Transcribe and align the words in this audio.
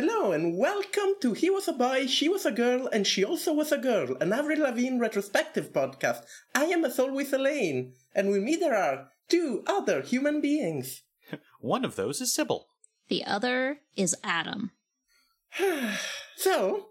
Hello 0.00 0.30
and 0.30 0.56
welcome 0.56 1.14
to 1.20 1.32
He 1.32 1.50
Was 1.50 1.66
a 1.66 1.72
Boy, 1.72 2.06
She 2.06 2.28
Was 2.28 2.46
a 2.46 2.52
Girl, 2.52 2.86
and 2.86 3.04
She 3.04 3.24
Also 3.24 3.52
Was 3.52 3.72
a 3.72 3.78
Girl, 3.78 4.16
an 4.20 4.32
Avril 4.32 4.60
Lavigne 4.60 5.00
retrospective 5.00 5.72
podcast. 5.72 6.22
I 6.54 6.66
am 6.66 6.84
as 6.84 7.00
always 7.00 7.32
Elaine, 7.32 7.94
and 8.14 8.30
with 8.30 8.44
me 8.44 8.54
there 8.54 8.76
are 8.76 9.08
two 9.28 9.64
other 9.66 10.02
human 10.02 10.40
beings. 10.40 11.02
One 11.60 11.84
of 11.84 11.96
those 11.96 12.20
is 12.20 12.32
Sybil. 12.32 12.68
The 13.08 13.24
other 13.24 13.80
is 13.96 14.14
Adam. 14.22 14.70
So, 16.36 16.87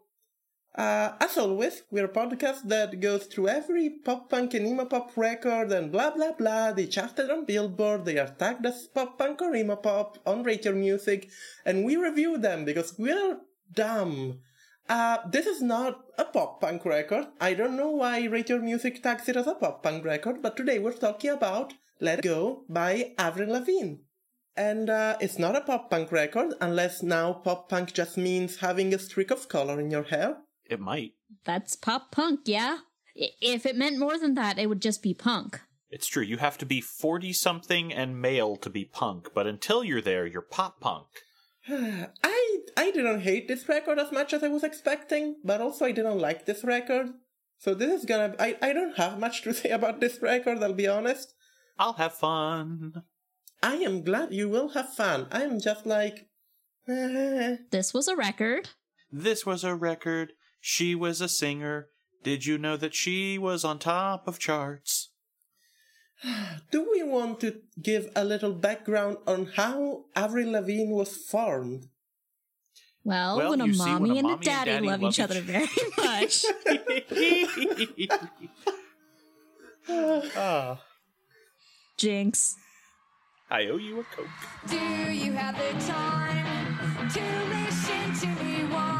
uh, 0.78 1.14
as 1.20 1.38
always, 1.38 1.82
we're 1.90 2.06
a 2.06 2.10
podcast 2.10 2.62
that 2.66 3.00
goes 3.00 3.26
through 3.26 3.48
every 3.48 3.90
pop 3.90 4.30
punk 4.30 4.54
and 4.54 4.68
emo 4.68 4.86
pop 4.86 5.12
record 5.18 5.72
and 5.72 5.92
blah 5.92 6.12
blah 6.12 6.34
blah. 6.34 6.72
They 6.72 6.86
charted 6.86 7.32
on 7.32 7.46
Billboard, 7.46 8.06
they 8.06 8.20
are 8.20 8.30
tagged 8.30 8.66
as 8.66 8.88
pop 8.88 9.18
punk 9.18 9.42
or 9.42 9.56
emo 9.56 9.76
pop 9.76 10.20
on 10.26 10.44
Rate 10.44 10.66
Your 10.66 10.76
Music, 10.76 11.30
and 11.66 11.84
we 11.84 11.96
review 11.96 12.38
them 12.38 12.64
because 12.64 12.94
we're 13.00 13.40
dumb. 13.74 14.40
Uh, 14.88 15.18
this 15.30 15.48
is 15.48 15.62
not 15.62 16.06
a 16.18 16.26
pop 16.26 16.62
punk 16.62 16.86
record. 16.86 17.26
I 17.42 17.56
don't 17.56 17.76
know 17.76 17.90
why 17.90 18.26
Rate 18.26 18.50
Your 18.50 18.62
Music 18.62 19.02
tags 19.02 19.28
it 19.28 19.36
as 19.36 19.48
a 19.48 19.56
pop 19.56 19.82
punk 19.82 20.06
record, 20.06 20.42
but 20.42 20.56
today 20.56 20.80
we're 20.80 20.94
talking 20.94 21.32
about 21.32 21.74
Let 22.00 22.22
Go 22.22 22.66
by 22.70 23.14
Avril 23.18 23.52
Lavigne. 23.52 23.96
And 24.56 24.90
uh, 24.90 25.18
it's 25.20 25.38
not 25.38 25.56
a 25.56 25.62
pop 25.62 25.90
punk 25.90 26.12
record, 26.12 26.54
unless 26.62 27.04
now 27.04 27.34
pop 27.34 27.68
punk 27.68 27.94
just 27.94 28.18
means 28.18 28.58
having 28.58 28.94
a 28.94 29.00
streak 29.00 29.30
of 29.30 29.50
color 29.50 29.80
in 29.80 29.92
your 29.92 30.04
hair. 30.04 30.38
It 30.70 30.80
might. 30.80 31.14
That's 31.46 31.76
pop 31.76 32.12
punk, 32.12 32.42
yeah? 32.46 32.80
If 33.16 33.66
it 33.66 33.76
meant 33.76 34.00
more 34.00 34.18
than 34.18 34.36
that, 34.36 34.60
it 34.60 34.68
would 34.68 34.82
just 34.82 35.02
be 35.02 35.14
punk. 35.14 35.62
It's 35.90 36.08
true. 36.08 36.24
You 36.24 36.38
have 36.38 36.58
to 36.60 36.66
be 36.66 36.82
40 36.82 37.34
something 37.34 37.94
and 37.94 38.22
male 38.22 38.58
to 38.58 38.70
be 38.70 38.86
punk, 38.86 39.30
but 39.34 39.48
until 39.48 39.84
you're 39.84 40.02
there, 40.02 40.26
you're 40.26 40.42
pop 40.42 40.82
punk. 40.82 41.08
I 41.70 42.60
I 42.76 42.92
didn't 42.92 43.22
hate 43.22 43.48
this 43.48 43.68
record 43.68 44.00
as 44.00 44.12
much 44.12 44.34
as 44.34 44.44
I 44.44 44.48
was 44.48 44.64
expecting, 44.64 45.38
but 45.44 45.62
also 45.62 45.86
I 45.86 45.92
didn't 45.92 46.20
like 46.20 46.46
this 46.46 46.64
record. 46.64 47.08
So 47.58 47.74
this 47.74 48.00
is 48.00 48.06
gonna 48.06 48.36
I, 48.40 48.58
I 48.62 48.74
don't 48.74 48.98
have 48.98 49.20
much 49.20 49.42
to 49.44 49.54
say 49.54 49.70
about 49.70 50.00
this 50.00 50.22
record, 50.22 50.62
I'll 50.62 50.74
be 50.74 50.88
honest. 50.88 51.34
I'll 51.80 51.94
have 51.94 52.14
fun. 52.14 53.04
I 53.62 53.76
am 53.76 54.04
glad 54.04 54.34
you 54.34 54.50
will 54.50 54.70
have 54.70 54.94
fun. 54.94 55.28
I 55.32 55.44
am 55.44 55.60
just 55.60 55.86
like 55.86 56.28
eh. 56.88 57.58
This 57.72 57.94
was 57.94 58.08
a 58.08 58.16
record. 58.16 58.70
This 59.12 59.46
was 59.46 59.64
a 59.64 59.76
record. 59.76 60.34
She 60.70 60.96
was 60.96 61.22
a 61.22 61.30
singer. 61.30 61.88
Did 62.24 62.46
you 62.46 62.58
know 62.58 62.76
that 62.76 62.94
she 62.94 63.38
was 63.38 63.64
on 63.64 63.80
top 63.80 64.28
of 64.28 64.38
charts? 64.38 65.12
Do 66.72 66.86
we 66.92 67.04
want 67.04 67.40
to 67.40 67.62
give 67.82 68.10
a 68.18 68.26
little 68.26 68.52
background 68.52 69.16
on 69.26 69.46
how 69.56 70.04
Avril 70.14 70.52
Lavigne 70.52 70.92
was 70.92 71.16
formed? 71.16 71.86
Well, 73.06 73.38
Well, 73.38 73.50
when, 73.52 73.62
a 73.62 73.74
see, 73.74 73.80
when 73.80 73.92
mommy 73.94 74.20
and 74.20 74.24
mommy 74.24 74.30
a 74.30 74.34
and 74.36 74.44
daddy, 74.44 74.72
daddy 74.72 74.88
love, 74.88 75.02
love 75.02 75.10
each 75.10 75.20
each- 75.20 75.24
other 75.24 75.40
very 75.54 75.70
much. 75.96 76.46
Ah, 80.36 80.82
Jinx. 81.98 82.56
I 83.50 83.68
owe 83.68 83.78
you 83.78 84.02
a 84.02 84.04
Coke. 84.04 84.28
Do 84.68 84.76
you 84.76 85.32
have 85.32 85.56
the 85.56 85.72
time 85.88 87.08
to 87.16 87.22
listen 87.56 88.14
to 88.20 88.44
me 88.44 88.66
whine 88.66 88.97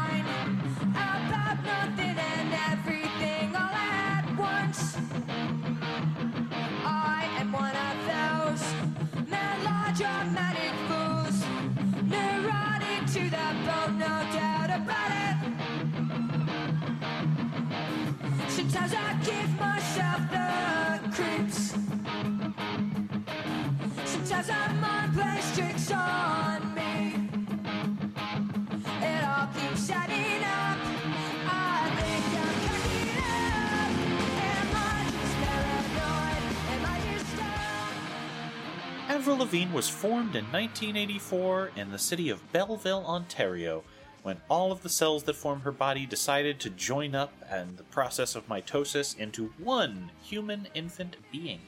Avril 39.28 39.44
Lavigne 39.44 39.74
was 39.74 39.90
formed 39.90 40.34
in 40.36 40.46
1984 40.46 41.72
in 41.76 41.90
the 41.90 41.98
city 41.98 42.30
of 42.30 42.50
Belleville, 42.50 43.04
Ontario, 43.04 43.84
when 44.22 44.40
all 44.48 44.72
of 44.72 44.82
the 44.82 44.88
cells 44.88 45.24
that 45.24 45.36
form 45.36 45.60
her 45.60 45.70
body 45.70 46.06
decided 46.06 46.58
to 46.58 46.70
join 46.70 47.14
up 47.14 47.34
and 47.50 47.76
the 47.76 47.82
process 47.82 48.34
of 48.34 48.48
mitosis 48.48 49.14
into 49.18 49.52
one 49.58 50.12
human 50.22 50.66
infant 50.72 51.16
being. 51.30 51.60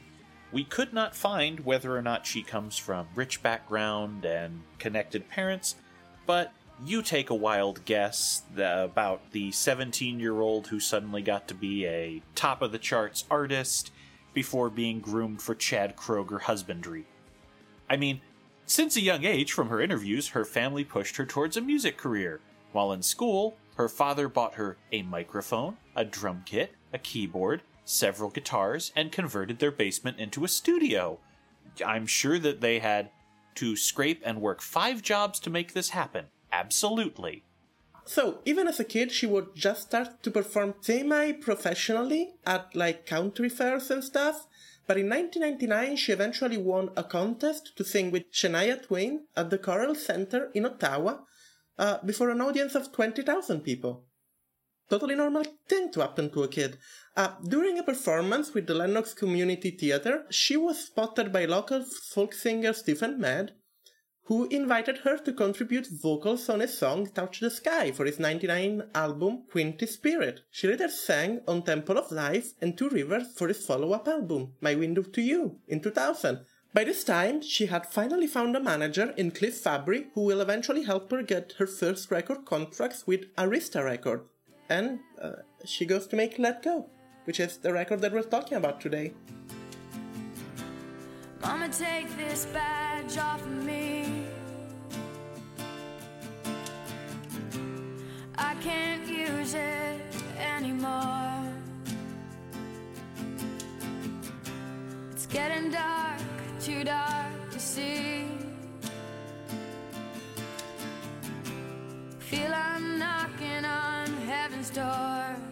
We 0.51 0.65
could 0.65 0.95
not 0.95 1.15
find 1.15 1.61
whether 1.61 1.95
or 1.95 2.01
not 2.01 2.25
she 2.25 2.43
comes 2.43 2.79
from 2.79 3.09
rich 3.15 3.43
background 3.43 4.25
and 4.25 4.63
connected 4.79 5.29
parents, 5.29 5.75
but 6.25 6.55
you 6.83 7.03
take 7.03 7.29
a 7.29 7.35
wild 7.35 7.85
guess 7.85 8.43
about 8.57 9.33
the 9.33 9.53
17 9.53 10.19
year 10.19 10.41
old 10.41 10.69
who 10.69 10.81
suddenly 10.81 11.21
got 11.21 11.47
to 11.49 11.55
be 11.55 11.85
a 11.85 12.23
top 12.35 12.63
of 12.63 12.73
the 12.73 12.79
charts 12.79 13.27
artist 13.31 13.93
before 14.33 14.71
being 14.71 15.01
groomed 15.01 15.43
for 15.43 15.55
Chad 15.55 15.95
Kroeger 15.95 16.41
husbandry. 16.41 17.05
I 17.91 17.97
mean, 17.97 18.21
since 18.67 18.97
a 18.97 19.01
young 19.01 19.25
age 19.25 19.53
from 19.53 19.69
her 19.69 19.81
interviews, 19.81 20.29
her 20.29 20.45
family 20.45 20.85
pushed 20.85 21.17
her 21.17 21.27
towards 21.27 21.57
a 21.57 21.61
music 21.61 21.97
career. 21.97 22.41
While 22.71 22.93
in 22.93 23.03
school, 23.03 23.57
her 23.75 23.89
father 23.89 24.29
bought 24.29 24.55
her 24.55 24.77
a 24.93 25.03
microphone, 25.03 25.77
a 25.97 26.05
drum 26.05 26.45
kit, 26.47 26.73
a 26.93 26.99
keyboard, 26.99 27.63
several 27.85 28.31
guitars, 28.31 28.93
and 28.95 29.11
converted 29.11 29.59
their 29.59 29.73
basement 29.73 30.21
into 30.21 30.45
a 30.45 30.49
studio. 30.49 31.19
I'm 31.85 32.07
sure 32.07 32.39
that 32.39 32.61
they 32.61 32.79
had 32.79 33.11
to 33.57 33.75
scrape 33.75 34.23
and 34.25 34.41
work 34.41 34.63
five 34.63 35.03
jobs 35.03 35.41
to 35.41 35.51
make 35.51 35.73
this 35.73 35.91
happen. 35.91 36.27
Absolutely. 36.53 37.43
So, 38.05 38.39
even 38.45 38.69
as 38.69 38.79
a 38.79 38.85
kid, 38.85 39.11
she 39.11 39.27
would 39.27 39.55
just 39.57 39.83
start 39.83 40.23
to 40.23 40.31
perform 40.31 40.75
semi 40.81 41.33
professionally 41.33 42.35
at 42.47 42.75
like 42.77 43.07
country 43.07 43.49
fairs 43.49 43.91
and 43.91 44.03
stuff. 44.03 44.47
But 44.91 44.99
in 44.99 45.09
1999, 45.09 45.97
she 45.99 46.11
eventually 46.11 46.57
won 46.57 46.91
a 46.97 47.05
contest 47.05 47.77
to 47.77 47.85
sing 47.85 48.11
with 48.11 48.33
Shania 48.33 48.85
Twain 48.85 49.29
at 49.37 49.49
the 49.49 49.57
Corel 49.57 49.97
Centre 49.97 50.51
in 50.53 50.67
Ottawa 50.67 51.19
uh, 51.79 51.99
before 52.05 52.31
an 52.31 52.41
audience 52.41 52.75
of 52.75 52.91
20,000 52.91 53.61
people. 53.61 54.07
Totally 54.89 55.15
normal 55.15 55.45
thing 55.69 55.93
to 55.93 56.01
happen 56.01 56.29
to 56.31 56.43
a 56.43 56.49
kid. 56.49 56.77
Uh, 57.17 57.35
during 57.47 57.79
a 57.79 57.85
performance 57.85 58.53
with 58.53 58.67
the 58.67 58.75
Lennox 58.75 59.15
Community 59.15 59.71
Theatre, 59.71 60.25
she 60.29 60.57
was 60.57 60.87
spotted 60.87 61.33
by 61.33 61.45
local 61.45 61.85
folk 61.85 62.35
singer 62.35 62.73
Stephen 62.73 63.21
Medd, 63.21 63.53
who 64.25 64.47
invited 64.49 64.99
her 64.99 65.19
to 65.19 65.33
contribute 65.33 65.89
vocals 65.91 66.49
on 66.49 66.61
his 66.61 66.77
song 66.77 67.07
Touch 67.07 67.41
the 67.41 67.51
Sky 67.51 67.91
for 67.91 68.05
his 68.05 68.19
99 68.19 68.83
album 68.95 69.43
Quinte 69.53 69.89
Spirit. 69.89 70.41
She 70.51 70.69
later 70.69 70.89
sang 70.89 71.41
on 71.49 71.63
Temple 71.63 71.99
of 71.99 72.13
Life 72.13 72.53
and 72.61 72.79
Two 72.79 72.89
Rivers 72.89 73.33
for 73.37 73.49
his 73.49 73.65
follow-up 73.67 74.07
album, 74.07 74.53
My 74.61 74.75
Window 74.75 75.03
to 75.03 75.21
You, 75.21 75.59
in 75.67 75.81
2000. 75.81 76.41
By 76.73 76.85
this 76.85 77.03
time, 77.03 77.43
she 77.43 77.67
had 77.67 77.87
finally 77.87 78.29
found 78.29 78.55
a 78.55 78.61
manager 78.61 79.13
in 79.17 79.33
Cliff 79.33 79.61
Fabri 79.65 80.07
who 80.15 80.23
will 80.23 80.41
eventually 80.41 80.85
help 80.85 81.11
her 81.11 81.23
get 81.23 81.55
her 81.59 81.67
first 81.67 82.13
record 82.13 82.45
contracts 82.45 83.09
with 83.09 83.35
Arista 83.35 83.85
Records. 83.85 84.23
And 84.69 85.01
uh, 85.21 85.43
she 85.65 85.85
goes 85.85 86.07
to 86.07 86.17
make 86.17 86.39
Let 86.39 86.63
Go, 86.63 86.89
which 87.25 87.41
is 87.41 87.57
the 87.57 87.73
record 87.73 88.01
that 88.03 88.13
we're 88.13 88.23
talking 88.23 88.57
about 88.57 88.81
today. 88.81 89.15
Mama, 91.43 91.69
take 91.69 92.15
this 92.17 92.47
badge 92.47 93.17
off 93.17 93.41
of 93.41 93.65
me. 93.65 94.27
I 98.37 98.55
can't 98.57 99.07
use 99.07 99.55
it 99.55 100.01
anymore. 100.39 101.43
It's 105.13 105.27
getting 105.27 105.71
dark, 105.71 106.21
too 106.61 106.85
dark 106.85 107.51
to 107.53 107.59
see. 107.59 108.27
Feel 112.19 112.53
I'm 112.53 112.99
knocking 112.99 113.65
on 113.65 114.07
heaven's 114.27 114.71
door. 114.71 115.50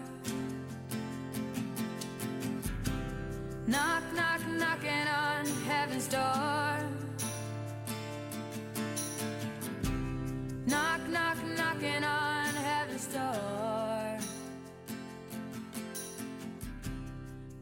Knock, 3.68 4.02
knock, 4.14 4.40
knocking 4.46 5.08
on 5.08 5.44
heaven's 5.66 6.08
door. 6.08 6.78
Knock, 10.66 11.06
knock, 11.10 11.36
knocking 11.54 12.02
on 12.02 12.46
heaven's 12.54 13.06
door. 13.08 14.18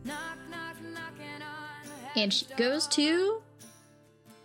Knock, 0.04 0.38
knock, 0.48 0.76
knocking 0.94 1.42
on 1.42 1.90
And 2.14 2.32
she 2.32 2.46
heaven's 2.46 2.56
goes 2.56 2.86
to 2.86 3.42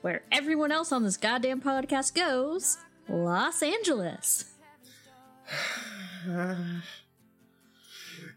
where 0.02 0.24
everyone 0.32 0.72
else 0.72 0.92
on 0.92 1.04
this 1.04 1.18
goddamn 1.18 1.62
podcast 1.62 2.16
goes 2.16 2.80
Los 3.08 3.62
Angeles. 3.62 4.46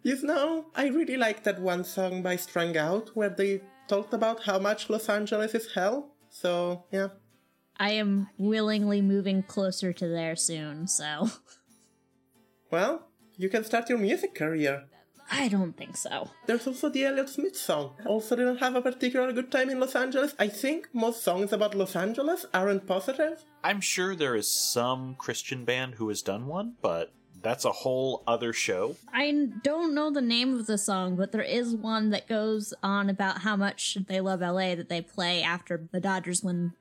You 0.05 0.21
know, 0.23 0.67
I 0.77 0.89
really 0.89 1.17
like 1.17 1.45
that 1.45 1.59
one 1.59 1.83
song 1.83 2.21
by 2.21 2.37
Strung 2.37 2.77
Out 2.77 3.17
where 3.17 3.31
they 3.31 3.63
talked 3.89 4.13
about 4.13 4.43
how 4.43 4.59
much 4.59 4.91
Los 4.91 5.09
Angeles 5.09 5.55
is 5.55 5.73
hell. 5.73 6.11
So, 6.29 6.85
yeah. 6.93 7.09
I 7.79 7.93
am 7.93 8.29
willingly 8.37 9.01
moving 9.01 9.43
closer 9.43 9.95
to 9.95 10.07
there 10.07 10.37
soon, 10.37 10.89
so 10.89 11.31
Well, 12.71 13.09
you 13.39 13.49
can 13.49 13.65
start 13.65 13.89
your 13.89 13.97
music 13.97 14.35
career. 14.35 14.85
I 15.31 15.49
don't 15.49 15.75
think 15.75 15.97
so. 15.97 16.29
There's 16.45 16.67
also 16.67 16.91
the 16.91 17.07
Elliott 17.07 17.31
Smith 17.31 17.57
song. 17.57 17.95
Also 18.05 18.37
didn't 18.37 18.59
have 18.59 18.77
a 18.77 18.83
particularly 18.83 19.33
good 19.33 19.51
time 19.51 19.71
in 19.71 19.81
Los 19.81 19.97
Angeles. 19.97 20.35
I 20.39 20.49
think 20.49 20.89
most 20.93 21.23
songs 21.25 21.51
about 21.51 21.75
Los 21.75 21.97
Angeles 21.97 22.45
aren't 22.53 22.87
positive. 22.87 23.43
I'm 23.63 23.81
sure 23.81 24.15
there 24.15 24.37
is 24.37 24.51
some 24.51 25.15
Christian 25.15 25.65
band 25.65 25.95
who 25.95 26.11
has 26.11 26.21
done 26.21 26.47
one, 26.47 26.75
but 26.83 27.15
that's 27.45 27.65
a 27.65 27.71
whole 27.71 28.25
other 28.27 28.53
show. 28.53 28.97
I 29.13 29.49
don't 29.63 29.95
know 29.95 30.11
the 30.11 30.23
name 30.23 30.59
of 30.59 30.67
the 30.67 30.79
song, 30.79 31.15
but 31.15 31.31
there 31.31 31.43
is 31.43 31.75
one 31.75 32.11
that 32.11 32.27
goes 32.27 32.75
on 32.83 33.11
about 33.11 33.43
how 33.43 33.55
much 33.55 33.99
they 34.09 34.21
love 34.21 34.41
LA 34.41 34.75
that 34.75 34.89
they 34.89 35.03
play 35.03 35.43
after 35.43 35.87
the 35.93 36.01
Dodgers 36.01 36.43
win 36.43 36.73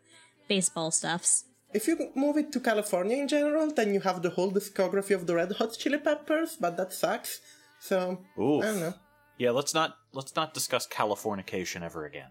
baseball 0.48 0.90
stuffs. 0.90 1.46
If 1.74 1.88
you 1.88 2.12
move 2.16 2.38
it 2.38 2.52
to 2.54 2.60
California 2.60 3.18
in 3.18 3.28
general, 3.28 3.72
then 3.72 3.94
you 3.94 4.00
have 4.00 4.22
the 4.22 4.30
whole 4.30 4.52
discography 4.52 5.14
of 5.14 5.28
the 5.28 5.36
Red 5.36 5.52
Hot 5.54 5.76
Chili 5.78 5.98
Peppers, 5.98 6.56
but 6.56 6.78
that 6.78 6.94
sucks. 6.94 7.42
So, 7.80 8.22
Oof. 8.40 8.64
I 8.64 8.68
don't 8.68 8.80
know. 8.80 8.94
Yeah, 9.38 9.52
let's 9.52 9.74
not 9.74 9.98
let's 10.14 10.36
not 10.36 10.54
discuss 10.54 10.88
Californication 10.88 11.82
ever 11.82 12.06
again. 12.06 12.30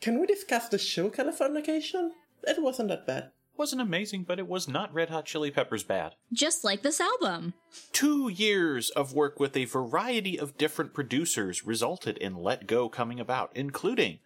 Can 0.00 0.20
we 0.20 0.26
discuss 0.26 0.68
the 0.68 0.78
show 0.78 1.08
Californication? 1.08 2.10
It 2.42 2.60
wasn't 2.60 2.88
that 2.88 3.06
bad. 3.06 3.30
Wasn't 3.60 3.82
amazing, 3.82 4.24
but 4.24 4.38
it 4.38 4.48
was 4.48 4.68
not 4.68 4.94
Red 4.94 5.10
Hot 5.10 5.26
Chili 5.26 5.50
Peppers 5.50 5.82
bad. 5.82 6.14
Just 6.32 6.64
like 6.64 6.80
this 6.80 6.98
album. 6.98 7.52
Two 7.92 8.30
years 8.30 8.88
of 8.88 9.12
work 9.12 9.38
with 9.38 9.54
a 9.54 9.66
variety 9.66 10.40
of 10.40 10.56
different 10.56 10.94
producers 10.94 11.66
resulted 11.66 12.16
in 12.16 12.36
Let 12.36 12.66
Go 12.66 12.88
coming 12.88 13.20
about, 13.20 13.50
including 13.54 14.20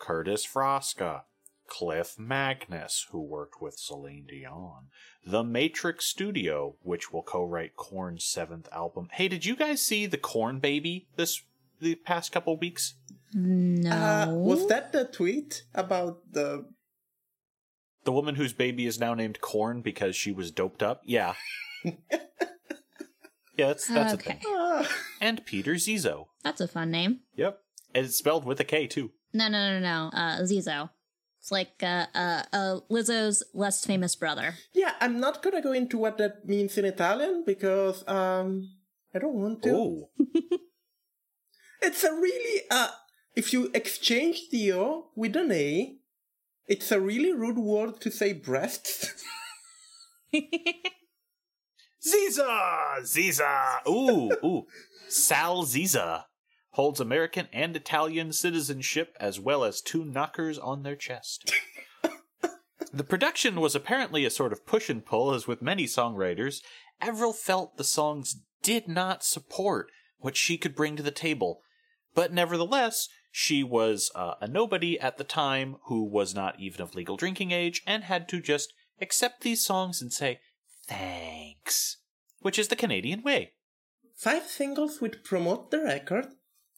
Curtis 0.00 0.44
Frasca, 0.44 1.20
Clif 1.68 2.16
Magness, 2.18 3.06
who 3.12 3.20
worked 3.20 3.62
with 3.62 3.78
Celine 3.78 4.26
Dion, 4.28 4.88
The 5.24 5.44
Matrix 5.44 6.06
Studio, 6.06 6.74
which 6.82 7.12
will 7.12 7.22
co-write 7.22 7.76
Korn's 7.76 8.24
seventh 8.24 8.68
album. 8.72 9.08
Hey, 9.12 9.28
did 9.28 9.46
you 9.46 9.54
guys 9.54 9.80
see 9.80 10.06
the 10.06 10.18
Corn 10.18 10.58
Baby 10.58 11.06
this 11.14 11.42
the 11.80 11.94
past 11.94 12.32
couple 12.32 12.56
weeks? 12.56 12.94
No. 13.32 13.88
Uh, 13.88 14.26
was 14.32 14.66
that 14.66 14.90
the 14.90 15.04
tweet 15.04 15.62
about 15.76 16.32
the. 16.32 16.64
The 18.04 18.12
woman 18.12 18.34
whose 18.34 18.52
baby 18.52 18.86
is 18.86 18.98
now 18.98 19.14
named 19.14 19.40
Corn 19.40 19.82
because 19.82 20.16
she 20.16 20.32
was 20.32 20.50
doped 20.50 20.82
up? 20.82 21.02
Yeah. 21.04 21.34
yeah, 21.84 21.92
that's 23.56 23.86
that's 23.86 24.14
a 24.14 24.16
thing. 24.16 24.40
And 25.20 25.44
Peter 25.44 25.74
Zizzo. 25.74 26.26
That's 26.42 26.60
a 26.60 26.68
fun 26.68 26.90
name. 26.90 27.20
Yep. 27.36 27.58
And 27.94 28.06
it's 28.06 28.16
spelled 28.16 28.44
with 28.44 28.58
a 28.60 28.64
K 28.64 28.86
too. 28.86 29.10
No, 29.32 29.48
no, 29.48 29.78
no, 29.78 29.80
no. 29.80 30.10
Uh, 30.12 30.40
Zizzo. 30.42 30.90
It's 31.40 31.50
like 31.50 31.82
uh, 31.82 32.06
uh, 32.14 32.42
uh, 32.52 32.80
Lizzo's 32.90 33.42
less 33.54 33.84
famous 33.84 34.14
brother. 34.16 34.54
yeah, 34.74 34.92
I'm 35.00 35.20
not 35.20 35.42
gonna 35.42 35.62
go 35.62 35.72
into 35.72 35.96
what 35.98 36.18
that 36.18 36.46
means 36.46 36.76
in 36.78 36.84
Italian 36.84 37.44
because, 37.46 38.06
um. 38.08 38.70
I 39.12 39.18
don't 39.18 39.34
want 39.34 39.62
to. 39.64 39.70
Ooh. 39.70 40.08
It's 41.82 42.04
a 42.04 42.12
really 42.12 42.62
uh 42.70 42.90
if 43.34 43.52
you 43.52 43.70
exchange 43.72 44.50
the 44.50 44.72
O 44.72 45.08
with 45.16 45.36
an 45.36 45.52
A, 45.52 45.96
it's 46.70 46.92
a 46.92 47.00
really 47.00 47.32
rude 47.32 47.58
word 47.58 48.00
to 48.00 48.12
say 48.12 48.32
breasts. 48.32 49.12
Ziza! 52.00 53.00
Ziza! 53.00 53.86
Ooh, 53.88 54.30
ooh. 54.44 54.66
Sal 55.08 55.64
Ziza 55.64 56.26
holds 56.74 57.00
American 57.00 57.48
and 57.52 57.74
Italian 57.74 58.32
citizenship 58.32 59.16
as 59.18 59.40
well 59.40 59.64
as 59.64 59.80
two 59.80 60.04
knockers 60.04 60.58
on 60.58 60.84
their 60.84 60.94
chest. 60.94 61.52
the 62.92 63.02
production 63.02 63.60
was 63.60 63.74
apparently 63.74 64.24
a 64.24 64.30
sort 64.30 64.52
of 64.52 64.64
push 64.64 64.88
and 64.88 65.04
pull, 65.04 65.34
as 65.34 65.48
with 65.48 65.60
many 65.60 65.86
songwriters. 65.86 66.62
Avril 67.00 67.32
felt 67.32 67.78
the 67.78 67.84
songs 67.84 68.36
did 68.62 68.86
not 68.86 69.24
support 69.24 69.88
what 70.18 70.36
she 70.36 70.56
could 70.56 70.76
bring 70.76 70.94
to 70.94 71.02
the 71.02 71.10
table. 71.10 71.62
But 72.14 72.32
nevertheless, 72.32 73.08
she 73.30 73.62
was 73.62 74.10
uh, 74.14 74.34
a 74.40 74.48
nobody 74.48 74.98
at 74.98 75.16
the 75.16 75.24
time 75.24 75.76
who 75.84 76.04
was 76.04 76.34
not 76.34 76.58
even 76.58 76.80
of 76.80 76.94
legal 76.94 77.16
drinking 77.16 77.52
age 77.52 77.82
and 77.86 78.04
had 78.04 78.28
to 78.28 78.40
just 78.40 78.72
accept 79.00 79.42
these 79.42 79.64
songs 79.64 80.02
and 80.02 80.12
say, 80.12 80.40
thanks. 80.86 81.98
Which 82.40 82.58
is 82.58 82.68
the 82.68 82.76
Canadian 82.76 83.22
way. 83.22 83.52
Five 84.14 84.46
singles 84.46 85.00
would 85.00 85.24
promote 85.24 85.70
the 85.70 85.80
record. 85.80 86.26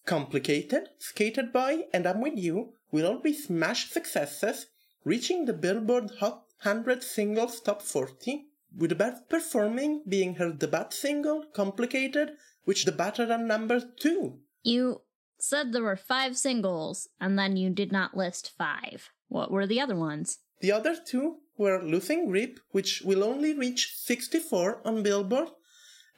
Complicated, 0.05 0.91
Skater 0.99 1.45
Boy, 1.45 1.85
and 1.93 2.07
I'm 2.07 2.21
With 2.21 2.37
You 2.37 2.75
will 2.91 3.07
all 3.07 3.21
be 3.21 3.33
smash 3.33 3.91
successes, 3.91 4.67
reaching 5.05 5.45
the 5.45 5.53
Billboard 5.53 6.11
Hot 6.21 6.45
100 6.63 7.03
Singles 7.03 7.61
Top 7.61 7.83
40, 7.83 8.47
with 8.77 8.91
the 8.91 8.97
best 8.97 9.29
performing 9.29 10.03
being 10.09 10.35
her 10.37 10.53
debut 10.53 10.91
single, 10.91 11.45
Complicated, 11.53 12.33
which 12.65 12.85
debuted 12.85 13.31
at 13.31 13.41
number 13.41 13.81
2. 13.81 14.39
You 14.63 15.03
said 15.43 15.73
there 15.73 15.83
were 15.83 15.97
five 15.97 16.37
singles, 16.39 17.09
and 17.21 17.37
then 17.37 17.57
you 17.57 17.69
did 17.69 17.91
not 17.91 18.17
list 18.17 18.53
five. 18.57 19.11
What 19.29 19.51
were 19.51 19.67
the 19.67 19.81
other 19.81 19.97
ones? 19.97 20.39
The 20.61 20.71
other 20.71 20.97
two 21.05 21.39
were 21.59 21.83
Losing 21.83 22.29
Grip, 22.29 22.61
which 22.71 23.03
will 23.05 23.25
only 23.25 23.53
reach 23.53 23.93
64 23.97 24.83
on 24.85 25.03
Billboard, 25.03 25.49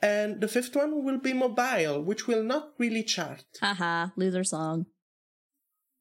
and 0.02 0.42
the 0.42 0.48
fifth 0.48 0.76
one 0.76 1.02
will 1.02 1.18
be 1.18 1.32
Mobile, 1.32 2.02
which 2.02 2.26
will 2.26 2.44
not 2.44 2.74
really 2.78 3.02
chart. 3.02 3.44
Haha, 3.60 4.08
loser 4.14 4.44
song. 4.44 4.86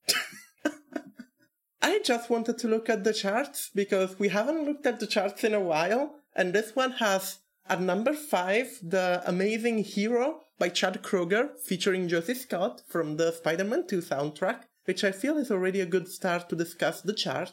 I 1.82 2.00
just 2.04 2.30
wanted 2.30 2.58
to 2.58 2.68
look 2.68 2.90
at 2.90 3.06
the 3.06 3.14
charts 3.14 3.70
because 3.74 4.20
we 4.20 4.28
haven't 4.30 4.66
looked 4.66 4.86
at 4.86 5.00
the 5.00 5.08
charts 5.08 5.46
in 5.46 5.54
a 5.54 5.62
while, 5.62 6.16
and 6.36 6.52
this 6.52 6.76
one 6.76 6.92
has 6.94 7.40
at 7.70 7.80
number 7.80 8.14
5 8.14 8.80
the 8.84 9.24
amazing 9.26 9.78
Hero 9.86 10.42
by 10.64 10.70
Chad 10.70 11.04
Kroeger 11.04 11.60
featuring 11.60 12.08
Josey 12.08 12.34
Scott 12.34 12.84
from 12.88 13.18
the 13.18 13.34
Spider 13.34 13.66
Man 13.66 13.86
2 13.86 13.98
soundtrack, 13.98 14.62
which 14.86 15.04
I 15.04 15.12
feel 15.12 15.38
is 15.38 15.52
already 15.52 15.82
a 15.82 15.86
good 15.86 16.08
start 16.08 16.48
to 16.48 16.56
discuss 16.56 17.02
the 17.02 17.12
chart. 17.12 17.52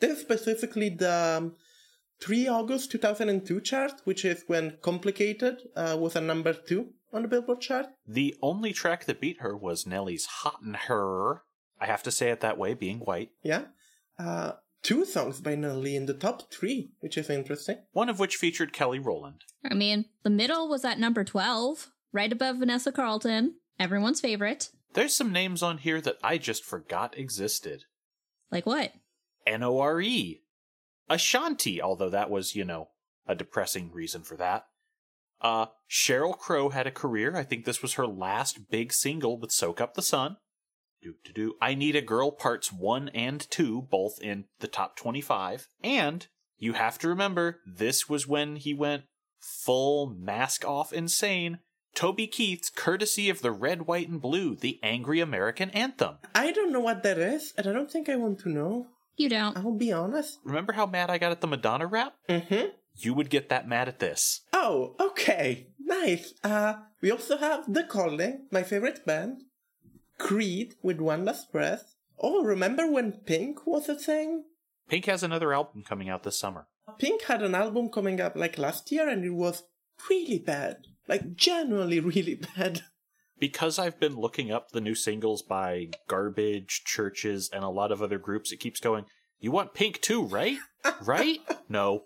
This 0.00 0.12
is 0.12 0.20
specifically 0.20 0.88
the 0.88 1.36
um, 1.36 1.56
3 2.22 2.48
August 2.48 2.92
2002 2.92 3.60
chart, 3.60 3.92
which 4.04 4.24
is 4.24 4.44
when 4.46 4.78
Complicated 4.80 5.58
uh, 5.76 5.98
was 6.00 6.16
a 6.16 6.22
number 6.22 6.54
2 6.54 6.88
on 7.12 7.20
the 7.20 7.28
Billboard 7.28 7.60
chart. 7.60 7.88
The 8.08 8.34
only 8.40 8.72
track 8.72 9.04
that 9.04 9.20
beat 9.20 9.42
her 9.42 9.54
was 9.54 9.86
Nelly's 9.86 10.24
Hot 10.24 10.62
and 10.62 10.76
Her. 10.76 11.42
I 11.78 11.84
have 11.84 12.02
to 12.04 12.10
say 12.10 12.30
it 12.30 12.40
that 12.40 12.56
way, 12.56 12.72
being 12.72 13.00
white. 13.00 13.32
Yeah. 13.42 13.64
Uh, 14.18 14.52
two 14.82 15.04
songs 15.04 15.42
by 15.42 15.56
Nelly 15.56 15.94
in 15.94 16.06
the 16.06 16.14
top 16.14 16.50
three, 16.50 16.92
which 17.00 17.18
is 17.18 17.28
interesting. 17.28 17.80
One 17.92 18.08
of 18.08 18.18
which 18.18 18.36
featured 18.36 18.72
Kelly 18.72 18.98
Rowland. 18.98 19.42
I 19.62 19.74
mean, 19.74 20.06
the 20.22 20.30
middle 20.30 20.70
was 20.70 20.86
at 20.86 20.98
number 20.98 21.22
12, 21.22 21.90
right 22.12 22.32
above 22.32 22.58
Vanessa 22.58 22.92
Carlton, 22.92 23.56
everyone's 23.78 24.20
favorite. 24.20 24.70
There's 24.94 25.14
some 25.14 25.32
names 25.32 25.62
on 25.62 25.78
here 25.78 26.00
that 26.00 26.18
I 26.22 26.38
just 26.38 26.64
forgot 26.64 27.16
existed. 27.16 27.84
Like 28.50 28.66
what? 28.66 28.92
N 29.46 29.62
O 29.62 29.78
R 29.78 30.00
E. 30.00 30.42
Ashanti, 31.08 31.80
although 31.82 32.10
that 32.10 32.30
was, 32.30 32.54
you 32.54 32.64
know, 32.64 32.88
a 33.26 33.34
depressing 33.34 33.90
reason 33.92 34.22
for 34.22 34.36
that. 34.36 34.66
Uh, 35.40 35.66
Sheryl 35.90 36.36
Crow 36.36 36.68
had 36.68 36.86
a 36.86 36.92
career. 36.92 37.36
I 37.36 37.44
think 37.44 37.64
this 37.64 37.82
was 37.82 37.94
her 37.94 38.06
last 38.06 38.70
big 38.70 38.92
single 38.92 39.38
with 39.38 39.52
Soak 39.52 39.80
Up 39.80 39.94
the 39.94 40.02
Sun. 40.02 40.36
Do 41.02 41.14
do 41.24 41.32
do. 41.32 41.54
I 41.62 41.74
Need 41.74 41.96
a 41.96 42.02
Girl 42.02 42.30
parts 42.30 42.70
1 42.70 43.08
and 43.10 43.40
2, 43.50 43.82
both 43.90 44.20
in 44.20 44.44
the 44.58 44.68
top 44.68 44.96
25. 44.96 45.68
And 45.82 46.26
you 46.58 46.74
have 46.74 46.98
to 46.98 47.08
remember, 47.08 47.60
this 47.66 48.08
was 48.08 48.28
when 48.28 48.56
he 48.56 48.74
went 48.74 49.04
full 49.40 50.10
mask 50.10 50.64
off 50.66 50.92
insane. 50.92 51.60
Toby 51.94 52.26
Keith's 52.26 52.70
courtesy 52.70 53.28
of 53.28 53.42
the 53.42 53.50
Red, 53.50 53.82
White, 53.86 54.08
and 54.08 54.20
Blue, 54.20 54.56
the 54.56 54.78
angry 54.82 55.20
American 55.20 55.70
anthem. 55.70 56.16
I 56.34 56.52
don't 56.52 56.72
know 56.72 56.80
what 56.80 57.02
that 57.02 57.18
is, 57.18 57.52
and 57.56 57.66
I 57.66 57.72
don't 57.72 57.90
think 57.90 58.08
I 58.08 58.16
want 58.16 58.38
to 58.40 58.48
know. 58.48 58.86
You 59.16 59.28
don't. 59.28 59.56
I'll 59.56 59.72
be 59.72 59.92
honest. 59.92 60.38
Remember 60.44 60.72
how 60.72 60.86
mad 60.86 61.10
I 61.10 61.18
got 61.18 61.32
at 61.32 61.40
the 61.40 61.46
Madonna 61.46 61.86
rap? 61.86 62.14
Mm-hmm. 62.28 62.68
You 62.96 63.14
would 63.14 63.30
get 63.30 63.48
that 63.48 63.68
mad 63.68 63.88
at 63.88 63.98
this. 63.98 64.42
Oh, 64.52 64.94
okay. 64.98 65.68
Nice. 65.78 66.34
Uh, 66.44 66.74
we 67.00 67.10
also 67.10 67.36
have 67.36 67.72
The 67.72 67.82
Calling, 67.82 68.46
my 68.50 68.62
favorite 68.62 69.04
band. 69.04 69.42
Creed 70.18 70.74
with 70.82 71.00
One 71.00 71.24
Last 71.24 71.50
Breath. 71.50 71.94
Oh, 72.18 72.44
remember 72.44 72.90
when 72.90 73.12
Pink 73.12 73.66
was 73.66 73.88
a 73.88 73.94
thing? 73.94 74.44
Pink 74.88 75.06
has 75.06 75.22
another 75.22 75.52
album 75.54 75.82
coming 75.82 76.08
out 76.08 76.22
this 76.22 76.38
summer. 76.38 76.66
Pink 76.98 77.22
had 77.22 77.42
an 77.42 77.54
album 77.54 77.88
coming 77.88 78.20
up 78.20 78.36
like 78.36 78.58
last 78.58 78.90
year 78.92 79.08
and 79.08 79.24
it 79.24 79.30
was 79.30 79.62
really 80.08 80.38
bad. 80.38 80.86
Like, 81.10 81.34
generally 81.34 82.00
really 82.00 82.36
bad. 82.56 82.82
Because 83.38 83.78
I've 83.78 83.98
been 83.98 84.16
looking 84.16 84.52
up 84.52 84.70
the 84.70 84.80
new 84.80 84.94
singles 84.94 85.42
by 85.42 85.88
Garbage, 86.08 86.82
Churches, 86.84 87.50
and 87.52 87.64
a 87.64 87.68
lot 87.68 87.90
of 87.90 88.02
other 88.02 88.18
groups, 88.18 88.52
it 88.52 88.60
keeps 88.60 88.80
going, 88.80 89.04
You 89.40 89.50
want 89.50 89.74
Pink 89.74 90.00
too, 90.00 90.22
right? 90.22 90.58
right? 91.04 91.40
No. 91.68 92.04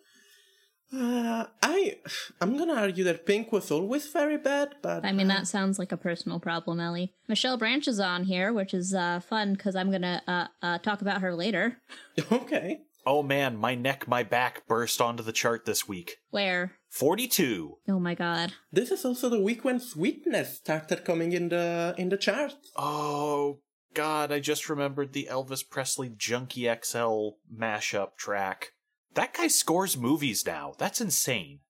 Uh, 0.92 1.46
I, 1.62 1.96
I'm 2.40 2.56
gonna 2.56 2.74
argue 2.74 3.02
that 3.04 3.26
Pink 3.26 3.50
was 3.50 3.70
always 3.70 4.06
very 4.08 4.36
bad, 4.36 4.76
but 4.82 5.04
I 5.04 5.10
mean, 5.10 5.26
that 5.28 5.48
sounds 5.48 5.78
like 5.78 5.90
a 5.90 5.96
personal 5.96 6.38
problem, 6.38 6.78
Ellie. 6.78 7.12
Michelle 7.26 7.56
Branch 7.56 7.88
is 7.88 7.98
on 7.98 8.24
here, 8.24 8.52
which 8.52 8.72
is 8.74 8.94
uh, 8.94 9.18
fun 9.20 9.54
because 9.54 9.74
I'm 9.74 9.90
gonna 9.90 10.22
uh, 10.28 10.46
uh, 10.62 10.78
talk 10.78 11.00
about 11.00 11.22
her 11.22 11.34
later. 11.34 11.78
okay. 12.32 12.82
Oh 13.06 13.22
man, 13.22 13.56
my 13.56 13.74
neck, 13.74 14.08
my 14.08 14.22
back 14.22 14.66
burst 14.66 15.00
onto 15.00 15.22
the 15.22 15.32
chart 15.32 15.66
this 15.66 15.86
week. 15.86 16.16
Where? 16.30 16.76
42. 16.90 17.78
Oh 17.88 17.98
my 17.98 18.14
god. 18.14 18.54
This 18.72 18.90
is 18.90 19.04
also 19.04 19.28
the 19.28 19.40
week 19.40 19.64
when 19.64 19.80
Sweetness 19.80 20.58
started 20.58 21.04
coming 21.04 21.32
in 21.32 21.48
the 21.50 21.94
in 21.98 22.08
the 22.08 22.16
chart. 22.16 22.54
Oh 22.76 23.60
god, 23.92 24.32
I 24.32 24.40
just 24.40 24.70
remembered 24.70 25.12
the 25.12 25.28
Elvis 25.30 25.68
Presley 25.68 26.10
Junkie 26.16 26.68
XL 26.82 27.30
mashup 27.54 28.16
track. 28.16 28.72
That 29.14 29.34
guy 29.34 29.48
scores 29.48 29.96
movies 29.96 30.46
now. 30.46 30.72
That's 30.78 31.00
insane. 31.00 31.60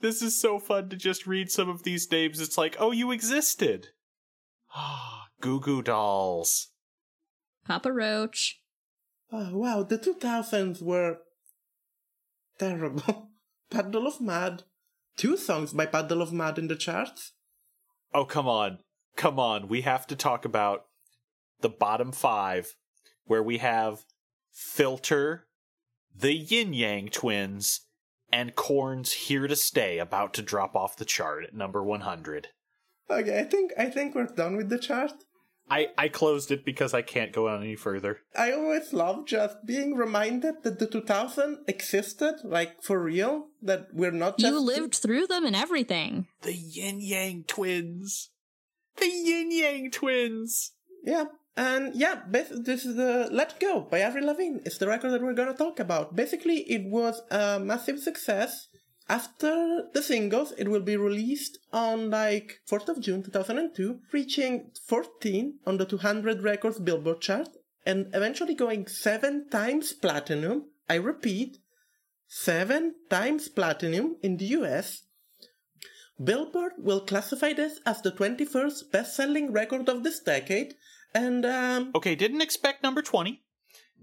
This 0.00 0.22
is 0.22 0.40
so 0.40 0.58
fun 0.58 0.88
to 0.90 0.96
just 0.96 1.26
read 1.26 1.50
some 1.50 1.68
of 1.68 1.82
these 1.82 2.10
names. 2.10 2.40
It's 2.40 2.58
like, 2.58 2.76
oh, 2.78 2.92
you 2.92 3.10
existed. 3.10 3.88
Ah, 4.74 5.26
Goo 5.40 5.60
Goo 5.60 5.82
Dolls. 5.82 6.68
Papa 7.64 7.92
Roach. 7.92 8.57
Oh, 9.30 9.56
wow, 9.56 9.82
the 9.82 9.98
2000s 9.98 10.82
were 10.82 11.18
terrible. 12.58 13.30
Puddle 13.70 14.06
of 14.06 14.20
Mudd. 14.20 14.64
Two 15.16 15.36
songs 15.36 15.72
by 15.72 15.86
Puddle 15.86 16.22
of 16.22 16.32
Mudd 16.32 16.58
in 16.58 16.68
the 16.68 16.76
charts. 16.76 17.32
Oh, 18.14 18.24
come 18.24 18.48
on. 18.48 18.78
Come 19.16 19.38
on. 19.38 19.68
We 19.68 19.82
have 19.82 20.06
to 20.06 20.16
talk 20.16 20.44
about 20.44 20.86
the 21.60 21.68
bottom 21.68 22.12
five, 22.12 22.74
where 23.24 23.42
we 23.42 23.58
have 23.58 24.04
Filter, 24.50 25.46
the 26.14 26.32
Yin 26.34 26.72
Yang 26.72 27.08
Twins, 27.10 27.80
and 28.32 28.54
Korn's 28.54 29.12
Here 29.12 29.46
to 29.46 29.56
Stay 29.56 29.98
about 29.98 30.34
to 30.34 30.42
drop 30.42 30.74
off 30.74 30.96
the 30.96 31.04
chart 31.04 31.44
at 31.44 31.54
number 31.54 31.82
100. 31.82 32.48
Okay, 33.10 33.40
I 33.40 33.44
think 33.44 33.72
I 33.78 33.86
think 33.86 34.14
we're 34.14 34.26
done 34.26 34.56
with 34.56 34.68
the 34.68 34.78
chart. 34.78 35.12
I, 35.70 35.88
I 35.96 36.08
closed 36.08 36.50
it 36.50 36.64
because 36.64 36.94
I 36.94 37.02
can't 37.02 37.32
go 37.32 37.48
on 37.48 37.62
any 37.62 37.76
further. 37.76 38.20
I 38.36 38.52
always 38.52 38.92
love 38.92 39.26
just 39.26 39.64
being 39.66 39.94
reminded 39.94 40.62
that 40.62 40.78
the 40.78 40.86
2000 40.86 41.64
existed, 41.66 42.36
like 42.44 42.82
for 42.82 43.02
real. 43.02 43.48
That 43.62 43.88
we're 43.92 44.10
not 44.10 44.38
just 44.38 44.52
You 44.52 44.60
lived 44.60 44.94
through 44.94 45.26
them 45.26 45.44
and 45.44 45.56
everything. 45.56 46.28
The 46.42 46.54
Yin 46.54 47.00
Yang 47.00 47.44
Twins. 47.48 48.30
The 48.96 49.06
Yin 49.08 49.50
Yang 49.50 49.90
Twins. 49.92 50.72
Yeah, 51.04 51.24
and 51.56 51.94
yeah, 51.94 52.22
this 52.28 52.84
is 52.84 52.96
the 52.96 53.28
"Let 53.32 53.58
Go" 53.58 53.80
by 53.80 53.98
Avril 53.98 54.26
Lavigne. 54.26 54.58
It's 54.64 54.78
the 54.78 54.86
record 54.86 55.10
that 55.10 55.22
we're 55.22 55.34
gonna 55.34 55.54
talk 55.54 55.80
about. 55.80 56.14
Basically, 56.14 56.58
it 56.70 56.84
was 56.84 57.20
a 57.30 57.58
massive 57.58 57.98
success. 57.98 58.68
After 59.08 59.88
the 59.94 60.02
singles, 60.02 60.52
it 60.58 60.68
will 60.68 60.82
be 60.82 60.96
released 60.96 61.58
on 61.72 62.10
like 62.10 62.60
4th 62.70 62.90
of 62.90 63.00
June 63.00 63.22
2002, 63.22 64.00
reaching 64.12 64.70
14 64.86 65.58
on 65.66 65.78
the 65.78 65.86
200 65.86 66.42
Records 66.42 66.78
Billboard 66.78 67.22
chart, 67.22 67.48
and 67.86 68.08
eventually 68.12 68.54
going 68.54 68.86
seven 68.86 69.48
times 69.48 69.94
platinum. 69.94 70.66
I 70.90 70.96
repeat, 70.96 71.58
seven 72.26 72.96
times 73.08 73.48
platinum 73.48 74.16
in 74.22 74.36
the 74.36 74.46
US. 74.58 75.04
Billboard 76.22 76.72
will 76.76 77.00
classify 77.00 77.54
this 77.54 77.80
as 77.86 78.02
the 78.02 78.12
21st 78.12 78.90
best-selling 78.92 79.52
record 79.52 79.88
of 79.88 80.02
this 80.02 80.20
decade, 80.20 80.74
and 81.14 81.46
um, 81.46 81.92
Okay, 81.94 82.14
didn't 82.14 82.42
expect 82.42 82.82
number 82.82 83.00
20. 83.00 83.42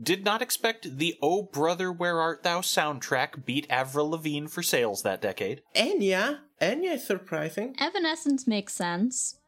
Did 0.02 0.26
not 0.26 0.42
expect 0.42 0.98
the 0.98 1.16
Oh 1.22 1.44
Brother 1.44 1.92
Where 1.92 2.20
Art 2.20 2.44
Thou 2.44 2.60
soundtrack 2.62 3.46
beat 3.46 3.66
Avril 3.70 4.10
Lavigne 4.10 4.48
for 4.48 4.62
sales 4.62 5.04
that 5.04 5.22
decade. 5.22 5.62
Enya, 5.76 6.40
Enya 6.62 6.96
is 6.96 7.08
surprising. 7.08 7.76
Evanescence 7.80 8.46
makes 8.46 8.74
sense. 8.74 9.40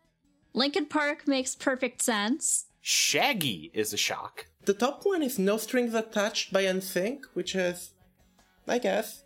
Linkin 0.54 0.86
Park 0.86 1.28
makes 1.28 1.54
perfect 1.56 2.02
sense. 2.02 2.66
Shaggy 2.82 3.72
is 3.74 3.92
a 3.94 3.98
shock. 3.98 4.48
The 4.66 4.74
top 4.74 5.02
one 5.06 5.22
is 5.22 5.38
No 5.38 5.58
Strings 5.58 5.94
Attached 5.94 6.54
by 6.54 6.64
NSYNC, 6.64 7.20
which 7.34 7.54
is, 7.54 7.92
I 8.68 8.78
guess. 8.80 9.24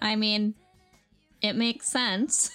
I 0.00 0.14
mean, 0.14 0.54
it 1.42 1.56
makes 1.56 1.88
sense. 1.88 2.50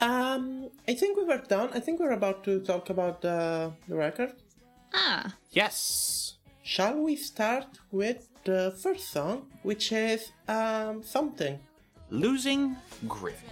Um, 0.00 0.70
I 0.88 0.94
think 0.94 1.18
we 1.18 1.24
were 1.24 1.36
done. 1.46 1.68
I 1.74 1.80
think 1.80 2.00
we're 2.00 2.12
about 2.12 2.42
to 2.44 2.60
talk 2.60 2.88
about 2.88 3.20
the, 3.20 3.70
the 3.86 3.94
record. 3.94 4.32
Ah, 4.94 5.34
Yes. 5.50 6.29
Shall 6.70 7.00
we 7.00 7.16
start 7.16 7.80
with 7.90 8.28
the 8.44 8.72
first 8.80 9.10
song, 9.10 9.50
which 9.64 9.90
is 9.90 10.30
um 10.46 11.02
something? 11.02 11.58
Losing 12.10 12.76
Grip. 13.08 13.42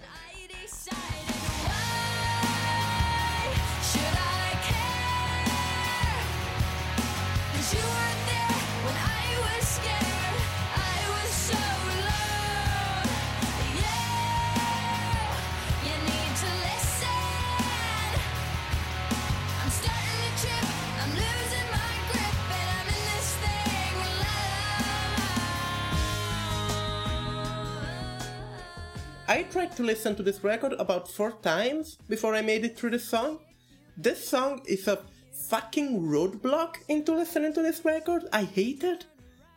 I 29.29 29.43
tried 29.43 29.77
to 29.77 29.83
listen 29.83 30.17
to 30.17 30.23
this 30.23 30.43
record 30.43 30.73
about 30.79 31.07
four 31.07 31.33
times 31.43 31.99
before 32.09 32.35
I 32.35 32.41
made 32.41 32.65
it 32.65 32.79
through 32.79 32.93
the 32.93 32.99
song. 32.99 33.41
This 33.95 34.27
song 34.27 34.63
is 34.65 34.89
a 34.89 35.01
fucking 35.51 36.01
roadblock 36.01 36.77
into 36.89 37.15
listening 37.15 37.53
to 37.53 37.61
this 37.61 37.85
record. 37.85 38.25
I 38.33 38.45
hate 38.45 38.85
it. 38.85 39.05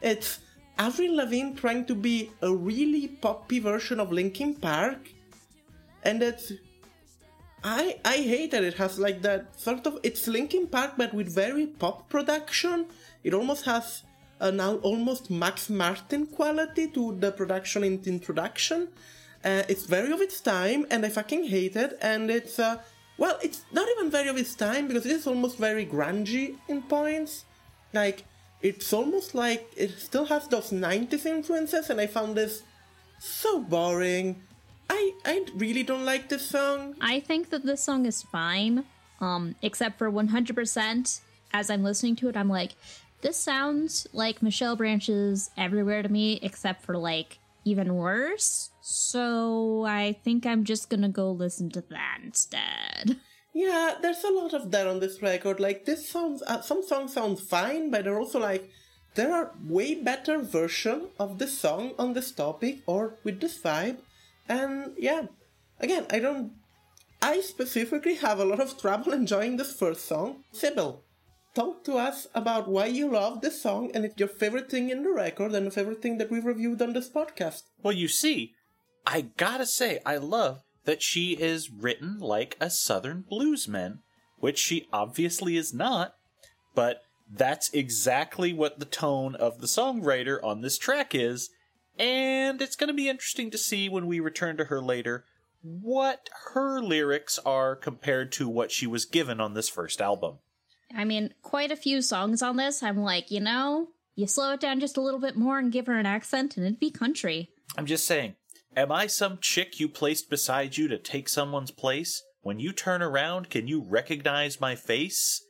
It's 0.02 0.40
Avril 0.78 1.16
Lavigne 1.16 1.54
trying 1.54 1.86
to 1.86 1.96
be 1.96 2.32
a 2.42 2.54
really 2.54 3.08
poppy 3.08 3.60
version 3.60 4.02
of 4.02 4.12
Linkin 4.12 4.56
Park, 4.56 5.08
and 6.04 6.22
it's 6.22 6.52
I 7.64 7.98
I 8.04 8.18
hate 8.18 8.52
that 8.52 8.66
it 8.66 8.74
has 8.74 9.00
like 9.00 9.22
that 9.22 9.58
sort 9.58 9.88
of 9.88 10.00
it's 10.04 10.28
Linkin 10.28 10.68
Park 10.68 10.96
but 10.98 11.14
with 11.14 11.34
very 11.34 11.68
pop 11.68 12.10
production. 12.10 12.88
It 13.24 13.34
almost 13.34 13.64
has 13.64 14.04
an 14.42 14.60
almost 14.60 15.30
Max 15.30 15.70
Martin 15.70 16.26
quality 16.26 16.90
to 16.90 17.16
the 17.20 17.32
production 17.32 17.86
in 17.86 18.02
the 18.02 18.10
introduction. 18.10 18.90
Uh, 19.44 19.64
it's 19.68 19.86
very 19.86 20.12
of 20.12 20.22
its 20.22 20.40
time, 20.40 20.86
and 20.90 21.06
I 21.06 21.10
fucking 21.10 21.46
hate 21.46 21.76
it. 21.76 21.98
And 22.02 22.30
it's 22.30 22.60
uh, 22.60 22.78
well, 23.18 23.38
it's 23.42 23.66
not 23.72 23.88
even 23.98 24.10
very 24.10 24.30
of 24.30 24.38
its 24.38 24.56
time 24.56 24.88
because 24.88 25.06
it 25.06 25.12
is 25.12 25.28
almost 25.28 25.58
very 25.58 25.86
grungy 25.86 26.58
in 26.68 26.82
points. 26.84 27.46
Like 27.94 28.24
it's 28.62 28.92
almost 28.94 29.36
like 29.36 29.72
it 29.76 30.00
still 30.00 30.26
has 30.26 30.48
those 30.48 30.70
'90s 30.72 31.26
influences, 31.26 31.90
and 31.90 32.00
I 32.00 32.08
found 32.08 32.36
this 32.36 32.64
so 33.20 33.60
boring. 33.60 34.42
I 34.90 35.14
I 35.24 35.46
really 35.56 35.84
don't 35.84 36.06
like 36.06 36.30
this 36.30 36.48
song. 36.48 36.96
I 37.00 37.20
think 37.20 37.50
that 37.50 37.66
this 37.66 37.84
song 37.84 38.06
is 38.06 38.24
fine, 38.24 38.86
um, 39.20 39.56
except 39.62 39.98
for 39.98 40.12
100%. 40.12 41.22
As 41.54 41.70
I'm 41.70 41.84
listening 41.84 42.16
to 42.18 42.30
it, 42.30 42.38
I'm 42.38 42.50
like, 42.50 42.72
this 43.22 43.38
sounds 43.38 44.08
like 44.14 44.42
Michelle 44.42 44.76
Branch's 44.76 45.52
Everywhere 45.58 46.02
to 46.02 46.10
me, 46.10 46.40
except 46.42 46.84
for 46.84 46.98
like 46.98 47.38
even 47.64 47.96
worse. 47.96 48.71
So 48.82 49.86
I 49.88 50.18
think 50.24 50.46
I'm 50.46 50.64
just 50.64 50.90
gonna 50.90 51.10
go 51.10 51.32
listen 51.32 51.70
to 51.72 51.82
that 51.90 52.20
instead. 52.24 53.18
Yeah, 53.54 53.96
there's 54.02 54.24
a 54.24 54.30
lot 54.32 54.54
of 54.54 54.72
that 54.72 54.88
on 54.88 55.02
this 55.02 55.22
record. 55.22 55.60
Like 55.60 55.84
this 55.84 56.08
sounds, 56.10 56.42
uh, 56.48 56.62
some 56.62 56.82
songs 56.84 57.12
sound 57.14 57.38
fine, 57.38 57.92
but 57.92 58.06
they're 58.06 58.18
also 58.18 58.40
like 58.40 58.70
there 59.16 59.34
are 59.34 59.52
way 59.68 59.94
better 59.94 60.40
version 60.40 61.10
of 61.20 61.38
the 61.38 61.48
song 61.48 61.92
on 62.00 62.14
this 62.14 62.32
topic 62.32 62.80
or 62.88 63.18
with 63.26 63.42
this 63.42 63.60
vibe. 63.62 63.98
And 64.48 64.94
yeah, 64.98 65.24
again, 65.82 66.06
I 66.10 66.20
don't. 66.20 66.54
I 67.22 67.42
specifically 67.42 68.16
have 68.16 68.40
a 68.40 68.46
lot 68.46 68.62
of 68.62 68.80
trouble 68.80 69.12
enjoying 69.22 69.58
this 69.58 69.74
first 69.78 70.06
song, 70.06 70.44
Sybil. 70.54 71.04
talk 71.54 71.84
to 71.84 71.98
us 71.98 72.28
about 72.34 72.70
why 72.70 72.86
you 72.88 73.12
love 73.12 73.42
this 73.42 73.62
song 73.62 73.92
and 73.94 74.06
it's 74.06 74.18
your 74.18 74.30
favorite 74.30 74.70
thing 74.72 74.90
in 74.90 75.04
the 75.04 75.12
record 75.12 75.54
and 75.54 75.68
the 75.68 75.72
favorite 75.72 76.02
thing 76.02 76.18
that 76.20 76.32
we've 76.32 76.46
reviewed 76.46 76.82
on 76.82 76.94
this 76.94 77.10
podcast. 77.10 77.64
Well, 77.84 77.94
you 77.94 78.08
see, 78.08 78.54
I 79.06 79.22
gotta 79.38 79.66
say, 79.66 80.00
I 80.06 80.18
love 80.18 80.64
that 80.86 81.02
she 81.02 81.34
is 81.34 81.70
written 81.70 82.20
like 82.20 82.58
a 82.60 82.70
Southern 82.70 83.24
bluesman, 83.30 84.00
which 84.38 84.58
she 84.58 84.88
obviously 84.92 85.58
is 85.58 85.74
not, 85.74 86.16
but 86.76 87.04
that's 87.30 87.72
exactly 87.74 88.54
what 88.54 88.80
the 88.80 88.86
tone 88.86 89.36
of 89.36 89.62
the 89.62 89.68
songwriter 89.68 90.44
on 90.44 90.62
this 90.62 90.78
track 90.78 91.14
is, 91.16 91.50
and 91.98 92.62
it's 92.62 92.76
gonna 92.76 92.94
be 92.94 93.10
interesting 93.10 93.52
to 93.52 93.58
see 93.58 93.90
when 93.90 94.08
we 94.08 94.20
return 94.20 94.58
to 94.58 94.66
her 94.66 94.82
later 94.82 95.26
what 95.62 96.30
her 96.54 96.82
lyrics 96.82 97.38
are 97.46 97.76
compared 97.76 98.32
to 98.32 98.50
what 98.50 98.72
she 98.72 98.88
was 98.88 99.06
given 99.06 99.40
on 99.40 99.54
this 99.54 99.70
first 99.70 100.02
album. 100.02 100.40
I 100.96 101.06
mean, 101.06 101.34
quite 101.42 101.72
a 101.72 101.76
few 101.76 102.02
songs 102.02 102.42
on 102.42 102.58
this. 102.58 102.82
I'm 102.84 102.98
like, 102.98 103.32
you 103.32 103.40
know, 103.40 103.90
you 104.16 104.28
slow 104.28 104.54
it 104.54 104.60
down 104.60 104.80
just 104.80 104.98
a 104.98 105.02
little 105.02 105.20
bit 105.20 105.38
more 105.38 105.60
and 105.60 105.72
give 105.72 105.88
her 105.88 105.98
an 105.98 106.06
accent, 106.06 106.58
and 106.58 106.66
it'd 106.66 106.80
be 106.80 106.92
country. 106.92 107.50
I'm 107.78 107.86
just 107.86 108.06
saying, 108.06 108.36
am 108.76 108.92
I 108.92 109.08
some 109.08 109.38
chick 109.40 109.80
you 109.80 109.88
placed 109.90 110.30
beside 110.30 110.78
you 110.78 110.88
to 110.88 110.98
take 110.98 111.30
someone's 111.30 111.72
place? 111.72 112.24
When 112.42 112.60
you 112.60 112.72
turn 112.72 113.02
around, 113.02 113.50
can 113.50 113.68
you 113.68 113.82
recognize 113.82 114.60
my 114.60 114.76
face? 114.76 115.44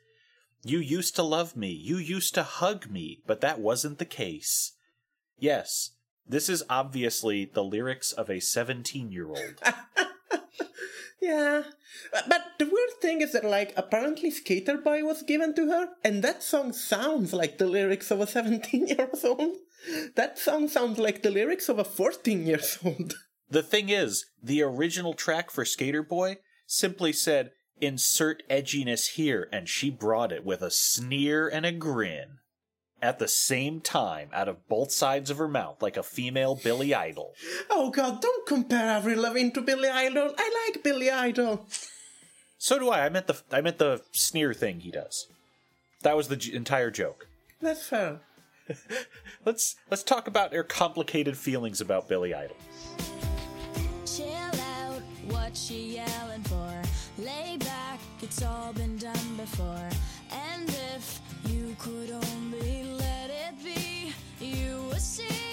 You 0.64 0.80
used 0.80 1.16
to 1.16 1.24
love 1.24 1.56
me, 1.56 1.70
you 1.70 1.98
used 1.98 2.34
to 2.36 2.44
hug 2.44 2.90
me, 2.90 3.22
but 3.26 3.42
that 3.42 3.60
wasn't 3.60 3.98
the 3.98 4.06
case. 4.06 4.74
Yes, 5.40 5.92
this 6.28 6.50
is 6.50 6.64
obviously 6.70 7.46
the 7.46 7.64
lyrics 7.64 8.12
of 8.12 8.30
a 8.30 8.40
17 8.40 9.12
year 9.12 9.28
old. 9.28 9.56
Yeah. 11.22 11.64
But- 12.28 12.46
the 12.58 12.66
weird 12.66 13.02
thing 13.02 13.22
is 13.22 13.32
that, 13.34 13.44
like, 13.46 13.74
apparently 13.78 14.32
Skater 14.32 14.78
Boy 14.78 15.04
was 15.04 15.22
given 15.24 15.56
to 15.56 15.68
her, 15.68 15.90
and 16.04 16.24
that 16.24 16.44
song 16.44 16.74
sounds 16.74 17.34
like 17.34 17.58
the 17.58 17.66
lyrics 17.68 18.12
of 18.12 18.20
a 18.22 18.28
17 18.28 18.88
year 18.88 19.10
old. 19.24 19.58
That 20.16 20.38
song 20.38 20.68
sounds 20.68 21.00
like 21.00 21.24
the 21.24 21.32
lyrics 21.32 21.70
of 21.70 21.80
a 21.80 21.84
14 21.84 22.46
years 22.46 22.78
old. 22.86 23.16
The 23.50 23.64
thing 23.64 23.90
is, 23.90 24.26
the 24.42 24.62
original 24.62 25.14
track 25.14 25.52
for 25.52 25.66
Skater 25.66 26.04
Boy 26.04 26.38
simply 26.68 27.12
said, 27.12 27.52
insert 27.82 28.44
edginess 28.50 29.14
here, 29.16 29.50
and 29.52 29.68
she 29.68 29.90
brought 29.90 30.32
it 30.32 30.46
with 30.46 30.62
a 30.62 30.72
sneer 30.72 31.48
and 31.50 31.66
a 31.66 31.72
grin. 31.72 32.38
At 33.02 33.18
the 33.18 33.28
same 33.28 33.82
time, 33.82 34.30
out 34.32 34.48
of 34.48 34.68
both 34.70 34.92
sides 34.92 35.32
of 35.32 35.40
her 35.40 35.48
mouth, 35.48 35.82
like 35.82 35.98
a 35.98 36.04
female 36.04 36.56
Billy 36.56 36.94
Idol. 36.94 37.34
Oh 37.70 37.90
god, 37.90 38.22
don't 38.22 38.48
compare 38.48 38.88
Avril 38.88 39.22
Lavigne 39.22 39.50
to 39.50 39.62
Billy 39.62 39.90
Idol. 39.90 40.36
I 40.38 40.70
like 40.70 40.84
Billy 40.84 41.10
Idol. 41.10 41.66
So 42.60 42.78
do 42.78 42.90
I. 42.90 43.06
I 43.06 43.10
meant 43.10 43.26
the 43.26 43.42
I 43.52 43.60
meant 43.62 43.80
the 43.80 44.04
sneer 44.12 44.54
thing 44.54 44.82
he 44.82 44.92
does. 44.92 45.26
That 46.04 46.16
was 46.16 46.28
the 46.28 46.36
j- 46.36 46.54
entire 46.54 46.92
joke. 46.92 47.28
That's 47.60 47.88
fair. 47.88 48.20
Let's 49.46 49.76
let's 49.90 50.04
talk 50.04 50.28
about 50.28 50.54
her 50.54 50.64
complicated 50.64 51.36
feelings 51.36 51.82
about 51.82 52.08
Billy 52.08 52.34
Idol. 52.34 52.56
Chill 54.06 54.28
out, 54.28 55.02
what 55.30 55.58
she 55.58 55.96
yelling 55.96 56.44
for? 56.44 56.82
Lay 57.18 57.58
back, 57.58 58.00
it's 58.22 58.44
all 58.44 58.72
been 58.74 58.98
done 58.98 59.36
before. 59.38 59.90
And 60.32 60.70
if 60.96 61.20
you 61.46 61.76
could 61.80 62.12
only 62.12 62.84
let 62.84 63.30
it 63.30 63.64
be, 63.64 64.14
you 64.40 64.84
would 64.90 65.02
see. 65.02 65.51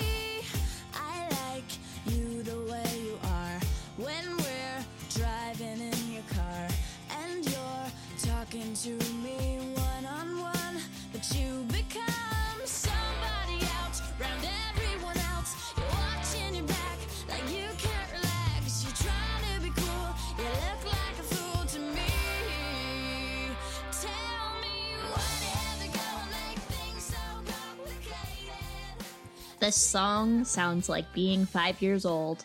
This 29.68 29.76
song 29.76 30.46
sounds 30.46 30.88
like 30.88 31.12
being 31.12 31.44
five 31.44 31.82
years 31.82 32.06
old. 32.06 32.42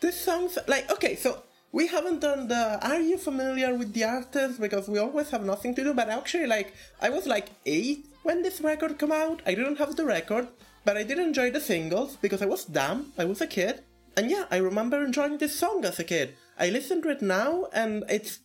This 0.00 0.20
sounds 0.20 0.58
like 0.66 0.84
okay, 0.92 1.16
so 1.16 1.44
we 1.72 1.86
haven't 1.86 2.20
done 2.20 2.46
the 2.46 2.76
are 2.86 3.00
you 3.00 3.16
familiar 3.16 3.74
with 3.74 3.94
the 3.94 4.04
artist 4.04 4.60
because 4.60 4.86
we 4.86 4.98
always 4.98 5.30
have 5.30 5.46
nothing 5.46 5.74
to 5.76 5.82
do, 5.82 5.94
but 5.94 6.10
actually 6.10 6.46
like 6.46 6.74
I 7.00 7.08
was 7.08 7.26
like 7.26 7.48
eight 7.64 8.04
when 8.22 8.42
this 8.42 8.60
record 8.60 8.98
came 8.98 9.12
out. 9.12 9.40
I 9.46 9.54
didn't 9.54 9.78
have 9.78 9.96
the 9.96 10.04
record, 10.04 10.48
but 10.84 10.98
I 10.98 11.04
did 11.04 11.18
enjoy 11.18 11.52
the 11.52 11.60
singles 11.62 12.18
because 12.20 12.42
I 12.42 12.52
was 12.52 12.66
dumb, 12.66 13.14
I 13.16 13.24
was 13.24 13.40
a 13.40 13.46
kid. 13.46 13.80
And 14.14 14.30
yeah, 14.30 14.44
I 14.50 14.58
remember 14.58 15.02
enjoying 15.02 15.38
this 15.38 15.58
song 15.58 15.86
as 15.86 15.98
a 15.98 16.04
kid. 16.04 16.34
I 16.58 16.68
listen 16.68 17.00
to 17.00 17.08
it 17.08 17.22
now 17.22 17.68
and 17.72 18.04
it's 18.10 18.40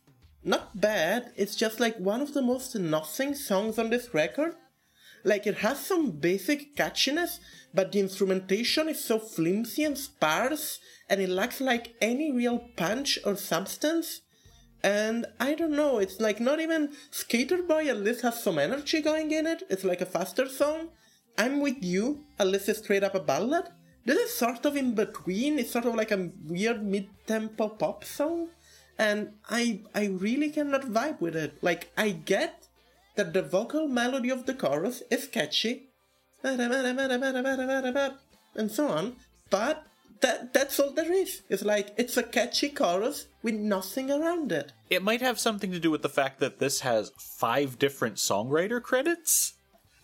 not 0.46 0.80
bad, 0.80 1.34
it's 1.36 1.58
just 1.58 1.82
like 1.82 1.98
one 1.98 2.22
of 2.22 2.34
the 2.34 2.42
most 2.42 2.74
nothing 2.74 3.36
songs 3.36 3.78
on 3.78 3.90
this 3.90 4.14
record. 4.14 4.56
Like 5.24 5.48
it 5.48 5.60
has 5.60 5.86
some 5.86 6.12
basic 6.12 6.76
catchiness, 6.76 7.40
but 7.74 7.92
the 7.92 8.00
instrumentation 8.00 8.90
is 8.90 9.04
so 9.04 9.20
flimsy 9.20 9.84
and 9.84 9.98
sparse, 9.98 10.80
and 11.10 11.22
it 11.22 11.30
lacks 11.30 11.62
like 11.62 11.96
any 12.02 12.32
real 12.32 12.60
punch 12.76 13.20
or 13.26 13.36
substance. 13.36 14.22
And 14.84 15.26
I 15.40 15.54
don't 15.54 15.72
know, 15.72 16.00
it's 16.00 16.20
like 16.20 16.42
not 16.42 16.60
even 16.60 16.92
Skater 17.10 17.64
Boy 17.64 17.88
at 17.88 18.02
least 18.02 18.22
has 18.22 18.44
some 18.44 18.60
energy 18.60 19.02
going 19.02 19.32
in 19.32 19.48
it. 19.48 19.64
It's 19.70 19.86
like 19.86 20.02
a 20.02 20.06
faster 20.06 20.50
song. 20.50 20.90
I'm 21.38 21.62
with 21.62 21.82
you, 21.82 22.26
at 22.38 22.48
least 22.48 22.68
it's 22.68 22.80
straight 22.80 23.04
up 23.04 23.16
a 23.16 23.20
ballad. 23.22 23.70
This 24.06 24.20
is 24.20 24.38
sort 24.38 24.66
of 24.66 24.76
in 24.76 24.94
between, 24.94 25.58
it's 25.58 25.72
sort 25.72 25.86
of 25.86 25.96
like 25.96 26.12
a 26.12 26.30
weird 26.46 26.84
mid 26.84 27.08
tempo 27.26 27.70
pop 27.70 28.04
song. 28.04 28.50
And 29.00 29.32
I 29.50 29.82
I 29.96 30.08
really 30.08 30.50
cannot 30.50 30.84
vibe 30.84 31.22
with 31.22 31.36
it. 31.36 31.64
Like 31.64 31.92
I 31.98 32.10
get 32.10 32.63
that 33.16 33.34
the 33.34 33.42
vocal 33.42 33.88
melody 33.88 34.30
of 34.30 34.46
the 34.46 34.54
chorus 34.54 35.04
is 35.10 35.28
catchy, 35.28 35.90
and 36.44 36.62
so 38.72 38.88
on, 38.88 39.16
but 39.50 39.86
that 40.22 40.54
that's 40.54 40.80
all 40.80 40.92
there 40.92 41.12
is. 41.12 41.42
It's 41.50 41.64
like 41.64 41.94
it's 41.98 42.18
a 42.18 42.24
catchy 42.24 42.70
chorus 42.70 43.28
with 43.42 43.56
nothing 43.56 44.10
around 44.10 44.52
it. 44.52 44.72
It 44.90 45.04
might 45.04 45.22
have 45.22 45.40
something 45.40 45.72
to 45.72 45.80
do 45.80 45.92
with 45.92 46.02
the 46.02 46.10
fact 46.10 46.40
that 46.40 46.60
this 46.60 46.80
has 46.82 47.12
five 47.18 47.78
different 47.78 48.16
songwriter 48.16 48.82
credits. 48.82 49.54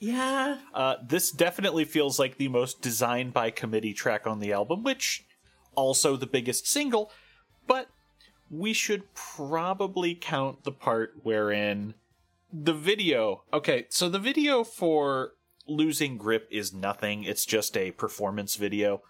Yeah, 0.02 0.60
Uh, 0.74 0.96
this 1.06 1.30
definitely 1.30 1.84
feels 1.84 2.20
like 2.20 2.38
the 2.38 2.48
most 2.48 2.82
designed 2.82 3.34
by 3.34 3.52
committee 3.52 3.94
track 3.94 4.26
on 4.26 4.40
the 4.40 4.54
album, 4.54 4.82
which 4.84 5.26
also 5.76 6.16
the 6.16 6.26
biggest 6.26 6.68
single, 6.68 7.12
but 7.68 7.90
we 8.50 8.72
should 8.72 9.14
probably 9.14 10.16
count 10.16 10.64
the 10.64 10.72
part 10.72 11.16
wherein 11.24 11.96
the 12.52 12.74
video. 12.74 13.44
Okay, 13.54 13.86
so 13.90 14.10
the 14.10 14.20
video 14.20 14.64
for 14.64 15.34
Losing 15.68 16.18
Grip 16.18 16.48
is 16.52 16.74
nothing, 16.74 17.24
it's 17.24 17.46
just 17.46 17.78
a 17.78 17.92
performance 17.92 18.56
video. 18.56 19.02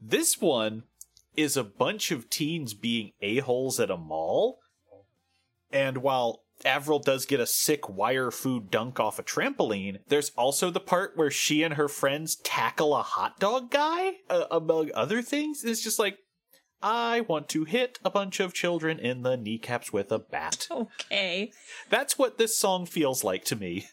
This 0.00 0.40
one 0.40 0.84
is 1.36 1.56
a 1.56 1.64
bunch 1.64 2.10
of 2.10 2.30
teens 2.30 2.74
being 2.74 3.12
a-holes 3.20 3.80
at 3.80 3.90
a 3.90 3.96
mall. 3.96 4.60
And 5.72 5.98
while 5.98 6.42
Avril 6.64 7.00
does 7.00 7.26
get 7.26 7.40
a 7.40 7.46
sick 7.46 7.88
wire 7.88 8.30
food 8.30 8.70
dunk 8.70 8.98
off 9.00 9.18
a 9.18 9.22
trampoline, 9.22 9.98
there's 10.08 10.30
also 10.36 10.70
the 10.70 10.80
part 10.80 11.16
where 11.16 11.30
she 11.30 11.62
and 11.62 11.74
her 11.74 11.88
friends 11.88 12.36
tackle 12.36 12.94
a 12.94 13.02
hot 13.02 13.38
dog 13.38 13.70
guy, 13.70 14.12
uh, 14.30 14.44
among 14.50 14.90
other 14.94 15.20
things. 15.20 15.64
It's 15.64 15.82
just 15.82 15.98
like, 15.98 16.18
I 16.82 17.20
want 17.20 17.48
to 17.50 17.64
hit 17.64 17.98
a 18.04 18.10
bunch 18.10 18.40
of 18.40 18.54
children 18.54 18.98
in 18.98 19.22
the 19.22 19.36
kneecaps 19.36 19.92
with 19.92 20.12
a 20.12 20.18
bat. 20.18 20.68
Okay. 20.76 21.52
That's 21.88 22.18
what 22.18 22.38
this 22.38 22.56
song 22.56 22.86
feels 22.86 23.24
like 23.24 23.44
to 23.46 23.56
me. 23.56 23.86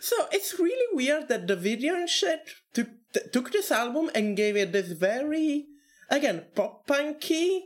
So 0.00 0.16
it's 0.32 0.58
really 0.58 0.86
weird 0.92 1.28
that 1.28 1.46
the 1.46 1.56
video 1.56 1.94
and 1.94 2.08
shit 2.08 2.50
took 2.72 2.88
t- 3.12 3.20
took 3.32 3.52
this 3.52 3.70
album 3.70 4.10
and 4.14 4.36
gave 4.36 4.56
it 4.56 4.72
this 4.72 4.92
very 4.92 5.66
again 6.08 6.46
pop 6.54 6.86
punky 6.86 7.64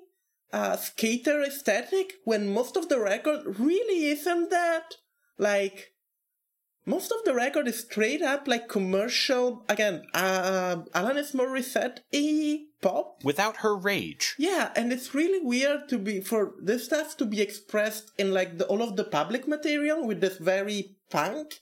uh, 0.53 0.77
skater 0.77 1.42
aesthetic 1.42 2.14
when 2.24 2.48
most 2.53 2.77
of 2.77 2.88
the 2.88 2.98
record 3.00 3.59
really 3.59 4.07
isn't 4.07 4.50
that. 4.50 4.94
Like 5.37 5.93
most 6.86 7.10
of 7.12 7.24
the 7.24 7.34
record 7.34 7.66
is 7.68 7.80
straight 7.80 8.22
up 8.22 8.46
like 8.46 8.68
commercial 8.68 9.64
again 9.68 10.04
uh, 10.14 10.76
Alanis 10.94 11.34
Morissette 11.34 11.98
e 12.12 12.66
pop. 12.80 13.22
Without 13.24 13.58
her 13.58 13.76
rage. 13.76 14.34
Yeah, 14.38 14.70
and 14.76 14.92
it's 14.92 15.14
really 15.14 15.40
weird 15.40 15.88
to 15.88 15.98
be 15.98 16.20
for 16.20 16.54
this 16.60 16.84
stuff 16.84 17.16
to 17.18 17.24
be 17.24 17.40
expressed 17.40 18.10
in 18.18 18.32
like 18.32 18.58
the, 18.58 18.66
all 18.66 18.82
of 18.82 18.96
the 18.96 19.04
public 19.04 19.48
material 19.48 20.06
with 20.06 20.20
this 20.20 20.38
very 20.38 20.96
punk 21.10 21.60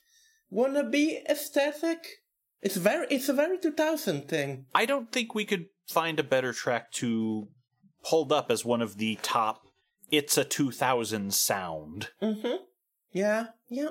wannabe 0.53 1.25
aesthetic. 1.29 2.07
It's 2.61 2.77
very, 2.77 3.07
it's 3.11 3.29
a 3.29 3.33
very 3.33 3.59
2000 3.59 4.29
thing. 4.29 4.67
I 4.75 4.87
don't 4.87 5.11
think 5.11 5.35
we 5.35 5.45
could 5.45 5.67
find 5.89 6.21
a 6.21 6.25
better 6.25 6.53
track 6.53 6.93
to 6.93 7.49
hold 8.03 8.33
up 8.33 8.51
as 8.51 8.65
one 8.65 8.83
of 8.83 8.99
the 8.99 9.19
top 9.23 9.63
it's 10.13 10.37
a 10.37 10.45
2000 10.45 11.33
sound. 11.33 12.11
Mm-hmm. 12.23 12.57
Yeah, 13.13 13.47
yeah. 13.69 13.89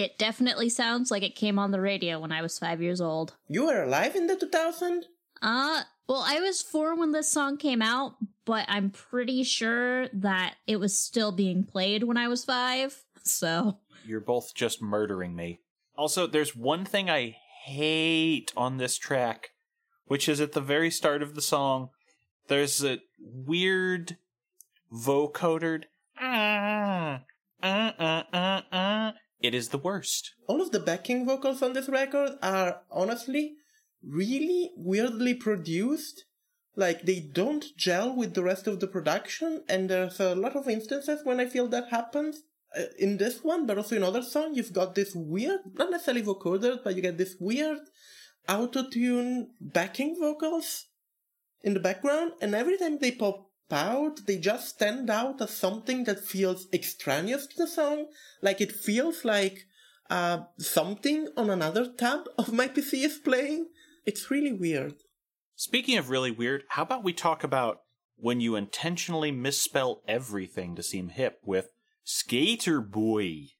It 0.00 0.16
definitely 0.16 0.70
sounds 0.70 1.10
like 1.10 1.22
it 1.22 1.34
came 1.34 1.58
on 1.58 1.72
the 1.72 1.80
radio 1.80 2.18
when 2.20 2.32
I 2.32 2.40
was 2.40 2.58
five 2.58 2.80
years 2.80 3.02
old. 3.02 3.34
You 3.48 3.66
were 3.66 3.82
alive 3.82 4.16
in 4.16 4.28
the 4.28 4.34
2000? 4.34 5.04
Uh, 5.42 5.82
well, 6.08 6.24
I 6.26 6.40
was 6.40 6.62
four 6.62 6.96
when 6.96 7.12
this 7.12 7.30
song 7.30 7.58
came 7.58 7.82
out, 7.82 8.14
but 8.46 8.64
I'm 8.66 8.88
pretty 8.88 9.42
sure 9.42 10.08
that 10.14 10.54
it 10.66 10.76
was 10.80 10.98
still 10.98 11.32
being 11.32 11.64
played 11.64 12.04
when 12.04 12.16
I 12.16 12.28
was 12.28 12.44
five. 12.46 13.04
So, 13.22 13.80
You're 14.06 14.22
both 14.22 14.54
just 14.54 14.80
murdering 14.80 15.36
me. 15.36 15.60
Also, 15.94 16.26
there's 16.26 16.56
one 16.56 16.86
thing 16.86 17.10
I 17.10 17.36
hate 17.66 18.50
on 18.56 18.78
this 18.78 18.96
track, 18.96 19.50
which 20.06 20.26
is 20.26 20.40
at 20.40 20.52
the 20.52 20.62
very 20.62 20.90
start 20.90 21.22
of 21.22 21.34
the 21.34 21.42
song, 21.42 21.90
there's 22.48 22.82
a 22.82 23.00
weird 23.20 24.16
vocodered. 24.90 25.84
"Ah, 26.18 27.24
uh, 27.62 27.66
uh, 27.66 28.22
uh, 28.32 28.62
uh." 28.72 29.12
It 29.40 29.54
is 29.54 29.70
the 29.70 29.78
worst. 29.78 30.34
All 30.46 30.60
of 30.60 30.70
the 30.70 30.80
backing 30.80 31.24
vocals 31.24 31.62
on 31.62 31.72
this 31.72 31.88
record 31.88 32.32
are 32.42 32.82
honestly 32.90 33.54
really 34.02 34.72
weirdly 34.76 35.34
produced. 35.34 36.24
Like 36.76 37.02
they 37.02 37.20
don't 37.20 37.64
gel 37.76 38.14
with 38.14 38.34
the 38.34 38.42
rest 38.42 38.66
of 38.66 38.80
the 38.80 38.86
production, 38.86 39.64
and 39.68 39.88
there's 39.88 40.20
a 40.20 40.34
lot 40.34 40.56
of 40.56 40.68
instances 40.68 41.20
when 41.24 41.40
I 41.40 41.46
feel 41.46 41.68
that 41.68 41.88
happens. 41.88 42.42
Uh, 42.78 42.84
in 43.00 43.16
this 43.16 43.42
one, 43.42 43.66
but 43.66 43.76
also 43.78 43.96
in 43.96 44.04
other 44.04 44.22
songs, 44.22 44.56
you've 44.56 44.72
got 44.72 44.94
this 44.94 45.12
weird, 45.12 45.58
not 45.74 45.90
necessarily 45.90 46.22
vocoders, 46.22 46.78
but 46.84 46.94
you 46.94 47.02
get 47.02 47.18
this 47.18 47.34
weird 47.40 47.80
auto-tune 48.48 49.48
backing 49.60 50.16
vocals 50.20 50.86
in 51.62 51.74
the 51.74 51.80
background, 51.80 52.30
and 52.40 52.54
every 52.54 52.78
time 52.78 52.98
they 52.98 53.10
pop 53.10 53.49
they 54.26 54.38
just 54.38 54.68
stand 54.68 55.08
out 55.08 55.40
as 55.40 55.50
something 55.50 56.04
that 56.04 56.24
feels 56.24 56.66
extraneous 56.72 57.46
to 57.46 57.56
the 57.56 57.66
song. 57.66 58.06
Like 58.42 58.60
it 58.60 58.72
feels 58.72 59.24
like 59.24 59.66
uh, 60.10 60.40
something 60.58 61.28
on 61.36 61.50
another 61.50 61.86
tab 61.86 62.28
of 62.36 62.52
my 62.52 62.68
PC 62.74 63.04
is 63.04 63.18
playing. 63.18 63.68
It's 64.04 64.30
really 64.30 64.52
weird. 64.52 64.94
Speaking 65.54 65.96
of 65.98 66.10
really 66.10 66.30
weird, 66.30 66.64
how 66.68 66.82
about 66.82 67.04
we 67.04 67.12
talk 67.12 67.44
about 67.44 67.82
when 68.16 68.40
you 68.40 68.56
intentionally 68.56 69.30
misspell 69.30 70.02
everything 70.08 70.74
to 70.76 70.82
seem 70.82 71.10
hip 71.10 71.40
with 71.44 71.68
Skater 72.02 72.80
Boy? 72.80 73.50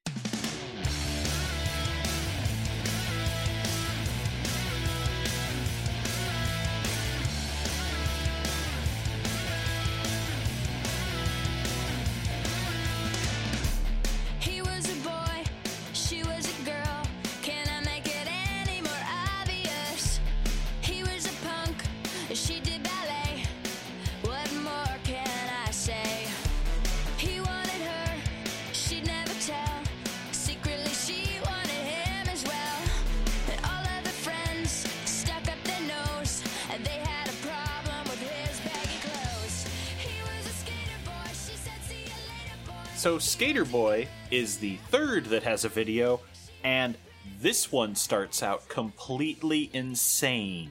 So, 43.01 43.19
Skater 43.19 43.65
Boy 43.65 44.09
is 44.31 44.59
the 44.59 44.77
third 44.91 45.25
that 45.33 45.43
has 45.43 45.65
a 45.65 45.71
video, 45.71 46.21
and 46.63 46.99
this 47.41 47.73
one 47.73 47.95
starts 47.95 48.43
out 48.43 48.69
completely 48.69 49.71
insane. 49.73 50.71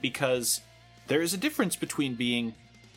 Because 0.00 0.60
there 1.08 1.20
is 1.20 1.34
a 1.34 1.36
difference 1.36 1.74
between 1.74 2.14
being 2.14 2.54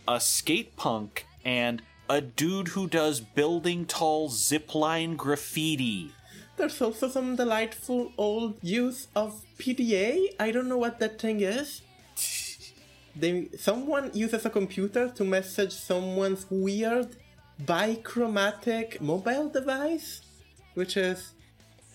a 0.07 0.19
skate 0.19 0.75
punk 0.75 1.25
and 1.43 1.81
a 2.07 2.21
dude 2.21 2.67
who 2.67 2.85
does 2.87 3.19
building 3.19 3.87
tall 3.87 4.29
zipline 4.29 5.17
graffiti. 5.17 6.11
There's 6.55 6.79
also 6.83 7.09
some 7.09 7.35
delightful 7.35 8.11
old 8.15 8.59
use 8.61 9.07
of 9.15 9.43
PDA. 9.57 10.35
I 10.39 10.51
don't 10.51 10.69
know 10.69 10.77
what 10.77 10.99
that 10.99 11.19
thing 11.19 11.41
is. 11.41 11.81
They 13.15 13.49
someone 13.59 14.09
uses 14.15 14.43
a 14.43 14.49
computer 14.49 15.07
to 15.09 15.23
message 15.23 15.71
someone's 15.71 16.47
weird 16.49 17.15
bichromatic 17.65 18.99
mobile 19.01 19.49
device, 19.49 20.21
which 20.73 20.97
is 20.97 21.31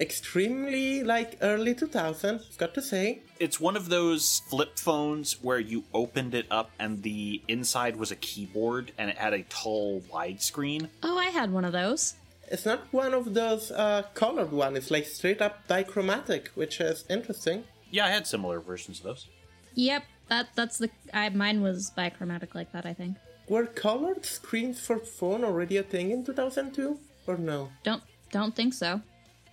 extremely 0.00 1.02
like 1.02 1.36
early 1.42 1.74
2000, 1.74 2.40
I've 2.40 2.58
got 2.58 2.74
to 2.74 2.82
say. 2.82 3.20
It's 3.38 3.60
one 3.60 3.76
of 3.76 3.88
those 3.88 4.42
flip 4.48 4.78
phones 4.78 5.42
where 5.42 5.58
you 5.58 5.84
opened 5.92 6.34
it 6.34 6.46
up 6.50 6.70
and 6.78 7.02
the 7.02 7.42
inside 7.48 7.96
was 7.96 8.10
a 8.10 8.16
keyboard 8.16 8.92
and 8.98 9.10
it 9.10 9.18
had 9.18 9.34
a 9.34 9.42
tall 9.44 10.02
widescreen. 10.12 10.88
oh, 11.02 11.18
I 11.18 11.26
had 11.26 11.52
one 11.52 11.64
of 11.64 11.72
those. 11.72 12.14
It's 12.50 12.64
not 12.64 12.80
one 12.92 13.12
of 13.12 13.34
those 13.34 13.70
uh, 13.70 14.04
colored 14.14 14.52
one. 14.52 14.76
It's 14.76 14.90
like 14.90 15.04
straight 15.04 15.42
up 15.42 15.66
dichromatic, 15.68 16.48
which 16.54 16.80
is 16.80 17.04
interesting. 17.10 17.64
Yeah, 17.90 18.06
I 18.06 18.10
had 18.10 18.26
similar 18.26 18.60
versions 18.60 19.00
of 19.00 19.04
those. 19.04 19.26
Yep, 19.74 20.04
that 20.28 20.48
that's 20.54 20.78
the. 20.78 20.90
I 21.12 21.28
mine 21.28 21.60
was 21.60 21.92
bichromatic 21.96 22.54
like 22.54 22.72
that. 22.72 22.86
I 22.86 22.94
think. 22.94 23.16
Were 23.48 23.64
colored 23.64 24.26
screens 24.26 24.78
for 24.78 24.98
phone 24.98 25.42
already 25.42 25.78
a 25.78 25.82
thing 25.82 26.10
in 26.10 26.24
2002? 26.24 26.98
Or 27.26 27.36
no? 27.36 27.70
Don't 27.82 28.02
don't 28.30 28.54
think 28.54 28.74
so. 28.74 29.00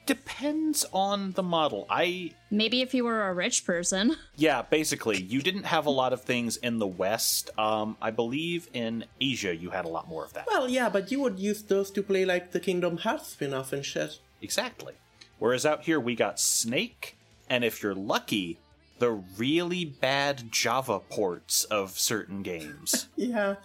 Depends 0.05 0.86
on 0.93 1.31
the 1.31 1.41
model. 1.41 1.88
I 1.89 2.31
Maybe 2.51 2.81
if 2.81 2.93
you 2.93 3.05
were 3.05 3.27
a 3.27 3.34
rich 3.34 3.65
person. 3.65 4.15
yeah, 4.36 4.62
basically, 4.62 5.21
you 5.21 5.41
didn't 5.41 5.63
have 5.63 5.86
a 5.86 5.89
lot 5.89 6.13
of 6.13 6.21
things 6.21 6.58
in 6.58 6.77
the 6.77 6.88
West. 6.88 7.49
Um, 7.58 7.95
I 8.01 8.12
believe 8.12 8.69
in 8.73 9.05
Asia 9.19 9.55
you 9.55 9.69
had 9.69 9.86
a 9.86 9.89
lot 9.89 10.08
more 10.10 10.25
of 10.25 10.34
that. 10.34 10.45
Well, 10.47 10.69
yeah, 10.69 10.89
but 10.89 11.12
you 11.12 11.21
would 11.21 11.39
use 11.39 11.63
those 11.63 11.89
to 11.91 12.03
play 12.03 12.25
like 12.25 12.51
the 12.51 12.60
Kingdom 12.60 12.97
Hearts 12.97 13.29
spin 13.29 13.53
off 13.53 13.71
and 13.73 13.86
shit. 13.86 14.19
Exactly. 14.41 14.93
Whereas 15.39 15.65
out 15.65 15.84
here 15.84 15.99
we 15.99 16.15
got 16.15 16.39
Snake, 16.39 17.17
and 17.49 17.63
if 17.63 17.81
you're 17.81 17.95
lucky, 17.95 18.58
the 18.99 19.12
really 19.12 19.86
bad 19.86 20.51
Java 20.51 20.99
ports 20.99 21.63
of 21.65 21.97
certain 21.97 22.43
games. 22.43 23.08
Yeah, 23.15 23.55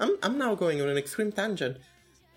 I'm, 0.00 0.16
I'm 0.22 0.38
now 0.38 0.54
going 0.54 0.80
on 0.80 0.88
an 0.88 0.96
extreme 0.96 1.30
tangent. 1.30 1.76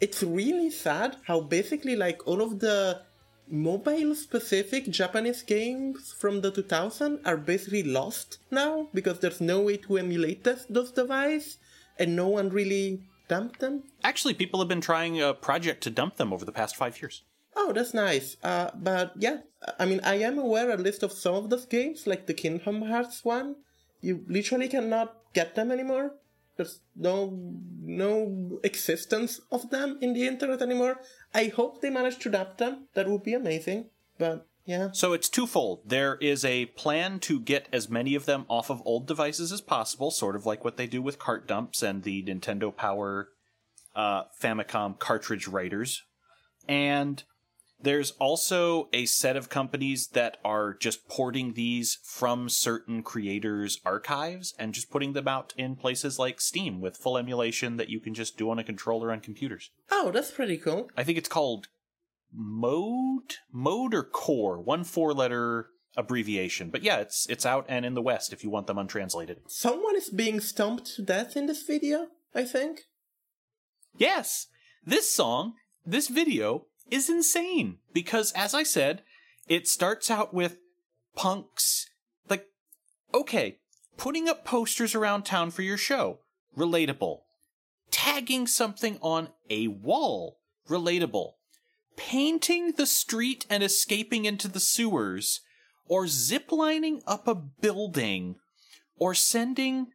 It's 0.01 0.21
really 0.21 0.69
sad 0.69 1.15
how 1.23 1.39
basically 1.39 1.95
like 1.95 2.27
all 2.27 2.41
of 2.41 2.59
the 2.59 3.01
mobile 3.49 4.15
specific 4.15 4.89
Japanese 4.89 5.41
games 5.43 6.13
from 6.19 6.41
the 6.41 6.51
2000 6.51 7.19
are 7.25 7.37
basically 7.37 7.83
lost 7.83 8.39
now 8.51 8.89
because 8.93 9.19
there's 9.19 9.41
no 9.41 9.61
way 9.61 9.77
to 9.77 9.97
emulate 9.97 10.43
this, 10.43 10.65
those 10.69 10.91
devices 10.91 11.57
and 11.97 12.15
no 12.15 12.27
one 12.27 12.49
really 12.49 13.01
dumped 13.29 13.59
them. 13.59 13.83
Actually, 14.03 14.33
people 14.33 14.59
have 14.59 14.67
been 14.67 14.81
trying 14.81 15.21
a 15.21 15.33
project 15.33 15.81
to 15.83 15.89
dump 15.89 16.17
them 16.17 16.33
over 16.33 16.43
the 16.43 16.51
past 16.51 16.75
five 16.75 17.01
years. 17.01 17.23
Oh, 17.55 17.71
that's 17.71 17.93
nice. 17.93 18.35
Uh, 18.43 18.71
but 18.75 19.13
yeah, 19.17 19.37
I 19.79 19.85
mean, 19.85 20.01
I 20.03 20.15
am 20.15 20.37
aware 20.37 20.71
at 20.71 20.79
least 20.81 21.03
of 21.03 21.11
some 21.13 21.35
of 21.35 21.49
those 21.49 21.65
games, 21.65 22.07
like 22.07 22.25
the 22.25 22.33
Kingdom 22.33 22.81
Hearts 22.81 23.23
one. 23.23 23.55
You 24.01 24.25
literally 24.27 24.67
cannot 24.67 25.15
get 25.33 25.55
them 25.55 25.71
anymore. 25.71 26.15
There's 26.55 26.79
no 26.95 27.37
no 27.81 28.59
existence 28.63 29.41
of 29.51 29.69
them 29.69 29.97
in 30.01 30.13
the 30.13 30.27
internet 30.27 30.61
anymore. 30.61 30.99
I 31.33 31.45
hope 31.45 31.81
they 31.81 31.89
manage 31.89 32.19
to 32.19 32.29
adapt 32.29 32.59
them. 32.59 32.87
That 32.93 33.07
would 33.07 33.23
be 33.23 33.33
amazing. 33.33 33.89
But 34.17 34.47
yeah, 34.65 34.89
So 34.93 35.11
it's 35.13 35.27
twofold. 35.27 35.81
There 35.89 36.15
is 36.21 36.45
a 36.45 36.67
plan 36.67 37.19
to 37.21 37.39
get 37.39 37.67
as 37.73 37.89
many 37.89 38.15
of 38.15 38.25
them 38.25 38.45
off 38.47 38.69
of 38.69 38.81
old 38.85 39.07
devices 39.07 39.51
as 39.51 39.59
possible, 39.59 40.09
sort 40.09 40.35
of 40.35 40.45
like 40.45 40.63
what 40.63 40.77
they 40.77 40.87
do 40.87 41.01
with 41.01 41.19
cart 41.19 41.47
dumps 41.47 41.83
and 41.83 42.03
the 42.03 42.23
Nintendo 42.23 42.73
Power 42.73 43.29
uh, 43.95 44.23
Famicom 44.41 44.97
cartridge 44.97 45.47
writers. 45.47 46.03
And 46.67 47.23
there's 47.83 48.11
also 48.11 48.89
a 48.93 49.05
set 49.05 49.35
of 49.35 49.49
companies 49.49 50.07
that 50.07 50.37
are 50.43 50.73
just 50.73 51.07
porting 51.07 51.53
these 51.53 51.99
from 52.03 52.49
certain 52.49 53.03
creators' 53.03 53.79
archives 53.85 54.53
and 54.57 54.73
just 54.73 54.89
putting 54.89 55.13
them 55.13 55.27
out 55.27 55.53
in 55.57 55.75
places 55.75 56.17
like 56.17 56.41
Steam 56.41 56.81
with 56.81 56.97
full 56.97 57.17
emulation 57.17 57.77
that 57.77 57.89
you 57.89 57.99
can 57.99 58.13
just 58.13 58.37
do 58.37 58.49
on 58.49 58.57
a 58.57 58.63
controller 58.63 59.11
on 59.11 59.19
computers. 59.19 59.69
oh, 59.91 60.11
that's 60.11 60.31
pretty 60.31 60.57
cool. 60.57 60.89
I 60.97 61.03
think 61.03 61.17
it's 61.17 61.29
called 61.29 61.67
Mode, 62.33 63.35
Mode 63.51 63.93
or 63.93 64.03
Core, 64.03 64.59
one 64.59 64.83
four-letter 64.83 65.67
abbreviation. 65.95 66.69
But 66.69 66.83
yeah, 66.83 66.97
it's 66.97 67.27
it's 67.29 67.45
out 67.45 67.65
and 67.69 67.85
in 67.85 67.93
the 67.93 68.01
West 68.01 68.33
if 68.33 68.43
you 68.43 68.49
want 68.49 68.67
them 68.67 68.77
untranslated. 68.77 69.41
Someone 69.47 69.95
is 69.95 70.09
being 70.09 70.39
stomped 70.39 70.95
to 70.95 71.01
death 71.01 71.37
in 71.37 71.45
this 71.45 71.63
video. 71.63 72.07
I 72.33 72.45
think. 72.45 72.81
Yes, 73.95 74.47
this 74.83 75.11
song, 75.11 75.53
this 75.85 76.07
video 76.07 76.65
is 76.89 77.09
insane. 77.09 77.77
Because, 77.93 78.31
as 78.33 78.53
I 78.53 78.63
said, 78.63 79.03
it 79.47 79.67
starts 79.67 80.09
out 80.11 80.33
with 80.33 80.57
punks. 81.15 81.89
Like, 82.29 82.47
okay, 83.13 83.57
putting 83.97 84.27
up 84.27 84.45
posters 84.45 84.95
around 84.95 85.23
town 85.23 85.51
for 85.51 85.61
your 85.61 85.77
show, 85.77 86.19
relatable. 86.57 87.19
Tagging 87.91 88.47
something 88.47 88.97
on 89.01 89.29
a 89.49 89.67
wall, 89.67 90.37
relatable. 90.67 91.33
painting 91.95 92.73
the 92.73 92.85
street 92.85 93.45
and 93.49 93.63
escaping 93.63 94.25
into 94.25 94.47
the 94.47 94.59
sewers, 94.59 95.41
or 95.87 96.05
ziplining 96.05 97.01
up 97.05 97.27
a 97.27 97.35
building, 97.35 98.35
or 98.97 99.13
sending 99.13 99.87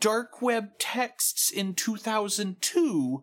dark 0.00 0.42
web 0.42 0.78
texts 0.78 1.50
in 1.50 1.74
2002 1.74 3.22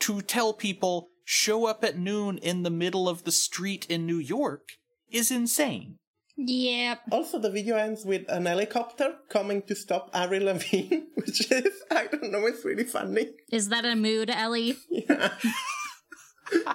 to 0.00 0.22
tell 0.22 0.52
people 0.52 1.08
show 1.24 1.66
up 1.66 1.82
at 1.82 1.98
noon 1.98 2.38
in 2.38 2.62
the 2.62 2.70
middle 2.70 3.08
of 3.08 3.24
the 3.24 3.32
street 3.32 3.86
in 3.88 4.06
New 4.06 4.18
York 4.18 4.68
is 5.10 5.30
insane. 5.30 5.96
Yep. 6.36 7.00
Also, 7.12 7.38
the 7.38 7.50
video 7.50 7.76
ends 7.76 8.04
with 8.04 8.24
an 8.28 8.46
helicopter 8.46 9.14
coming 9.28 9.62
to 9.62 9.74
stop 9.74 10.10
Ari 10.12 10.40
Levine, 10.40 11.06
which 11.14 11.50
is, 11.50 11.72
I 11.90 12.06
don't 12.06 12.32
know, 12.32 12.44
it's 12.46 12.64
really 12.64 12.84
funny. 12.84 13.30
Is 13.52 13.68
that 13.68 13.84
a 13.84 13.94
mood, 13.94 14.30
Ellie? 14.30 14.76
Yeah. 14.90 15.30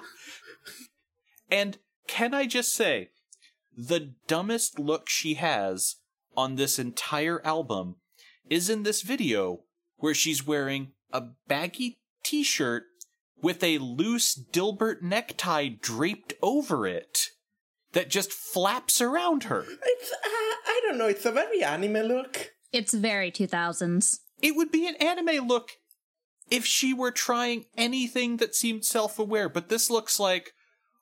And 1.50 1.78
can 2.06 2.32
I 2.32 2.46
just 2.46 2.72
say, 2.72 3.10
the 3.76 4.14
dumbest 4.26 4.78
look 4.78 5.08
she 5.08 5.34
has 5.34 5.96
on 6.36 6.54
this 6.54 6.78
entire 6.78 7.44
album 7.44 7.96
is 8.48 8.70
in 8.70 8.84
this 8.84 9.02
video 9.02 9.64
where 9.96 10.14
she's 10.14 10.46
wearing 10.46 10.92
a 11.12 11.22
baggy 11.48 11.98
t 12.22 12.42
shirt 12.42 12.84
with 13.42 13.62
a 13.62 13.78
loose 13.78 14.34
Dilbert 14.34 15.02
necktie 15.02 15.68
draped 15.68 16.34
over 16.42 16.86
it 16.86 17.28
that 17.92 18.08
just 18.08 18.32
flaps 18.32 19.00
around 19.00 19.44
her. 19.44 19.62
It's, 19.62 20.12
uh, 20.12 20.16
I 20.24 20.80
don't 20.84 20.98
know, 20.98 21.06
it's 21.06 21.26
a 21.26 21.32
very 21.32 21.62
anime 21.62 22.06
look. 22.06 22.52
It's 22.72 22.94
very 22.94 23.30
2000s. 23.30 24.18
It 24.40 24.56
would 24.56 24.70
be 24.70 24.86
an 24.86 24.94
anime 24.96 25.46
look 25.46 25.72
if 26.50 26.64
she 26.64 26.94
were 26.94 27.10
trying 27.10 27.66
anything 27.76 28.38
that 28.38 28.54
seemed 28.54 28.84
self 28.84 29.18
aware, 29.18 29.48
but 29.48 29.68
this 29.68 29.90
looks 29.90 30.18
like, 30.18 30.52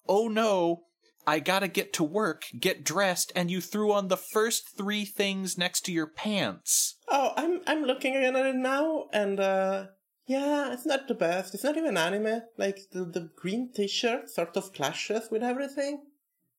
oh 0.06 0.28
no, 0.28 0.84
I 1.26 1.40
gotta 1.40 1.68
get 1.68 1.92
to 1.94 2.04
work, 2.04 2.44
get 2.58 2.84
dressed, 2.84 3.32
and 3.36 3.50
you 3.50 3.60
threw 3.60 3.92
on 3.92 4.08
the 4.08 4.16
first 4.16 4.76
three 4.76 5.04
things 5.04 5.58
next 5.58 5.82
to 5.82 5.92
your 5.92 6.06
pants. 6.06 6.96
Oh, 7.08 7.32
I'm 7.36 7.60
I'm 7.66 7.84
looking 7.84 8.16
again 8.16 8.34
at 8.34 8.46
it 8.46 8.56
now, 8.56 9.08
and 9.12 9.38
uh, 9.38 9.86
yeah, 10.28 10.74
it's 10.74 10.84
not 10.84 11.08
the 11.08 11.14
best. 11.14 11.54
It's 11.54 11.64
not 11.64 11.78
even 11.78 11.96
anime. 11.96 12.42
Like 12.58 12.80
the 12.92 13.04
the 13.04 13.30
green 13.34 13.72
T-shirt 13.74 14.28
sort 14.28 14.56
of 14.58 14.74
clashes 14.74 15.28
with 15.30 15.42
everything. 15.42 16.02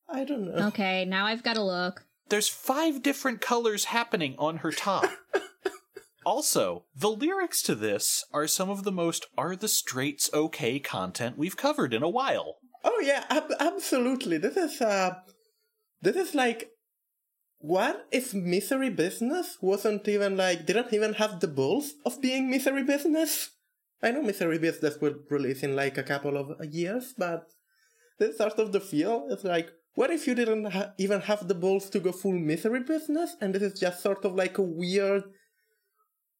I 0.10 0.24
don't 0.24 0.46
know. 0.46 0.68
Okay, 0.68 1.06
now 1.06 1.28
I've 1.28 1.44
got 1.44 1.54
to 1.54 1.64
look. 1.64 2.06
There's 2.30 2.50
five 2.50 3.04
different 3.04 3.42
colors 3.42 3.86
happening 3.86 4.36
on 4.40 4.58
her 4.58 4.72
top. 4.72 5.06
also, 6.26 6.86
the 6.96 7.12
lyrics 7.12 7.62
to 7.64 7.76
this 7.76 8.26
are 8.34 8.48
some 8.48 8.72
of 8.72 8.84
the 8.84 8.92
most 8.92 9.28
are 9.38 9.56
the 9.56 9.68
straights 9.68 10.32
okay 10.34 10.80
content 10.80 11.38
we've 11.38 11.58
covered 11.58 11.94
in 11.94 12.02
a 12.02 12.10
while. 12.10 12.56
Oh 12.84 13.00
yeah, 13.06 13.26
ab- 13.30 13.54
absolutely. 13.60 14.40
This 14.40 14.58
is 14.58 14.82
uh, 14.82 15.14
this 16.02 16.16
is 16.16 16.34
like, 16.34 16.72
what 17.60 18.08
if 18.12 18.34
Misery 18.34 18.90
Business 18.90 19.58
wasn't 19.62 20.08
even 20.08 20.38
like 20.38 20.66
didn't 20.66 20.92
even 20.92 21.14
have 21.14 21.40
the 21.40 21.48
balls 21.48 21.94
of 22.04 22.20
being 22.20 22.50
Misery 22.50 22.84
Business? 22.84 23.52
I 24.02 24.12
know 24.12 24.22
Misery 24.22 24.60
Business 24.60 24.98
will 25.02 25.16
release 25.30 25.64
in 25.64 25.76
like 25.76 25.98
a 25.98 26.04
couple 26.04 26.38
of 26.38 26.64
years, 26.74 27.14
but 27.18 27.52
this 28.18 28.38
sort 28.38 28.58
of 28.60 28.72
the 28.72 28.80
feel. 28.80 29.28
is 29.30 29.44
like, 29.44 29.70
what 29.96 30.10
if 30.10 30.28
you 30.28 30.36
didn't 30.36 30.72
ha- 30.72 30.92
even 30.98 31.22
have 31.22 31.48
the 31.48 31.56
balls 31.56 31.90
to 31.90 32.00
go 32.00 32.12
full 32.12 32.34
Misery 32.34 32.82
Business, 32.82 33.36
and 33.42 33.54
this 33.54 33.64
is 33.64 33.80
just 33.80 34.02
sort 34.02 34.24
of 34.24 34.36
like 34.36 34.58
a 34.58 34.62
weird 34.62 35.24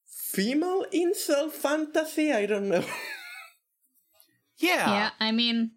female 0.06 0.86
incel 0.94 1.52
fantasy? 1.52 2.32
I 2.32 2.46
don't 2.46 2.70
know. 2.70 2.86
Yeah. 4.60 4.92
Yeah, 4.92 5.10
I 5.20 5.32
mean 5.32 5.72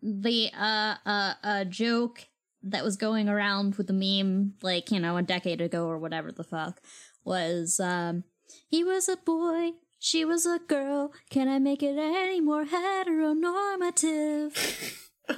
the 0.00 0.50
uh 0.56 0.94
uh 1.04 1.34
uh 1.42 1.64
joke 1.64 2.28
that 2.62 2.84
was 2.84 2.96
going 2.96 3.28
around 3.28 3.74
with 3.74 3.88
the 3.88 3.92
meme 3.92 4.54
like, 4.62 4.90
you 4.90 5.00
know, 5.00 5.16
a 5.16 5.22
decade 5.22 5.60
ago 5.60 5.86
or 5.86 5.98
whatever 5.98 6.30
the 6.32 6.44
fuck 6.44 6.80
was 7.24 7.80
um 7.80 8.24
he 8.68 8.84
was 8.84 9.08
a 9.08 9.16
boy, 9.16 9.72
she 9.98 10.24
was 10.24 10.46
a 10.46 10.60
girl, 10.60 11.12
can 11.28 11.48
I 11.48 11.58
make 11.58 11.82
it 11.82 11.98
any 11.98 12.40
more 12.40 12.64
heteronormative? 12.64 14.54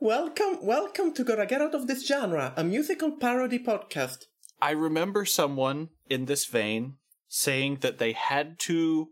welcome, 0.00 0.58
welcome 0.60 1.14
to 1.14 1.22
Gotta 1.22 1.46
Get 1.46 1.62
Out 1.62 1.74
of 1.74 1.86
This 1.86 2.04
Genre, 2.04 2.52
a 2.56 2.64
musical 2.64 3.12
parody 3.12 3.60
podcast. 3.60 4.24
I 4.60 4.72
remember 4.72 5.24
someone 5.24 5.90
in 6.08 6.24
this 6.24 6.46
vein 6.46 6.94
saying 7.28 7.78
that 7.82 7.98
they 7.98 8.12
had 8.12 8.58
to 8.60 9.10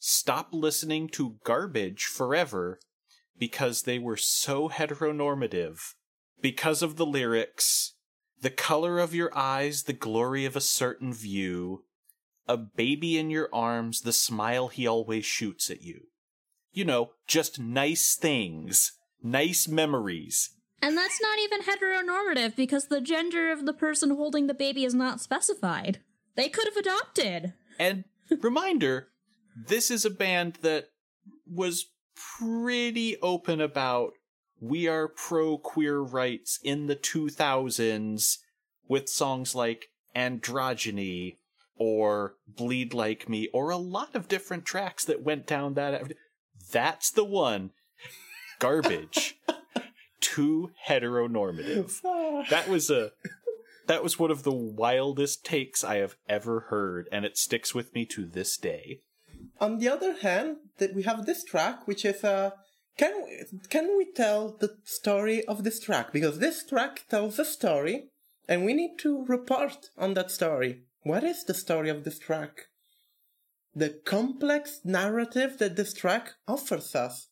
stop 0.00 0.48
listening 0.52 1.08
to 1.10 1.36
garbage 1.44 2.06
forever 2.06 2.80
because 3.38 3.82
they 3.82 4.00
were 4.00 4.16
so 4.16 4.68
heteronormative. 4.68 5.94
Because 6.40 6.82
of 6.82 6.96
the 6.96 7.06
lyrics, 7.06 7.92
the 8.40 8.50
color 8.50 8.98
of 8.98 9.14
your 9.14 9.30
eyes, 9.36 9.84
the 9.84 9.92
glory 9.92 10.44
of 10.44 10.56
a 10.56 10.60
certain 10.60 11.14
view, 11.14 11.84
a 12.46 12.56
baby 12.56 13.18
in 13.18 13.30
your 13.30 13.48
arms, 13.52 14.02
the 14.02 14.12
smile 14.12 14.68
he 14.68 14.86
always 14.86 15.24
shoots 15.24 15.70
at 15.70 15.82
you. 15.82 16.08
You 16.72 16.84
know, 16.84 17.10
just 17.26 17.58
nice 17.58 18.16
things, 18.16 18.92
nice 19.22 19.68
memories. 19.68 20.50
And 20.82 20.98
that's 20.98 21.20
not 21.20 21.38
even 21.38 21.62
heteronormative 21.62 22.56
because 22.56 22.88
the 22.88 23.00
gender 23.00 23.50
of 23.50 23.64
the 23.64 23.72
person 23.72 24.10
holding 24.10 24.46
the 24.46 24.54
baby 24.54 24.84
is 24.84 24.94
not 24.94 25.20
specified. 25.20 26.00
They 26.36 26.48
could 26.48 26.66
have 26.66 26.76
adopted. 26.76 27.54
And 27.78 28.04
reminder, 28.42 29.08
this 29.56 29.90
is 29.90 30.04
a 30.04 30.10
band 30.10 30.58
that 30.62 30.88
was 31.50 31.86
pretty 32.38 33.16
open 33.20 33.60
about 33.60 34.12
we 34.60 34.88
are 34.88 35.08
pro 35.08 35.58
queer 35.58 36.00
rights 36.00 36.58
in 36.62 36.86
the 36.86 36.96
2000s 36.96 38.38
with 38.88 39.08
songs 39.08 39.54
like 39.54 39.88
Androgyny 40.14 41.36
or 41.76 42.34
Bleed 42.46 42.94
Like 42.94 43.28
Me 43.28 43.48
or 43.52 43.70
a 43.70 43.76
lot 43.76 44.14
of 44.14 44.28
different 44.28 44.64
tracks 44.64 45.04
that 45.04 45.22
went 45.22 45.46
down 45.46 45.74
that. 45.74 46.12
That's 46.72 47.10
the 47.10 47.24
one. 47.24 47.70
Garbage. 48.58 49.38
Too 50.20 50.70
heteronormative. 50.88 52.00
That 52.50 52.68
was 52.68 52.90
a. 52.90 53.12
That 53.86 54.02
was 54.02 54.18
one 54.18 54.30
of 54.30 54.42
the 54.42 54.52
wildest 54.52 55.44
takes 55.44 55.84
I 55.84 55.96
have 55.96 56.16
ever 56.28 56.60
heard, 56.70 57.08
and 57.12 57.24
it 57.24 57.36
sticks 57.36 57.74
with 57.74 57.94
me 57.94 58.06
to 58.06 58.24
this 58.24 58.56
day. 58.56 59.00
On 59.60 59.78
the 59.78 59.88
other 59.88 60.14
hand, 60.18 60.56
that 60.78 60.94
we 60.94 61.02
have 61.02 61.26
this 61.26 61.44
track, 61.44 61.86
which 61.86 62.04
is 62.04 62.24
uh, 62.24 62.50
can 62.96 63.24
we, 63.24 63.58
can 63.68 63.96
we 63.96 64.12
tell 64.12 64.56
the 64.58 64.76
story 64.84 65.44
of 65.46 65.64
this 65.64 65.80
track? 65.80 66.12
Because 66.12 66.38
this 66.38 66.64
track 66.64 67.04
tells 67.08 67.38
a 67.38 67.44
story, 67.44 68.08
and 68.48 68.64
we 68.64 68.72
need 68.72 68.98
to 69.00 69.24
report 69.26 69.90
on 69.98 70.14
that 70.14 70.30
story. 70.30 70.82
What 71.04 71.22
is 71.22 71.44
the 71.44 71.52
story 71.52 71.90
of 71.90 72.02
this 72.02 72.18
track? 72.18 72.68
The 73.74 73.90
complex 73.90 74.80
narrative 74.84 75.58
that 75.58 75.76
this 75.76 75.92
track 75.92 76.32
offers 76.48 76.94
us. 76.94 77.28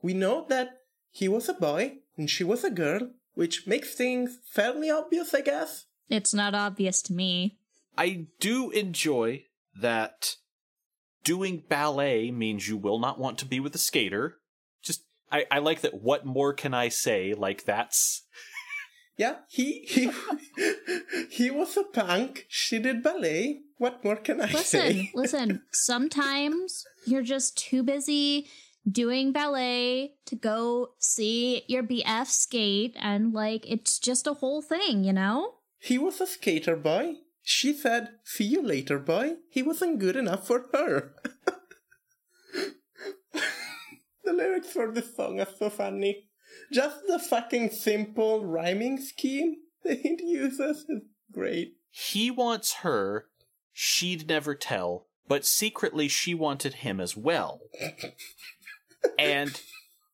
We 0.00 0.14
know 0.14 0.46
that 0.48 0.82
he 1.10 1.26
was 1.26 1.48
a 1.48 1.54
boy 1.54 1.98
and 2.16 2.30
she 2.30 2.44
was 2.44 2.62
a 2.62 2.70
girl, 2.70 3.10
which 3.34 3.66
makes 3.66 3.94
things 3.94 4.38
fairly 4.48 4.88
obvious, 4.88 5.34
I 5.34 5.40
guess. 5.40 5.86
It's 6.08 6.32
not 6.32 6.54
obvious 6.54 7.02
to 7.02 7.12
me. 7.12 7.58
I 7.96 8.28
do 8.38 8.70
enjoy 8.70 9.46
that 9.80 10.36
doing 11.24 11.64
ballet 11.68 12.30
means 12.30 12.68
you 12.68 12.76
will 12.76 13.00
not 13.00 13.18
want 13.18 13.36
to 13.38 13.46
be 13.46 13.58
with 13.58 13.74
a 13.74 13.78
skater. 13.78 14.36
Just 14.80 15.02
I, 15.32 15.44
I 15.50 15.58
like 15.58 15.80
that 15.80 16.00
what 16.00 16.24
more 16.24 16.52
can 16.52 16.72
I 16.72 16.88
say? 16.88 17.34
Like 17.34 17.64
that's 17.64 18.22
Yeah, 19.18 19.38
he 19.48 19.82
he 19.84 20.10
he 21.30 21.50
was 21.50 21.76
a 21.76 21.82
punk. 21.82 22.46
She 22.48 22.78
did 22.78 23.02
ballet. 23.02 23.62
What 23.76 24.02
more 24.04 24.16
can 24.16 24.40
I 24.40 24.46
Listen, 24.46 24.80
say? 24.80 25.10
listen, 25.12 25.12
listen. 25.14 25.62
sometimes 25.72 26.84
you're 27.06 27.22
just 27.22 27.58
too 27.58 27.82
busy 27.82 28.46
doing 28.90 29.32
ballet 29.32 30.14
to 30.26 30.34
go 30.36 30.90
see 30.98 31.62
your 31.66 31.82
BF 31.82 32.26
skate 32.26 32.96
and 32.98 33.32
like 33.34 33.64
it's 33.68 33.98
just 33.98 34.26
a 34.26 34.34
whole 34.34 34.62
thing, 34.62 35.04
you 35.04 35.12
know? 35.12 35.54
He 35.78 35.98
was 35.98 36.20
a 36.20 36.26
skater 36.26 36.76
boy. 36.76 37.16
She 37.42 37.72
said, 37.72 38.10
"See 38.24 38.44
you 38.44 38.62
later, 38.62 38.98
boy." 39.00 39.36
He 39.50 39.62
wasn't 39.62 39.98
good 39.98 40.14
enough 40.16 40.46
for 40.46 40.66
her. 40.72 41.14
the 44.24 44.32
lyrics 44.32 44.70
for 44.72 44.92
this 44.92 45.16
song 45.16 45.40
are 45.40 45.48
so 45.58 45.70
funny. 45.70 46.27
Just 46.72 47.06
the 47.06 47.18
fucking 47.18 47.70
simple 47.70 48.44
rhyming 48.44 48.98
scheme 49.00 49.56
that 49.84 49.98
he 50.00 50.16
uses 50.22 50.84
is 50.88 51.02
great. 51.32 51.74
he 51.90 52.30
wants 52.30 52.74
her, 52.82 53.26
she'd 53.72 54.28
never 54.28 54.54
tell, 54.54 55.06
but 55.26 55.44
secretly 55.44 56.08
she 56.08 56.34
wanted 56.34 56.74
him 56.74 57.00
as 57.00 57.16
well. 57.16 57.60
and 59.18 59.60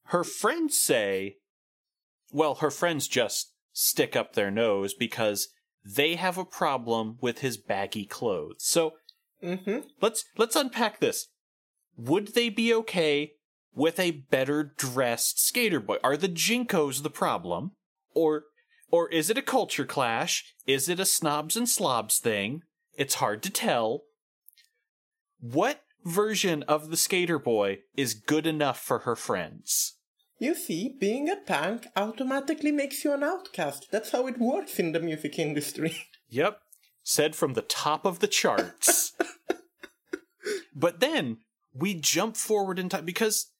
her 0.07 0.25
friends 0.25 0.79
say, 0.79 1.37
well, 2.33 2.57
her 2.57 2.71
friends 2.71 3.09
just 3.09 3.53
stick 3.73 4.15
up 4.17 4.35
their 4.35 4.51
nose 4.51 4.95
because 4.95 5.49
they 5.85 6.15
have 6.17 6.39
a 6.39 6.45
problem 6.45 7.19
with 7.21 7.41
his 7.41 7.57
baggy 7.57 8.05
clothes. 8.07 8.57
So 8.59 8.95
Mm-hmm. 9.43 9.81
let's 10.01 10.25
let's 10.39 10.57
unpack 10.57 11.01
this. 11.01 11.27
Would 11.99 12.29
they 12.35 12.49
be 12.49 12.73
okay 12.73 13.33
with 13.75 13.99
a 13.99 14.11
better 14.11 14.75
dressed 14.77 15.45
skater 15.45 15.81
boy? 15.81 15.97
Are 16.03 16.17
the 16.17 16.29
JNCOs 16.29 17.03
the 17.03 17.11
problem? 17.11 17.73
Or 18.15 18.45
or 18.91 19.09
is 19.09 19.29
it 19.29 19.39
a 19.39 19.43
culture 19.43 19.85
clash? 19.85 20.55
Is 20.67 20.89
it 20.89 21.01
a 21.01 21.05
snobs 21.05 21.57
and 21.57 21.69
slobs 21.69 22.19
thing? 22.19 22.63
It's 22.97 23.15
hard 23.15 23.43
to 23.43 23.51
tell. 23.51 24.03
What 25.41 25.83
version 26.05 26.63
of 26.65 26.91
the 26.91 26.97
skater 26.97 27.39
boy 27.39 27.79
is 27.97 28.15
good 28.15 28.47
enough 28.47 28.81
for 28.81 29.01
her 29.01 29.17
friends? 29.17 29.95
You 30.39 30.55
see, 30.55 30.95
being 31.01 31.29
a 31.29 31.37
punk 31.37 31.87
automatically 31.97 32.73
makes 32.73 33.05
you 33.05 33.13
an 33.13 33.23
outcast. 33.23 33.89
That's 33.91 34.11
how 34.11 34.27
it 34.27 34.39
works 34.39 34.79
in 34.79 34.93
the 34.93 35.01
music 35.01 35.39
industry. 35.39 35.97
Yep. 36.31 36.59
Said 37.05 37.37
from 37.37 37.53
the 37.53 37.63
top 37.63 38.05
of 38.05 38.19
the 38.19 38.27
charts. 38.27 39.13
but 40.75 40.99
then 40.99 41.37
we 41.73 41.95
jump 41.95 42.37
forward 42.37 42.79
in 42.79 42.89
time 42.89 43.05
because 43.05 43.53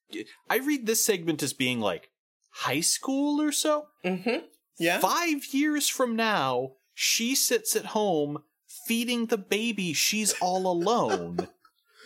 I 0.49 0.59
read 0.59 0.87
this 0.87 1.05
segment 1.05 1.43
as 1.43 1.53
being 1.53 1.81
like 1.81 2.11
high 2.51 2.81
school 2.81 3.41
or 3.41 3.53
so. 3.53 3.87
mm-hmm. 4.05 4.47
Yeah? 4.79 4.99
Five 4.99 5.47
years 5.53 5.89
from 5.89 6.17
now, 6.17 6.73
she 6.95 7.35
sits 7.35 7.77
at 7.77 7.87
home 7.87 8.39
feeding 8.87 9.27
the 9.27 9.39
baby. 9.39 9.93
She's 9.93 10.35
all 10.41 10.67
alone. 10.67 11.49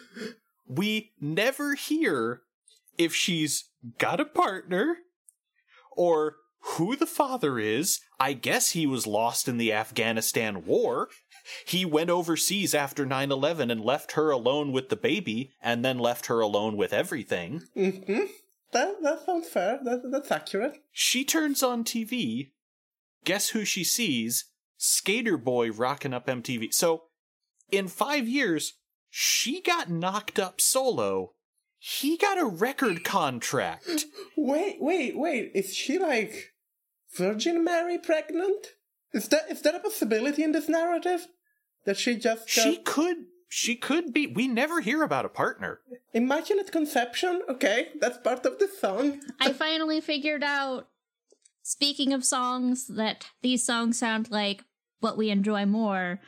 we 0.69 1.13
never 1.21 1.75
hear 1.75 2.43
if 2.97 3.15
she's 3.15 3.65
got 3.99 4.21
a 4.21 4.25
partner 4.25 4.99
or 5.93 6.37
who 6.61 6.97
the 6.97 7.07
father 7.07 7.59
is. 7.59 8.01
I 8.21 8.33
guess 8.33 8.71
he 8.71 8.87
was 8.87 9.07
lost 9.07 9.49
in 9.49 9.57
the 9.59 9.73
Afghanistan 9.73 10.67
war. 10.67 11.09
He 11.65 11.85
went 11.85 12.11
overseas 12.11 12.75
after 12.75 13.07
9 13.07 13.31
11 13.31 13.71
and 13.71 13.81
left 13.81 14.13
her 14.13 14.31
alone 14.31 14.73
with 14.73 14.89
the 14.89 14.97
baby 14.97 15.53
and 15.63 15.85
then 15.85 15.99
left 15.99 16.27
her 16.27 16.41
alone 16.41 16.77
with 16.77 16.93
everything. 16.93 17.63
Mm-hmm. 17.77 18.25
That, 18.73 19.03
that 19.03 19.25
sounds 19.25 19.49
fair. 19.49 19.81
That, 19.83 20.11
that's 20.11 20.31
accurate. 20.31 20.83
She 20.93 21.25
turns 21.25 21.63
on 21.63 21.85
TV. 21.85 22.51
Guess 23.25 23.51
who 23.51 23.65
she 23.65 23.85
sees? 23.85 24.47
Skater 24.77 25.37
Boy 25.37 25.71
rocking 25.73 26.15
up 26.15 26.27
MTV. 26.27 26.73
So, 26.73 27.05
in 27.71 27.89
five 27.89 28.29
years, 28.29 28.75
she 29.11 29.61
got 29.61 29.91
knocked 29.91 30.39
up 30.39 30.61
solo. 30.61 31.33
He 31.79 32.17
got 32.17 32.39
a 32.39 32.45
record 32.45 33.05
contract. 33.05 34.05
Wait, 34.37 34.77
wait, 34.81 35.17
wait. 35.17 35.53
Is 35.55 35.75
she 35.75 35.99
like 35.99 36.53
Virgin 37.17 37.65
Mary 37.65 37.99
pregnant? 37.99 38.75
Is 39.13 39.29
that 39.29 39.51
is 39.51 39.63
that 39.63 39.75
a 39.75 39.81
possibility 39.81 40.43
in 40.43 40.53
this 40.53 40.69
narrative? 40.69 41.29
That 41.89 41.97
she 41.97 42.17
just 42.17 42.55
got 42.55 42.65
She 42.65 42.77
uh, 42.77 42.81
could. 42.85 43.17
She 43.49 43.75
could 43.75 44.13
be. 44.13 44.27
We 44.27 44.47
never 44.47 44.83
hear 44.83 45.03
about 45.03 45.25
a 45.25 45.31
partner. 45.31 45.81
immaculate 46.13 46.71
conception? 46.71 47.41
Okay, 47.49 47.93
that's 47.99 48.19
part 48.19 48.45
of 48.45 48.59
the 48.59 48.69
song. 48.69 49.23
I 49.41 49.55
finally 49.55 50.03
figured 50.03 50.45
out, 50.45 50.89
speaking 51.63 52.13
of 52.13 52.27
songs, 52.27 52.89
that 52.89 53.29
these 53.41 53.65
songs 53.65 53.99
sound 53.99 54.31
like 54.31 54.65
what 55.01 55.17
we 55.17 55.31
enjoy 55.31 55.65
more. 55.65 56.21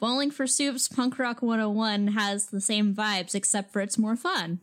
Bowling 0.00 0.32
for 0.32 0.48
Soup's 0.48 0.88
Punk 0.88 1.20
Rock 1.20 1.40
101 1.40 2.08
has 2.08 2.46
the 2.46 2.60
same 2.60 2.92
vibes, 2.92 3.36
except 3.36 3.72
for 3.72 3.80
it's 3.80 3.96
more 3.96 4.16
fun. 4.16 4.60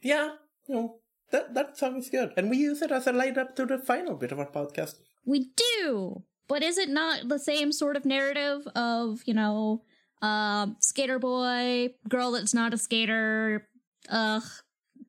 Yeah, 0.00 0.34
no, 0.68 1.00
that 1.32 1.54
that 1.54 1.76
song 1.76 1.96
is 1.96 2.08
good, 2.08 2.32
and 2.36 2.48
we 2.48 2.58
use 2.58 2.80
it 2.80 2.92
as 2.92 3.08
a 3.08 3.12
light 3.12 3.36
up 3.36 3.56
to 3.56 3.66
the 3.66 3.78
final 3.78 4.14
bit 4.14 4.30
of 4.30 4.38
our 4.38 4.52
podcast. 4.52 5.00
We 5.26 5.50
do! 5.56 6.22
But 6.50 6.64
is 6.64 6.78
it 6.78 6.88
not 6.88 7.28
the 7.28 7.38
same 7.38 7.70
sort 7.70 7.96
of 7.96 8.04
narrative 8.04 8.66
of, 8.74 9.20
you 9.24 9.34
know, 9.34 9.82
um, 10.20 10.76
skater 10.80 11.20
boy, 11.20 11.94
girl 12.08 12.32
that's 12.32 12.52
not 12.52 12.74
a 12.74 12.76
skater, 12.76 13.68
ugh, 14.08 14.42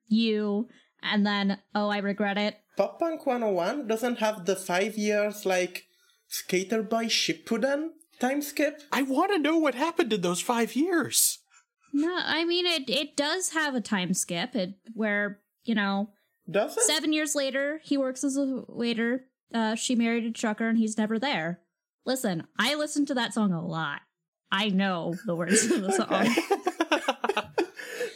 you, 0.08 0.70
and 1.02 1.26
then, 1.26 1.58
oh, 1.74 1.90
I 1.90 1.98
regret 1.98 2.38
it? 2.38 2.58
Pop 2.78 3.00
Punk 3.00 3.26
101 3.26 3.88
doesn't 3.88 4.20
have 4.20 4.46
the 4.46 4.56
five 4.56 5.00
years 5.00 5.44
like 5.44 5.86
Skater 6.28 6.84
Boy 6.84 7.06
Shippuden 7.06 7.90
time 8.20 8.44
skip. 8.44 8.84
I 8.92 9.02
want 9.02 9.32
to 9.32 9.40
know 9.40 9.58
what 9.58 9.74
happened 9.74 10.14
in 10.14 10.22
those 10.22 10.42
five 10.42 10.76
years. 10.76 11.40
No, 11.92 12.20
I 12.24 12.46
mean, 12.46 12.68
it, 12.68 12.88
it 12.88 13.18
does 13.18 13.50
have 13.50 13.74
a 13.74 13.82
time 13.82 14.14
skip 14.14 14.56
it, 14.56 14.76
where, 14.94 15.40
you 15.64 15.74
know, 15.74 16.12
Does 16.50 16.78
it? 16.78 16.84
Seven 16.84 17.14
years 17.14 17.34
later, 17.34 17.82
he 17.84 17.98
works 17.98 18.24
as 18.24 18.38
a 18.38 18.64
waiter. 18.68 19.26
Uh, 19.54 19.76
she 19.76 19.96
married 19.96 20.26
a 20.26 20.32
trucker 20.32 20.68
and 20.68 20.78
he's 20.78 20.98
never 20.98 21.20
there. 21.20 21.60
Listen, 22.06 22.48
I 22.58 22.76
listen 22.76 23.06
to 23.08 23.14
that 23.16 23.34
song 23.34 23.52
a 23.52 23.66
lot. 23.66 24.02
I 24.52 24.70
know 24.70 25.16
the 25.26 25.36
words 25.36 25.64
of 25.70 25.82
the 25.82 25.92
song. 25.92 27.48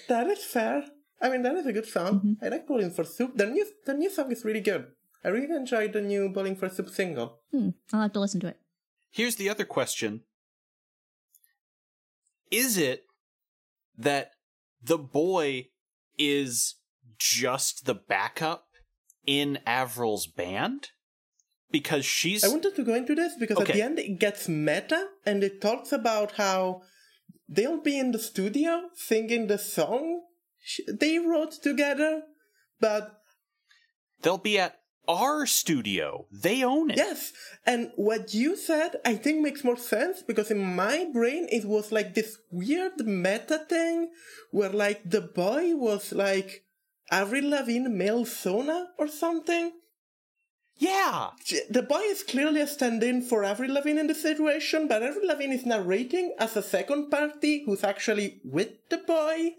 That 0.07 0.27
is 0.27 0.43
fair. 0.43 0.85
I 1.21 1.29
mean, 1.29 1.41
that 1.43 1.55
is 1.55 1.65
a 1.65 1.73
good 1.73 1.87
song. 1.87 2.37
I 2.41 2.49
like 2.49 2.67
Bowling 2.67 2.91
for 2.91 3.03
Soup. 3.03 3.35
The 3.35 3.47
new, 3.47 3.65
the 3.85 3.93
new 3.93 4.09
song 4.09 4.31
is 4.31 4.45
really 4.45 4.61
good. 4.61 4.85
I 5.23 5.29
really 5.29 5.55
enjoyed 5.55 5.93
the 5.93 6.01
new 6.01 6.29
Bowling 6.29 6.55
for 6.55 6.69
Soup 6.69 6.89
single. 6.89 7.39
Hmm, 7.51 7.69
I'll 7.91 8.03
have 8.03 8.13
to 8.13 8.19
listen 8.19 8.39
to 8.41 8.47
it. 8.47 8.59
Here's 9.09 9.37
the 9.37 9.49
other 9.49 9.65
question 9.65 10.21
Is 12.51 12.77
it 12.77 13.03
that 13.97 14.31
the 14.83 14.97
boy 14.97 15.69
is 16.19 16.75
just 17.17 17.85
the 17.85 17.95
backup 17.95 18.67
in 19.25 19.57
Avril's 19.65 20.27
band? 20.27 20.89
Because 21.77 22.05
she's. 22.05 22.43
I 22.43 22.47
wanted 22.55 22.75
to 22.75 22.83
go 22.89 22.95
into 23.01 23.15
this 23.21 23.33
because 23.43 23.59
at 23.59 23.67
the 23.67 23.81
end 23.81 23.99
it 23.99 24.17
gets 24.25 24.47
meta 24.47 25.01
and 25.25 25.43
it 25.43 25.55
talks 25.67 25.91
about 25.91 26.29
how 26.43 26.59
they'll 27.55 27.81
be 27.91 27.97
in 28.03 28.11
the 28.11 28.23
studio 28.31 28.71
singing 29.11 29.47
the 29.47 29.57
song 29.57 30.21
they 30.87 31.19
wrote 31.19 31.53
together, 31.61 32.23
but 32.79 33.21
They'll 34.21 34.37
be 34.37 34.57
at 34.57 34.79
our 35.07 35.45
studio. 35.45 36.25
They 36.31 36.63
own 36.63 36.89
it. 36.89 36.97
Yes, 36.97 37.31
and 37.65 37.91
what 37.95 38.33
you 38.33 38.55
said 38.55 38.95
I 39.05 39.15
think 39.15 39.41
makes 39.41 39.63
more 39.63 39.77
sense 39.77 40.23
because 40.23 40.49
in 40.49 40.75
my 40.75 41.05
brain 41.13 41.47
it 41.51 41.65
was 41.65 41.91
like 41.91 42.15
this 42.15 42.37
weird 42.49 43.05
meta 43.05 43.59
thing 43.69 44.09
where 44.51 44.71
like 44.71 45.01
the 45.07 45.21
boy 45.21 45.75
was 45.75 46.11
like 46.11 46.63
Avril 47.11 47.49
Lavigne 47.49 47.89
male 47.89 48.25
Sona 48.25 48.87
or 48.97 49.07
something. 49.07 49.73
Yeah. 50.77 51.29
The 51.69 51.81
boy 51.81 52.01
is 52.01 52.23
clearly 52.23 52.61
a 52.61 52.67
stand-in 52.67 53.21
for 53.21 53.43
Avril 53.43 53.73
Lavigne 53.73 53.99
in 53.99 54.07
the 54.07 54.15
situation, 54.15 54.87
but 54.87 55.03
Avril 55.03 55.27
Lavigne 55.27 55.55
is 55.55 55.65
narrating 55.65 56.35
as 56.37 56.57
a 56.57 56.61
second 56.61 57.09
party 57.09 57.63
who's 57.65 57.83
actually 57.83 58.39
with 58.43 58.69
the 58.89 58.97
boy. 58.97 59.55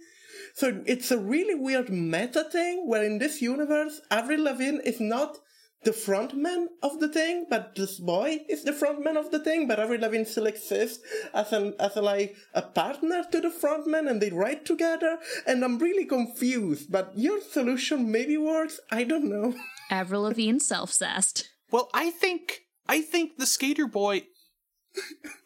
So 0.55 0.83
it's 0.87 1.11
a 1.11 1.19
really 1.19 1.55
weird 1.55 1.91
meta 1.91 2.45
thing 2.45 2.87
where 2.87 3.03
in 3.03 3.19
this 3.19 3.41
universe, 3.41 4.01
Avril 4.11 4.45
Lavigne 4.45 4.81
is 4.85 5.01
not 5.01 5.39
the 5.87 5.93
frontman 5.93 6.67
of 6.83 6.99
the 6.99 7.09
thing, 7.09 7.47
but 7.49 7.77
this 7.77 8.01
boy 8.01 8.41
is 8.49 8.65
the 8.65 8.73
frontman 8.73 9.17
of 9.17 9.31
the 9.31 9.39
thing, 9.39 9.69
but 9.69 9.79
Avril 9.79 10.01
Lavigne 10.01 10.25
still 10.25 10.47
exists 10.47 10.99
as 11.33 11.53
an, 11.53 11.75
as 11.79 11.95
a, 11.95 12.03
like, 12.03 12.35
a 12.55 12.63
partner 12.63 13.25
to 13.31 13.41
the 13.41 13.51
frontman 13.51 14.11
and 14.11 14.21
they 14.21 14.31
write 14.31 14.65
together. 14.67 15.19
And 15.47 15.65
I'm 15.65 15.79
really 15.79 16.05
confused, 16.05 16.91
but 16.91 17.13
your 17.15 17.41
solution 17.41 18.11
maybe 18.11 18.37
works. 18.37 18.81
I 18.91 19.05
don't 19.05 19.31
know. 19.31 19.55
Avril 19.91 20.23
Lavigne 20.23 20.59
self-zest. 20.59 21.49
Well, 21.71 21.89
I 21.95 22.11
think 22.11 22.63
I 22.89 23.01
think 23.01 23.39
the 23.39 23.47
skater 23.47 23.87
boy 23.87 24.25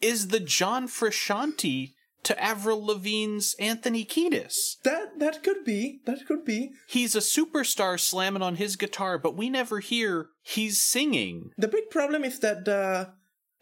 is 0.01 0.29
the 0.29 0.39
John 0.39 0.87
Frusciante 0.87 1.93
to 2.23 2.41
Avril 2.41 2.85
Lavigne's 2.85 3.55
Anthony 3.59 4.05
Kiedis. 4.05 4.81
That, 4.83 5.19
that 5.19 5.43
could 5.43 5.63
be, 5.63 6.01
that 6.05 6.25
could 6.27 6.45
be. 6.45 6.71
He's 6.87 7.15
a 7.15 7.19
superstar 7.19 7.99
slamming 7.99 8.41
on 8.41 8.55
his 8.55 8.75
guitar, 8.75 9.17
but 9.17 9.35
we 9.35 9.49
never 9.49 9.79
hear 9.79 10.29
he's 10.41 10.81
singing. 10.81 11.51
The 11.57 11.67
big 11.67 11.89
problem 11.89 12.23
is 12.23 12.39
that 12.39 12.65
the 12.65 13.13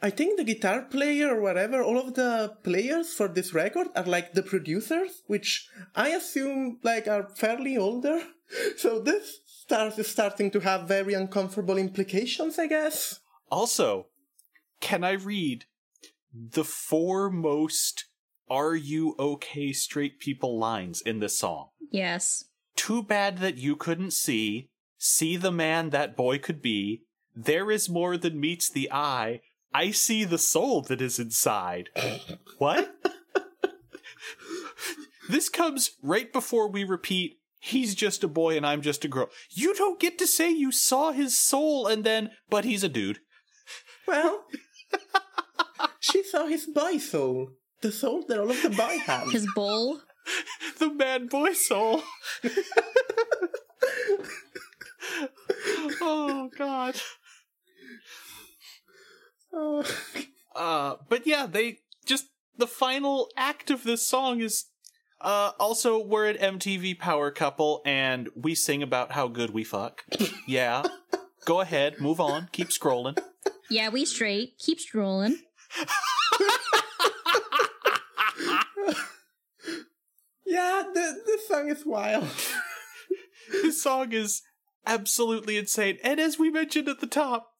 I 0.01 0.09
think 0.09 0.37
the 0.37 0.45
guitar 0.45 0.83
player 0.83 1.35
or 1.35 1.41
whatever, 1.41 1.83
all 1.83 1.99
of 1.99 2.13
the 2.13 2.55
players 2.63 3.13
for 3.13 3.27
this 3.27 3.53
record 3.53 3.87
are 3.97 4.05
like 4.05 4.31
the 4.31 4.43
producers, 4.43 5.23
which 5.27 5.67
I 5.93 6.09
assume 6.09 6.79
like 6.83 7.07
are 7.07 7.29
fairly 7.35 7.77
older. 7.77 8.21
So 8.77 8.99
this 8.99 9.41
start 9.45 9.99
is 9.99 10.07
starting 10.07 10.49
to 10.51 10.59
have 10.61 10.87
very 10.87 11.13
uncomfortable 11.13 11.77
implications, 11.77 12.57
I 12.57 12.65
guess. 12.65 13.19
Also, 13.51 14.07
can 14.79 15.03
I 15.03 15.11
read 15.11 15.65
the 16.33 16.63
four 16.63 17.29
most 17.29 18.05
are 18.49 18.75
you 18.75 19.15
okay 19.19 19.71
straight 19.71 20.19
people 20.19 20.57
lines 20.57 21.01
in 21.01 21.19
this 21.19 21.37
song? 21.37 21.69
Yes. 21.91 22.45
Too 22.75 23.03
bad 23.03 23.39
that 23.39 23.57
you 23.57 23.75
couldn't 23.75 24.11
see. 24.13 24.69
See 24.97 25.37
the 25.37 25.51
man 25.51 25.91
that 25.91 26.17
boy 26.17 26.39
could 26.39 26.61
be. 26.61 27.03
There 27.35 27.71
is 27.71 27.89
more 27.89 28.17
than 28.17 28.39
meets 28.39 28.69
the 28.69 28.91
eye. 28.91 29.41
I 29.73 29.91
see 29.91 30.23
the 30.23 30.37
soul 30.37 30.81
that 30.83 31.01
is 31.01 31.19
inside. 31.19 31.89
what? 32.57 32.95
this 35.29 35.47
comes 35.47 35.91
right 36.01 36.31
before 36.33 36.69
we 36.69 36.83
repeat, 36.83 37.37
he's 37.59 37.93
just 37.95 38.23
a 38.23 38.27
boy 38.27 38.57
and 38.57 38.65
I'm 38.65 38.81
just 38.81 39.05
a 39.05 39.07
girl. 39.07 39.29
You 39.51 39.75
don't 39.75 39.99
get 39.99 40.17
to 40.19 40.27
say 40.27 40.49
you 40.49 40.71
saw 40.71 41.11
his 41.11 41.39
soul 41.39 41.87
and 41.87 42.03
then, 42.03 42.31
but 42.49 42.65
he's 42.65 42.83
a 42.83 42.89
dude. 42.89 43.19
Well, 44.07 44.45
she 45.99 46.23
saw 46.23 46.47
his 46.47 46.65
boy 46.65 46.97
soul, 46.97 47.51
the 47.81 47.91
soul 47.91 48.23
that 48.27 48.39
all 48.39 48.49
of 48.49 48.61
the 48.61 48.69
boy 48.69 48.97
have. 49.05 49.31
His 49.31 49.47
bull. 49.55 50.01
The 50.77 50.89
bad 50.89 51.29
boy 51.29 51.53
soul. 51.53 52.03
oh 56.01 56.49
god. 56.55 56.95
Oh. 59.51 59.83
Uh, 60.55 60.95
but 61.09 61.25
yeah, 61.25 61.47
they 61.47 61.79
just 62.05 62.27
the 62.57 62.67
final 62.67 63.29
act 63.35 63.71
of 63.71 63.83
this 63.83 64.05
song 64.05 64.41
is 64.41 64.65
uh 65.19 65.51
also 65.59 65.97
we're 65.97 66.27
an 66.27 66.59
MTV 66.59 66.99
power 66.99 67.31
couple 67.31 67.81
and 67.85 68.29
we 68.35 68.53
sing 68.55 68.83
about 68.83 69.13
how 69.13 69.27
good 69.27 69.49
we 69.49 69.63
fuck. 69.63 70.03
yeah. 70.47 70.83
Go 71.45 71.59
ahead, 71.61 71.99
move 71.99 72.19
on, 72.21 72.49
keep 72.51 72.69
scrolling. 72.69 73.17
Yeah, 73.69 73.89
we 73.89 74.05
straight. 74.05 74.57
Keep 74.59 74.79
strolling. 74.79 75.39
Yeah, 80.49 80.83
the, 80.93 81.21
the 81.25 81.39
song 81.47 81.69
is 81.69 81.85
wild. 81.85 82.27
This 83.51 83.81
song 83.81 84.11
is 84.13 84.43
absolutely 84.85 85.57
insane. 85.57 85.97
And 86.03 86.19
as 86.19 86.37
we 86.37 86.51
mentioned 86.51 86.87
at 86.87 86.99
the 86.99 87.07
top, 87.07 87.53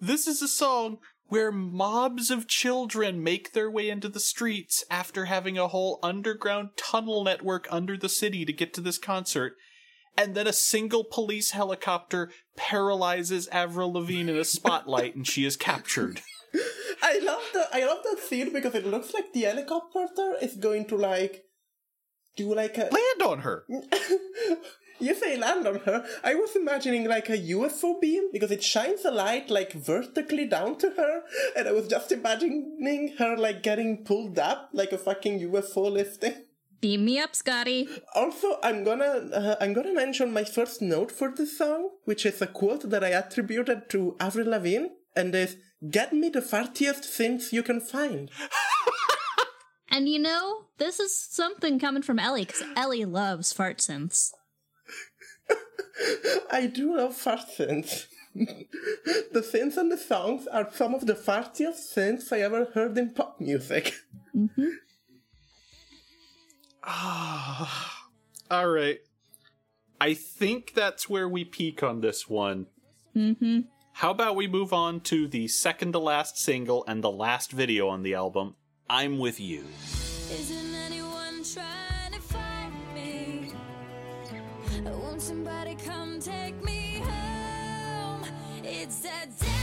this 0.00 0.26
is 0.26 0.40
a 0.40 0.48
song 0.48 0.98
where 1.28 1.50
mobs 1.50 2.30
of 2.30 2.46
children 2.46 3.22
make 3.22 3.52
their 3.52 3.70
way 3.70 3.90
into 3.90 4.08
the 4.08 4.20
streets 4.20 4.84
after 4.90 5.24
having 5.26 5.58
a 5.58 5.68
whole 5.68 5.98
underground 6.02 6.70
tunnel 6.76 7.24
network 7.24 7.66
under 7.70 7.96
the 7.96 8.08
city 8.08 8.44
to 8.44 8.52
get 8.52 8.72
to 8.74 8.80
this 8.80 8.98
concert. 8.98 9.56
And 10.16 10.34
then 10.34 10.46
a 10.46 10.52
single 10.52 11.04
police 11.04 11.50
helicopter 11.50 12.30
paralyzes 12.56 13.48
Avril 13.48 13.92
Lavigne 13.92 14.30
in 14.30 14.36
a 14.38 14.44
spotlight 14.44 15.14
and 15.14 15.26
she 15.26 15.44
is 15.44 15.56
captured. 15.56 16.22
I 17.02 17.18
love 17.18 17.42
the 17.52 17.68
I 17.72 17.84
love 17.84 17.98
that 18.04 18.20
scene 18.20 18.52
because 18.52 18.74
it 18.74 18.86
looks 18.86 19.12
like 19.12 19.32
the 19.34 19.42
helicopter 19.42 20.36
is 20.40 20.56
going 20.56 20.86
to 20.86 20.96
like 20.96 21.45
do 22.36 22.54
like 22.54 22.78
a 22.78 22.82
Land 22.82 23.22
on 23.24 23.38
her! 23.40 23.64
you 25.00 25.14
say 25.14 25.36
land 25.36 25.66
on 25.66 25.80
her. 25.80 26.04
I 26.24 26.34
was 26.34 26.56
imagining 26.56 27.08
like 27.08 27.28
a 27.28 27.38
UFO 27.38 28.00
beam 28.00 28.30
because 28.32 28.50
it 28.50 28.62
shines 28.62 29.04
a 29.04 29.10
light 29.10 29.50
like 29.50 29.72
vertically 29.72 30.46
down 30.46 30.76
to 30.78 30.90
her, 30.90 31.22
and 31.56 31.68
I 31.68 31.72
was 31.72 31.88
just 31.88 32.12
imagining 32.12 33.14
her 33.18 33.36
like 33.36 33.62
getting 33.62 34.04
pulled 34.04 34.38
up 34.38 34.70
like 34.72 34.92
a 34.92 34.98
fucking 34.98 35.40
UFO 35.40 35.90
lifting. 35.90 36.34
Beam 36.80 37.04
me 37.06 37.18
up, 37.18 37.34
Scotty. 37.34 37.88
Also, 38.14 38.58
I'm 38.62 38.84
gonna 38.84 39.28
uh, 39.32 39.56
I'm 39.60 39.72
gonna 39.72 39.94
mention 39.94 40.32
my 40.32 40.44
first 40.44 40.82
note 40.82 41.10
for 41.10 41.32
this 41.34 41.56
song, 41.58 41.90
which 42.04 42.26
is 42.26 42.40
a 42.42 42.46
quote 42.46 42.90
that 42.90 43.02
I 43.02 43.08
attributed 43.08 43.88
to 43.90 44.16
Avril 44.20 44.50
Lavigne, 44.50 44.88
and 45.14 45.34
is 45.34 45.56
"Get 45.90 46.12
me 46.12 46.28
the 46.28 46.42
fartiest 46.42 47.04
things 47.04 47.52
you 47.52 47.62
can 47.62 47.80
find." 47.80 48.30
And 49.96 50.10
you 50.10 50.18
know, 50.18 50.66
this 50.76 51.00
is 51.00 51.18
something 51.18 51.78
coming 51.78 52.02
from 52.02 52.18
Ellie, 52.18 52.44
because 52.44 52.62
Ellie 52.76 53.06
loves 53.06 53.54
fart 53.54 53.78
synths. 53.78 54.30
I 56.50 56.66
do 56.66 56.98
love 56.98 57.16
fart 57.16 57.46
synths. 57.58 58.04
the 58.34 59.40
synths 59.40 59.78
and 59.78 59.90
the 59.90 59.96
songs 59.96 60.46
are 60.48 60.68
some 60.70 60.94
of 60.94 61.06
the 61.06 61.14
fartiest 61.14 61.96
synths 61.96 62.30
I 62.30 62.40
ever 62.40 62.66
heard 62.74 62.98
in 62.98 63.14
pop 63.14 63.40
music. 63.40 63.94
All 68.50 68.68
right. 68.68 68.98
I 69.98 70.12
think 70.12 70.74
that's 70.74 71.08
where 71.08 71.26
we 71.26 71.46
peak 71.46 71.82
on 71.82 72.02
this 72.02 72.28
one. 72.28 72.66
Mm-hmm. 73.16 73.60
How 73.94 74.10
about 74.10 74.36
we 74.36 74.46
move 74.46 74.74
on 74.74 75.00
to 75.04 75.26
the 75.26 75.48
second 75.48 75.92
to 75.92 75.98
last 75.98 76.36
single 76.36 76.84
and 76.86 77.02
the 77.02 77.10
last 77.10 77.50
video 77.50 77.88
on 77.88 78.02
the 78.02 78.12
album, 78.12 78.56
I'm 78.88 79.18
With 79.18 79.40
You. 79.40 79.64
Isn't 80.30 80.74
anyone 80.76 81.42
trying 81.42 82.12
to 82.12 82.20
find 82.20 82.72
me? 82.94 83.52
Won't 84.84 85.20
somebody 85.20 85.74
come 85.74 86.20
take 86.20 86.62
me 86.62 87.02
home? 87.04 88.22
It's 88.62 89.00
that 89.00 89.26
damn 89.40 89.55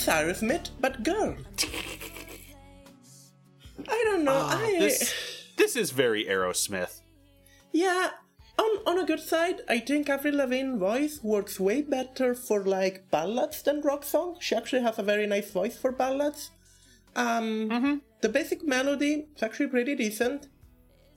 It's 0.00 0.08
Aerosmith, 0.08 0.70
but 0.80 1.02
girl. 1.02 1.36
I 3.86 4.02
don't 4.06 4.24
know. 4.24 4.46
I 4.48 4.76
This 4.78 5.12
this 5.58 5.76
is 5.76 5.90
very 5.90 6.24
Aerosmith. 6.24 7.02
yeah. 7.70 8.08
On 8.58 8.70
on 8.86 8.98
a 8.98 9.04
good 9.04 9.20
side, 9.20 9.60
I 9.68 9.78
think 9.78 10.08
Avril 10.08 10.36
Lavigne's 10.36 10.78
voice 10.80 11.20
works 11.22 11.60
way 11.60 11.82
better 11.82 12.34
for 12.34 12.64
like 12.64 13.10
ballads 13.10 13.60
than 13.60 13.82
rock 13.82 14.04
songs. 14.04 14.38
She 14.40 14.54
actually 14.56 14.80
has 14.80 14.98
a 14.98 15.02
very 15.02 15.26
nice 15.26 15.50
voice 15.50 15.76
for 15.76 15.92
ballads. 15.92 16.50
Um, 17.14 18.00
the 18.22 18.30
basic 18.30 18.66
melody 18.66 19.26
is 19.36 19.42
actually 19.42 19.66
pretty 19.68 19.96
decent, 19.96 20.48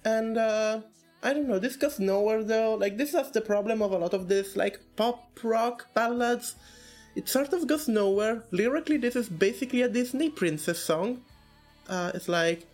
and 0.04 0.38
uh, 0.38 0.82
I 1.24 1.32
don't 1.34 1.48
know. 1.48 1.58
This 1.58 1.78
goes 1.78 2.00
nowhere 2.00 2.44
though. 2.44 2.76
Like 2.76 2.98
this 2.98 3.14
is 3.14 3.32
the 3.32 3.40
problem 3.40 3.82
of 3.82 3.94
a 3.94 3.98
lot 3.98 4.14
of 4.14 4.28
this 4.28 4.58
like 4.58 4.82
pop 4.98 5.40
rock 5.42 5.88
ballads. 5.94 6.58
It 7.16 7.30
sort 7.30 7.54
of 7.54 7.68
goes 7.68 7.88
nowhere. 7.88 8.44
Lyrically, 8.52 8.98
this 8.98 9.16
is 9.16 9.30
basically 9.30 9.82
a 9.82 9.90
Disney 9.90 10.30
princess 10.30 10.80
song. 10.80 11.22
Uh, 11.88 12.12
it's 12.14 12.28
like 12.28 12.66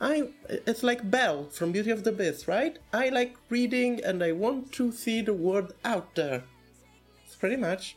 I 0.00 0.30
it's 0.48 0.82
like 0.82 1.10
Belle 1.10 1.44
from 1.50 1.72
Beauty 1.72 1.90
of 1.90 2.04
the 2.04 2.12
Beast, 2.12 2.48
right? 2.48 2.78
I 2.92 3.10
like 3.10 3.36
reading 3.50 4.00
and 4.02 4.22
I 4.22 4.32
want 4.32 4.72
to 4.72 4.92
see 4.92 5.20
the 5.20 5.34
world 5.34 5.74
out 5.84 6.14
there. 6.14 6.44
It's 7.26 7.36
pretty 7.36 7.56
much. 7.56 7.96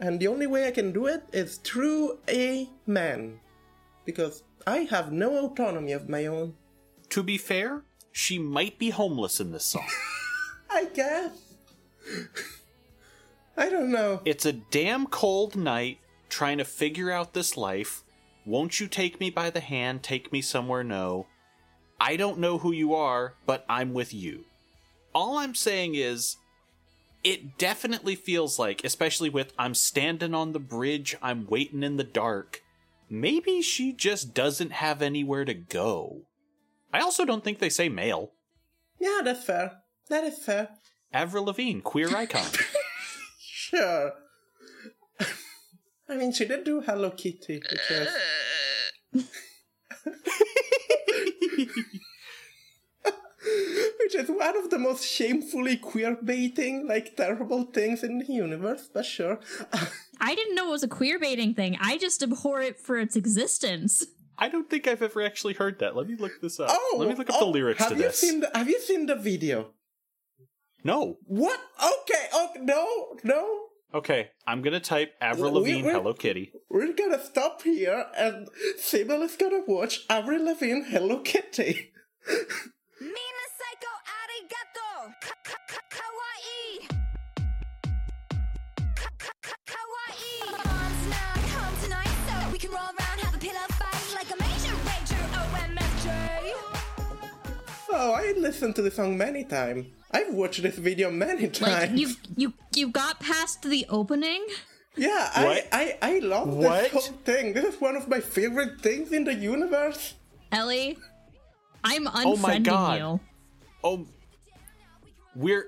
And 0.00 0.18
the 0.18 0.26
only 0.26 0.48
way 0.48 0.66
I 0.66 0.72
can 0.72 0.90
do 0.90 1.06
it 1.06 1.22
is 1.32 1.58
through 1.58 2.18
a 2.28 2.68
man. 2.86 3.38
Because 4.04 4.42
I 4.66 4.78
have 4.90 5.12
no 5.12 5.46
autonomy 5.46 5.92
of 5.92 6.08
my 6.08 6.26
own. 6.26 6.54
To 7.10 7.22
be 7.22 7.38
fair, 7.38 7.82
she 8.10 8.38
might 8.38 8.78
be 8.78 8.90
homeless 8.90 9.38
in 9.38 9.52
this 9.52 9.64
song. 9.64 9.86
I 10.70 10.86
guess. 10.86 11.30
I 13.56 13.68
don't 13.68 13.92
know. 13.92 14.20
it's 14.24 14.46
a 14.46 14.52
damn 14.52 15.06
cold 15.06 15.54
night 15.56 15.98
trying 16.28 16.58
to 16.58 16.64
figure 16.64 17.10
out 17.10 17.32
this 17.34 17.56
life. 17.56 18.02
Won't 18.44 18.80
you 18.80 18.88
take 18.88 19.20
me 19.20 19.30
by 19.30 19.50
the 19.50 19.60
hand, 19.60 20.02
take 20.02 20.32
me 20.32 20.42
somewhere 20.42 20.84
no? 20.84 21.26
I 22.00 22.16
don't 22.16 22.38
know 22.40 22.58
who 22.58 22.72
you 22.72 22.94
are, 22.94 23.34
but 23.46 23.64
I'm 23.68 23.94
with 23.94 24.12
you. 24.12 24.44
All 25.14 25.38
I'm 25.38 25.54
saying 25.54 25.94
is 25.94 26.36
it 27.22 27.56
definitely 27.56 28.16
feels 28.16 28.58
like, 28.58 28.84
especially 28.84 29.30
with 29.30 29.52
I'm 29.58 29.74
standing 29.74 30.34
on 30.34 30.52
the 30.52 30.60
bridge, 30.60 31.16
I'm 31.22 31.46
waiting 31.46 31.82
in 31.82 31.96
the 31.96 32.04
dark. 32.04 32.62
Maybe 33.08 33.62
she 33.62 33.92
just 33.92 34.34
doesn't 34.34 34.72
have 34.72 35.00
anywhere 35.00 35.44
to 35.44 35.54
go. 35.54 36.22
I 36.92 37.00
also 37.00 37.24
don't 37.24 37.44
think 37.44 37.60
they 37.60 37.70
say 37.70 37.88
male. 37.88 38.32
Yeah, 38.98 39.20
that's 39.24 39.44
fair. 39.44 39.78
That 40.10 40.24
is 40.24 40.38
fair. 40.38 40.68
Avril 41.12 41.44
Lavigne, 41.44 41.80
queer 41.80 42.14
icon. 42.14 42.46
Sure. 43.70 44.12
I 46.08 46.16
mean, 46.16 46.32
she 46.32 46.44
did 46.44 46.64
do 46.64 46.82
Hello 46.82 47.10
Kitty, 47.10 47.62
which 47.70 47.90
is. 47.90 48.08
which 54.00 54.14
is 54.14 54.28
one 54.28 54.56
of 54.58 54.68
the 54.68 54.78
most 54.78 55.08
shamefully 55.08 55.78
queer 55.78 56.16
baiting, 56.22 56.86
like 56.86 57.16
terrible 57.16 57.64
things 57.64 58.02
in 58.04 58.18
the 58.18 58.26
universe, 58.26 58.90
but 58.92 59.06
sure. 59.06 59.40
I 60.20 60.34
didn't 60.34 60.54
know 60.54 60.68
it 60.68 60.72
was 60.72 60.82
a 60.82 60.88
queer 60.88 61.18
baiting 61.18 61.54
thing. 61.54 61.78
I 61.80 61.96
just 61.96 62.22
abhor 62.22 62.60
it 62.60 62.78
for 62.78 62.98
its 62.98 63.16
existence. 63.16 64.04
I 64.36 64.50
don't 64.50 64.68
think 64.68 64.86
I've 64.86 65.00
ever 65.00 65.22
actually 65.22 65.54
heard 65.54 65.78
that. 65.78 65.96
Let 65.96 66.06
me 66.06 66.16
look 66.16 66.40
this 66.42 66.60
up. 66.60 66.68
Oh, 66.70 66.96
Let 66.98 67.08
me 67.08 67.14
look 67.14 67.30
up 67.30 67.36
oh, 67.38 67.46
the 67.46 67.50
lyrics 67.52 67.78
have 67.78 67.92
to 67.92 67.96
you 67.96 68.02
this. 68.02 68.18
Seen 68.18 68.40
the, 68.40 68.50
have 68.54 68.68
you 68.68 68.78
seen 68.80 69.06
the 69.06 69.16
video? 69.16 69.70
No. 70.84 71.16
What? 71.26 71.58
Okay, 71.82 72.26
oh, 72.32 72.50
no, 72.60 73.16
no. 73.24 73.60
Okay, 73.94 74.30
I'm 74.46 74.60
gonna 74.62 74.80
type 74.80 75.12
Avril 75.20 75.52
Lavigne 75.52 75.86
we- 75.86 75.92
Hello 75.92 76.12
Kitty. 76.14 76.52
We're 76.68 76.92
gonna 76.94 77.22
stop 77.24 77.62
here 77.62 78.06
and 78.16 78.48
Sybil 78.78 79.22
is 79.22 79.36
gonna 79.36 79.62
watch 79.66 80.00
Avril 80.10 80.44
Lavigne 80.44 80.82
Hello 80.82 81.20
Kitty. 81.20 81.92
Mina 83.00 83.44
psycho 83.56 83.92
arigato 84.18 85.14
ka- 85.20 85.40
ka- 85.44 85.64
ka- 85.68 85.88
kawaii 85.96 86.88
Ka- 88.96 89.10
ka- 89.18 89.38
ka- 89.42 89.62
kawaii 89.72 90.34
Moms 90.50 91.08
now 91.10 91.34
come 91.54 91.76
tonight 91.84 92.16
so 92.26 92.50
we 92.50 92.58
can 92.58 92.70
roll 92.72 92.90
around 92.98 93.20
have 93.20 93.34
a 93.34 93.38
pillow 93.38 93.68
fight 93.78 94.06
like 94.18 94.30
a 94.34 94.38
major 94.42 94.74
rager 94.88 95.24
OMFJ 95.40 96.06
Oh, 97.96 98.12
I 98.12 98.32
listened 98.36 98.74
to 98.76 98.82
the 98.82 98.90
song 98.90 99.16
many 99.16 99.44
times. 99.44 99.86
I've 100.14 100.32
watched 100.32 100.62
this 100.62 100.76
video 100.78 101.10
many 101.10 101.42
Like 101.42 101.52
times. 101.52 102.00
you, 102.00 102.08
you, 102.36 102.52
you 102.74 102.88
got 102.88 103.18
past 103.20 103.62
the 103.62 103.84
opening. 103.88 104.46
Yeah, 104.96 105.44
What? 105.44 105.66
I, 105.72 105.98
I, 106.00 106.14
I 106.14 106.18
love 106.20 106.48
What? 106.48 106.82
this 106.84 106.92
whole 106.92 107.16
thing. 107.24 107.52
This 107.52 107.74
is 107.74 107.80
one 107.80 107.96
of 107.96 108.06
my 108.08 108.20
favorite 108.20 108.80
things 108.80 109.10
in 109.12 109.24
the 109.24 109.34
universe. 109.34 110.14
Ellie, 110.52 110.96
I'm 111.82 112.06
unfriending 112.06 112.24
Oh 112.26 112.36
my 112.36 112.58
God. 112.60 112.98
you. 113.00 113.20
Oh, 113.82 114.06
we're 115.34 115.66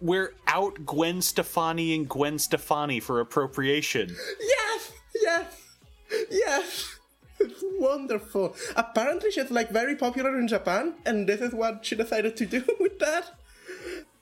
we're 0.00 0.32
out 0.46 0.86
Gwen 0.86 1.20
Stefani 1.20 1.94
and 1.96 2.08
Gwen 2.08 2.38
Stefani 2.38 3.00
for 3.00 3.20
appropriation. 3.20 4.14
Yes, 4.40 4.92
yes, 5.20 5.46
yes. 6.30 6.96
It's 7.40 7.62
wonderful. 7.78 8.54
Apparently, 8.76 9.30
she's 9.32 9.50
like 9.50 9.70
very 9.70 9.96
popular 9.96 10.38
in 10.38 10.46
Japan, 10.46 10.94
and 11.04 11.26
this 11.26 11.40
is 11.40 11.52
what 11.52 11.84
she 11.84 11.96
decided 11.96 12.36
to 12.36 12.46
do 12.46 12.62
with 12.80 12.98
that. 13.00 13.32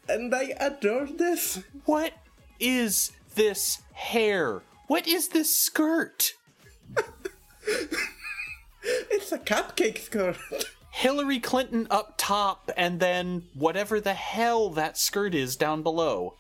And 0.08 0.34
I 0.34 0.54
adore 0.58 1.06
this. 1.06 1.62
What 1.84 2.12
is 2.58 3.12
this 3.34 3.82
hair? 3.92 4.62
What 4.86 5.06
is 5.06 5.28
this 5.28 5.54
skirt? 5.54 6.32
It's 9.10 9.32
a 9.32 9.38
cupcake 9.38 9.98
skirt. 9.98 10.38
Hillary 10.90 11.38
Clinton 11.38 11.86
up 11.90 12.14
top, 12.16 12.70
and 12.76 12.98
then 12.98 13.44
whatever 13.54 14.00
the 14.00 14.14
hell 14.14 14.70
that 14.70 14.96
skirt 14.96 15.34
is 15.34 15.54
down 15.54 15.82
below. 15.82 16.34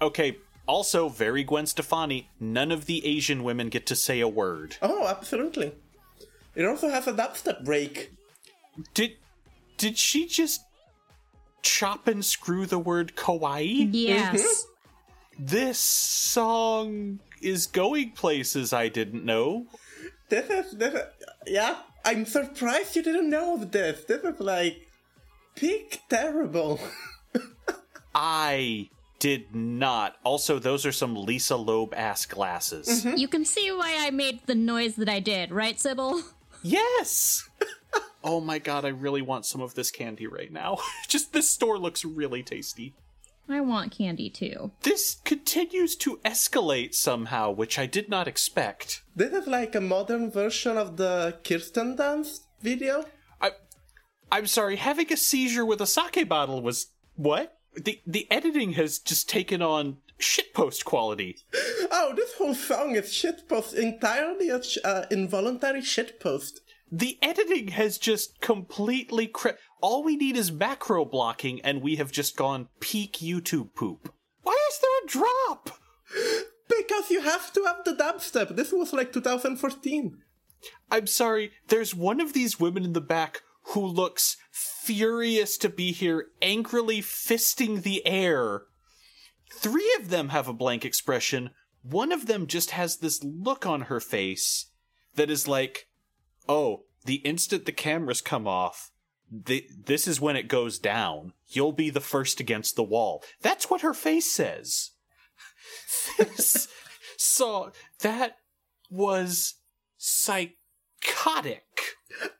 Okay, 0.00 0.38
also 0.66 1.08
very 1.08 1.44
Gwen 1.44 1.66
Stefani. 1.66 2.30
None 2.40 2.70
of 2.70 2.86
the 2.86 3.04
Asian 3.04 3.42
women 3.42 3.68
get 3.68 3.86
to 3.86 3.96
say 3.96 4.20
a 4.20 4.28
word. 4.28 4.76
Oh, 4.80 5.06
absolutely. 5.08 5.72
It 6.54 6.64
also 6.64 6.88
has 6.88 7.06
a 7.06 7.12
dubstep 7.12 7.64
break. 7.64 8.12
Did 8.94 9.16
did 9.76 9.98
she 9.98 10.26
just 10.26 10.62
chop 11.62 12.08
and 12.08 12.24
screw 12.24 12.66
the 12.66 12.78
word 12.78 13.16
kawaii? 13.16 13.88
Yes. 13.92 14.42
Mm-hmm. 14.42 15.44
This 15.46 15.78
song 15.78 17.20
is 17.40 17.66
going 17.66 18.12
places 18.12 18.72
I 18.72 18.88
didn't 18.88 19.24
know. 19.24 19.66
This 20.28 20.48
is 20.50 20.72
this. 20.72 20.94
Is, 20.94 21.02
yeah, 21.46 21.76
I'm 22.04 22.26
surprised 22.26 22.96
you 22.96 23.02
didn't 23.02 23.30
know 23.30 23.54
of 23.54 23.70
this. 23.70 24.04
This 24.04 24.22
is 24.22 24.40
like 24.40 24.88
peak 25.54 26.02
terrible. 26.08 26.80
I 28.14 28.88
did 29.18 29.54
not. 29.54 30.16
Also, 30.24 30.58
those 30.58 30.84
are 30.84 30.92
some 30.92 31.14
Lisa 31.14 31.56
Loeb 31.56 31.94
ass 31.94 32.26
glasses. 32.26 32.88
Mm-hmm. 32.88 33.16
You 33.16 33.28
can 33.28 33.44
see 33.44 33.70
why 33.70 33.96
I 34.00 34.10
made 34.10 34.40
the 34.46 34.54
noise 34.54 34.96
that 34.96 35.08
I 35.08 35.20
did, 35.20 35.52
right, 35.52 35.78
Sybil? 35.78 36.22
Yes! 36.62 37.48
Oh 38.24 38.40
my 38.40 38.58
god, 38.58 38.84
I 38.84 38.88
really 38.88 39.22
want 39.22 39.46
some 39.46 39.60
of 39.60 39.74
this 39.74 39.90
candy 39.90 40.26
right 40.26 40.52
now. 40.52 40.78
Just 41.08 41.32
this 41.32 41.48
store 41.50 41.78
looks 41.78 42.04
really 42.04 42.42
tasty. 42.42 42.94
I 43.48 43.60
want 43.60 43.92
candy 43.96 44.30
too. 44.30 44.70
This 44.82 45.16
continues 45.24 45.96
to 45.96 46.20
escalate 46.24 46.94
somehow, 46.94 47.50
which 47.50 47.78
I 47.78 47.86
did 47.86 48.08
not 48.08 48.28
expect. 48.28 49.02
This 49.16 49.32
is 49.32 49.46
like 49.46 49.74
a 49.74 49.80
modern 49.80 50.30
version 50.30 50.78
of 50.78 50.96
the 50.96 51.38
Kirsten 51.44 51.96
Dunst 51.96 52.40
video. 52.60 53.04
I 53.40 53.50
I'm 54.30 54.46
sorry, 54.46 54.76
having 54.76 55.12
a 55.12 55.16
seizure 55.16 55.66
with 55.66 55.80
a 55.80 55.86
sake 55.86 56.28
bottle 56.28 56.62
was 56.62 56.86
what? 57.16 57.58
The 57.74 58.00
the 58.06 58.30
editing 58.30 58.72
has 58.74 58.98
just 58.98 59.28
taken 59.28 59.60
on 59.60 59.98
shitpost 60.18 60.84
quality. 60.84 61.36
Oh, 61.94 62.14
this 62.16 62.32
whole 62.34 62.54
song 62.54 62.96
is 62.96 63.10
shitpost 63.10 63.74
entirely 63.74 64.48
a 64.48 64.62
sh- 64.62 64.78
uh, 64.82 65.04
involuntary 65.10 65.82
shitpost. 65.82 66.60
The 66.94 67.18
editing 67.22 67.68
has 67.68 67.96
just 67.96 68.42
completely 68.42 69.26
cra- 69.26 69.56
all 69.80 70.04
we 70.04 70.14
need 70.14 70.36
is 70.36 70.52
macro 70.52 71.06
blocking 71.06 71.58
and 71.62 71.80
we 71.80 71.96
have 71.96 72.12
just 72.12 72.36
gone 72.36 72.68
peak 72.80 73.14
YouTube 73.14 73.74
poop. 73.74 74.12
Why 74.42 74.58
is 74.70 74.78
there 74.78 74.90
a 75.04 75.08
drop? 75.08 75.70
Because 76.68 77.10
you 77.10 77.20
have 77.20 77.52
to 77.52 77.64
have 77.64 77.84
the 77.84 77.92
dubstep. 77.92 78.56
This 78.56 78.72
was 78.72 78.94
like 78.94 79.12
2014. 79.12 80.18
I'm 80.90 81.06
sorry, 81.06 81.52
there's 81.68 81.94
one 81.94 82.18
of 82.18 82.32
these 82.32 82.58
women 82.58 82.84
in 82.84 82.94
the 82.94 83.00
back 83.00 83.42
who 83.66 83.84
looks 83.84 84.38
furious 84.50 85.58
to 85.58 85.68
be 85.68 85.92
here, 85.92 86.28
angrily 86.40 87.02
fisting 87.02 87.82
the 87.82 88.04
air. 88.06 88.62
Three 89.52 89.94
of 90.00 90.08
them 90.08 90.30
have 90.30 90.48
a 90.48 90.54
blank 90.54 90.84
expression. 90.84 91.50
One 91.82 92.10
of 92.10 92.26
them 92.26 92.46
just 92.46 92.70
has 92.70 92.96
this 92.96 93.22
look 93.22 93.66
on 93.66 93.82
her 93.82 94.00
face 94.00 94.70
that 95.14 95.30
is 95.30 95.46
like, 95.46 95.88
oh, 96.48 96.84
the 97.04 97.16
instant 97.16 97.66
the 97.66 97.72
cameras 97.72 98.20
come 98.20 98.46
off, 98.46 98.90
th- 99.44 99.68
this 99.84 100.06
is 100.06 100.20
when 100.20 100.36
it 100.36 100.48
goes 100.48 100.78
down. 100.78 101.32
You'll 101.48 101.72
be 101.72 101.90
the 101.90 102.00
first 102.00 102.40
against 102.40 102.76
the 102.76 102.82
wall. 102.82 103.22
That's 103.40 103.70
what 103.70 103.82
her 103.82 103.94
face 103.94 104.30
says. 104.30 104.90
This 106.18 106.68
song, 107.16 107.72
that 108.00 108.38
was 108.90 109.54
psychotic. 109.96 111.62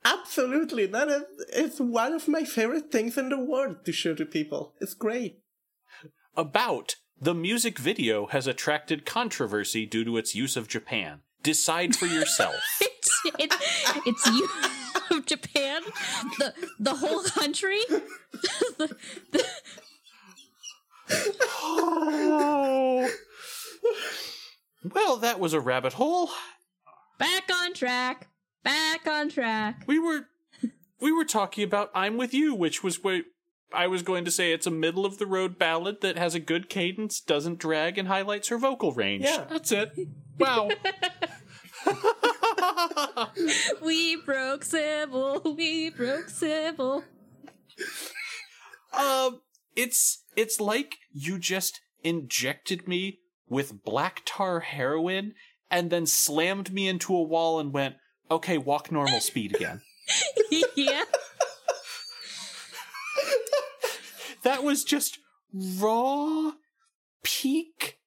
Absolutely, 0.05 0.87
that 0.87 1.09
is 1.09 1.23
it's 1.53 1.81
one 1.81 2.13
of 2.13 2.29
my 2.29 2.45
favorite 2.45 2.93
things 2.93 3.17
in 3.17 3.29
the 3.29 3.39
world 3.39 3.85
to 3.85 3.93
show 3.93 4.15
to 4.15 4.27
people. 4.27 4.75
It's 4.81 4.95
great. 4.95 5.41
About 6.37 6.97
the 7.21 7.35
music 7.35 7.79
video 7.79 8.27
has 8.27 8.47
attracted 8.47 9.07
controversy 9.07 9.87
due 9.87 10.05
to 10.05 10.17
its 10.17 10.35
use 10.35 10.57
of 10.57 10.69
Japan. 10.69 11.21
Decide 11.43 11.95
for 11.97 12.07
yourself. 12.07 12.81
It's 13.25 13.37
it's, 13.39 14.07
it's 14.07 14.27
you 14.27 14.49
of 15.11 15.27
Japan, 15.27 15.83
the 16.39 16.55
the 16.79 16.95
whole 16.95 17.23
country. 17.23 17.81
the, 17.89 18.97
the, 19.31 19.45
oh. 21.63 23.11
Well, 24.95 25.17
that 25.19 25.39
was 25.39 25.53
a 25.53 25.61
rabbit 25.61 25.93
hole. 25.95 26.31
back 27.19 27.45
on 27.53 27.75
track. 27.75 28.29
Back 28.65 29.07
on 29.07 29.29
track. 29.29 29.85
We 29.87 29.99
were 29.99 30.27
we 31.01 31.13
were 31.13 31.25
talking 31.25 31.65
about 31.65 31.91
I'm 31.95 32.17
with 32.17 32.33
you, 32.35 32.55
which 32.55 32.83
was 32.83 33.03
what 33.03 33.23
I 33.75 33.87
was 33.87 34.03
going 34.03 34.25
to 34.25 34.31
say 34.31 34.53
it's 34.53 34.67
a 34.67 34.71
middle 34.71 35.05
of 35.05 35.19
the 35.19 35.27
road 35.27 35.59
ballad 35.59 36.01
that 36.03 36.17
has 36.19 36.35
a 36.35 36.41
good 36.41 36.69
cadence, 36.69 37.21
doesn't 37.21 37.59
drag, 37.59 37.99
and 37.99 38.09
highlights 38.09 38.49
her 38.49 38.59
vocal 38.59 38.93
range. 38.93 39.25
Yeah. 39.25 39.45
That's 39.49 39.73
it. 39.73 39.93
Wow. 40.39 40.71
We 43.83 44.17
broke 44.17 44.65
Sybil. 44.65 45.55
We 45.57 45.91
broke 45.91 46.29
Sybil. 46.29 47.05
Um, 48.93 49.41
it's 49.77 50.25
it's 50.37 50.61
like 50.61 50.97
you 51.13 51.39
just 51.39 51.81
injected 52.03 52.87
me 52.87 53.21
with 53.49 53.85
black 53.85 54.23
tar 54.25 54.61
heroin 54.61 55.35
and 55.71 55.91
then 55.91 56.07
slammed 56.07 56.73
me 56.73 56.89
into 56.89 57.15
a 57.15 57.23
wall 57.23 57.59
and 57.59 57.73
went, 57.73 57.97
"Okay, 58.31 58.59
walk 58.59 58.93
normal 58.93 59.21
speed 59.21 59.55
again." 59.55 59.81
yeah. 60.75 61.05
that 64.43 64.63
was 64.63 64.85
just 64.85 65.19
raw 65.53 66.53
peak 67.23 67.99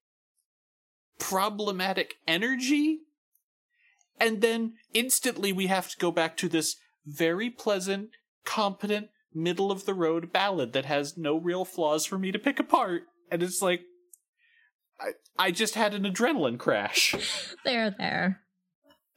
problematic 1.19 2.15
energy. 2.28 2.99
And 4.20 4.41
then 4.41 4.74
instantly 4.93 5.51
we 5.51 5.68
have 5.68 5.89
to 5.89 5.97
go 5.97 6.11
back 6.11 6.38
to 6.38 6.49
this 6.49 6.76
very 7.05 7.49
pleasant, 7.49 8.09
competent, 8.45 9.09
middle 9.34 9.72
of 9.72 9.86
the 9.86 9.93
road 9.93 10.32
ballad 10.32 10.74
that 10.74 10.86
has 10.86 11.18
no 11.18 11.38
real 11.38 11.66
flaws 11.66 12.05
for 12.05 12.18
me 12.18 12.32
to 12.32 12.39
pick 12.39 12.59
apart. 12.59 13.03
And 13.30 13.43
it's 13.43 13.61
like, 13.61 13.82
I, 14.99 15.11
I 15.38 15.51
just 15.51 15.76
had 15.76 15.93
an 15.93 16.03
adrenaline 16.03 16.57
crash. 16.57 17.16
There, 17.66 17.93
there. 17.97 18.41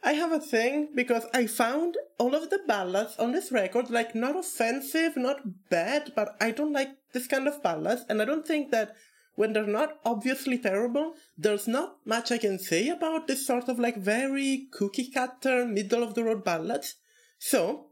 I 0.03 0.13
have 0.13 0.33
a 0.33 0.41
thing 0.41 0.89
because 0.95 1.27
I 1.35 1.47
found 1.47 1.97
all 2.19 2.35
of 2.35 2.51
the 2.51 2.61
ballads 2.67 3.17
on 3.19 3.33
this 3.33 3.53
record 3.53 3.91
like 3.91 4.15
not 4.15 4.39
offensive, 4.39 5.17
not 5.17 5.69
bad, 5.69 6.13
but 6.15 6.37
I 6.41 6.51
don't 6.51 6.73
like 6.73 6.91
this 7.13 7.27
kind 7.27 7.49
of 7.49 7.63
ballads, 7.63 8.05
and 8.09 8.23
I 8.23 8.25
don't 8.25 8.47
think 8.47 8.71
that 8.71 8.95
when 9.39 9.53
they're 9.53 9.69
not 9.69 10.01
obviously 10.05 10.59
terrible, 10.59 11.15
there's 11.37 11.69
not 11.69 11.99
much 12.05 12.33
I 12.33 12.39
can 12.39 12.59
say 12.59 12.89
about 12.89 13.29
this 13.29 13.47
sort 13.47 13.69
of 13.69 13.79
like 13.79 13.97
very 13.97 14.67
cookie 14.73 15.13
cutter, 15.13 15.65
middle 15.65 16.03
of 16.03 16.15
the 16.15 16.25
road 16.25 16.43
ballads. 16.43 16.97
So, 17.39 17.91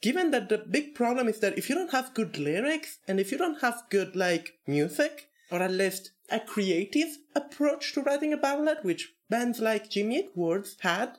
given 0.00 0.30
that 0.30 0.48
the 0.48 0.56
big 0.56 0.94
problem 0.94 1.28
is 1.28 1.40
that 1.40 1.58
if 1.58 1.68
you 1.68 1.74
don't 1.74 1.92
have 1.92 2.14
good 2.14 2.38
lyrics 2.38 2.96
and 3.06 3.20
if 3.20 3.30
you 3.30 3.36
don't 3.36 3.60
have 3.60 3.82
good 3.90 4.16
like 4.16 4.54
music, 4.66 5.28
or 5.50 5.60
at 5.60 5.70
least 5.70 6.12
a 6.30 6.40
creative 6.40 7.18
approach 7.34 7.92
to 7.92 8.00
writing 8.00 8.32
a 8.32 8.38
ballad, 8.38 8.78
which 8.80 9.12
bands 9.28 9.60
like 9.60 9.90
Jimmy 9.90 10.20
Eat 10.20 10.76
had, 10.80 11.18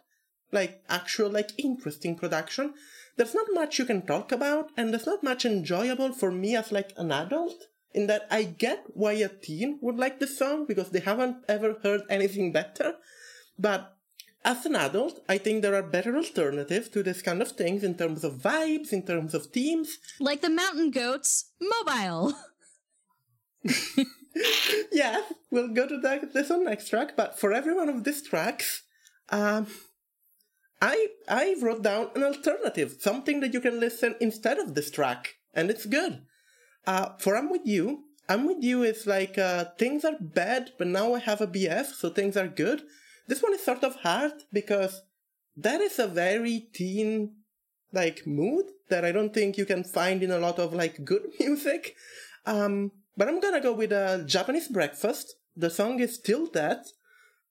like 0.52 0.82
actual 0.90 1.30
like 1.30 1.52
interesting 1.60 2.16
production, 2.16 2.74
there's 3.16 3.36
not 3.36 3.46
much 3.54 3.78
you 3.78 3.86
can 3.86 4.08
talk 4.08 4.32
about 4.32 4.72
and 4.76 4.92
there's 4.92 5.06
not 5.06 5.22
much 5.22 5.46
enjoyable 5.46 6.14
for 6.14 6.32
me 6.32 6.56
as 6.56 6.72
like 6.72 6.94
an 6.98 7.12
adult. 7.12 7.68
In 7.94 8.08
that 8.08 8.28
I 8.30 8.44
get 8.44 8.84
why 8.94 9.14
a 9.14 9.30
teen 9.30 9.80
would 9.82 9.98
like 9.98 10.20
the 10.20 10.28
song 10.28 10.66
because 10.68 10.92
they 10.92 11.00
haven't 11.00 11.38
ever 11.48 11.78
heard 11.82 12.02
anything 12.10 12.52
better. 12.52 12.96
But 13.58 13.98
as 14.46 14.66
an 14.66 14.76
adult, 14.76 15.20
I 15.28 15.38
think 15.38 15.62
there 15.62 15.76
are 15.76 15.84
better 15.84 16.16
alternatives 16.16 16.90
to 16.90 17.04
this 17.04 17.22
kind 17.22 17.42
of 17.42 17.52
things 17.52 17.84
in 17.84 17.96
terms 17.96 18.24
of 18.24 18.36
vibes, 18.36 18.94
in 18.94 19.06
terms 19.06 19.34
of 19.34 19.48
themes. 19.48 19.98
Like 20.20 20.42
the 20.42 20.50
mountain 20.50 20.92
goats, 20.92 21.52
mobile. 21.60 22.34
yeah, 24.92 25.22
we'll 25.52 25.74
go 25.74 25.88
to 25.88 26.00
that 26.00 26.34
this 26.34 26.52
on 26.52 26.66
next 26.66 26.90
track. 26.90 27.16
But 27.18 27.40
for 27.40 27.52
every 27.52 27.74
one 27.74 27.90
of 27.90 28.04
these 28.04 28.22
tracks, 28.22 28.84
um, 29.30 29.68
I 30.82 31.08
I 31.28 31.56
wrote 31.62 31.84
down 31.84 32.12
an 32.16 32.24
alternative, 32.24 32.98
something 33.00 33.40
that 33.42 33.54
you 33.54 33.62
can 33.62 33.80
listen 33.80 34.16
instead 34.22 34.60
of 34.60 34.76
this 34.76 34.92
track, 34.92 35.36
and 35.54 35.70
it's 35.70 35.86
good. 35.86 36.22
Uh, 36.88 37.10
for 37.20 37.36
I'm 37.36 37.50
with 37.50 37.66
you, 37.66 38.06
I'm 38.30 38.48
with 38.48 38.64
you 38.64 38.84
is 38.84 39.06
like 39.06 39.38
uh, 39.38 39.66
things 39.78 40.06
are 40.06 40.16
bad, 40.20 40.72
but 40.78 40.88
now 40.88 41.14
I 41.14 41.20
have 41.20 41.42
a 41.42 41.48
BF, 41.48 41.88
so 41.88 42.10
things 42.10 42.38
are 42.38 42.48
good. 42.48 42.82
This 43.28 43.44
one 43.44 43.54
is 43.54 43.64
sort 43.64 43.84
of 43.84 43.98
hard 43.98 44.32
because 44.54 45.02
that 45.58 45.82
is 45.82 46.00
a 46.00 46.08
very 46.08 46.70
teen 46.74 47.36
like 47.92 48.26
mood 48.26 48.66
that 48.90 49.04
I 49.04 49.12
don't 49.12 49.34
think 49.34 49.58
you 49.58 49.66
can 49.66 49.84
find 49.84 50.24
in 50.24 50.32
a 50.32 50.40
lot 50.40 50.60
of 50.60 50.74
like 50.74 51.04
good 51.04 51.24
music. 51.40 51.96
Um, 52.46 52.92
but 53.18 53.28
I'm 53.28 53.42
gonna 53.42 53.62
go 53.62 53.74
with 53.74 53.92
a 53.92 54.24
Japanese 54.26 54.70
breakfast. 54.70 55.36
The 55.58 55.70
song 55.70 56.00
is 56.00 56.20
Till 56.20 56.48
Death. 56.48 56.94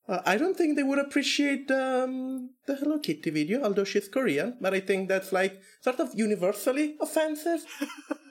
Uh, 0.09 0.23
I 0.25 0.39
don't 0.39 0.57
think 0.57 0.77
they 0.77 0.83
would 0.83 1.01
appreciate 1.01 1.71
um, 1.71 2.51
the 2.67 2.77
Hello 2.77 2.99
Kitty 3.01 3.31
video, 3.31 3.63
although 3.63 3.85
she's 3.85 4.09
Korean, 4.09 4.57
but 4.61 4.73
I 4.73 4.81
think 4.81 5.09
that's 5.09 5.33
like 5.33 5.61
sort 5.83 6.01
of 6.01 6.11
universally 6.15 6.97
offensive. 7.01 7.65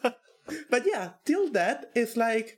but 0.70 0.84
yeah, 0.86 1.12
Till 1.26 1.50
Death 1.50 1.86
is 1.96 2.18
like 2.18 2.58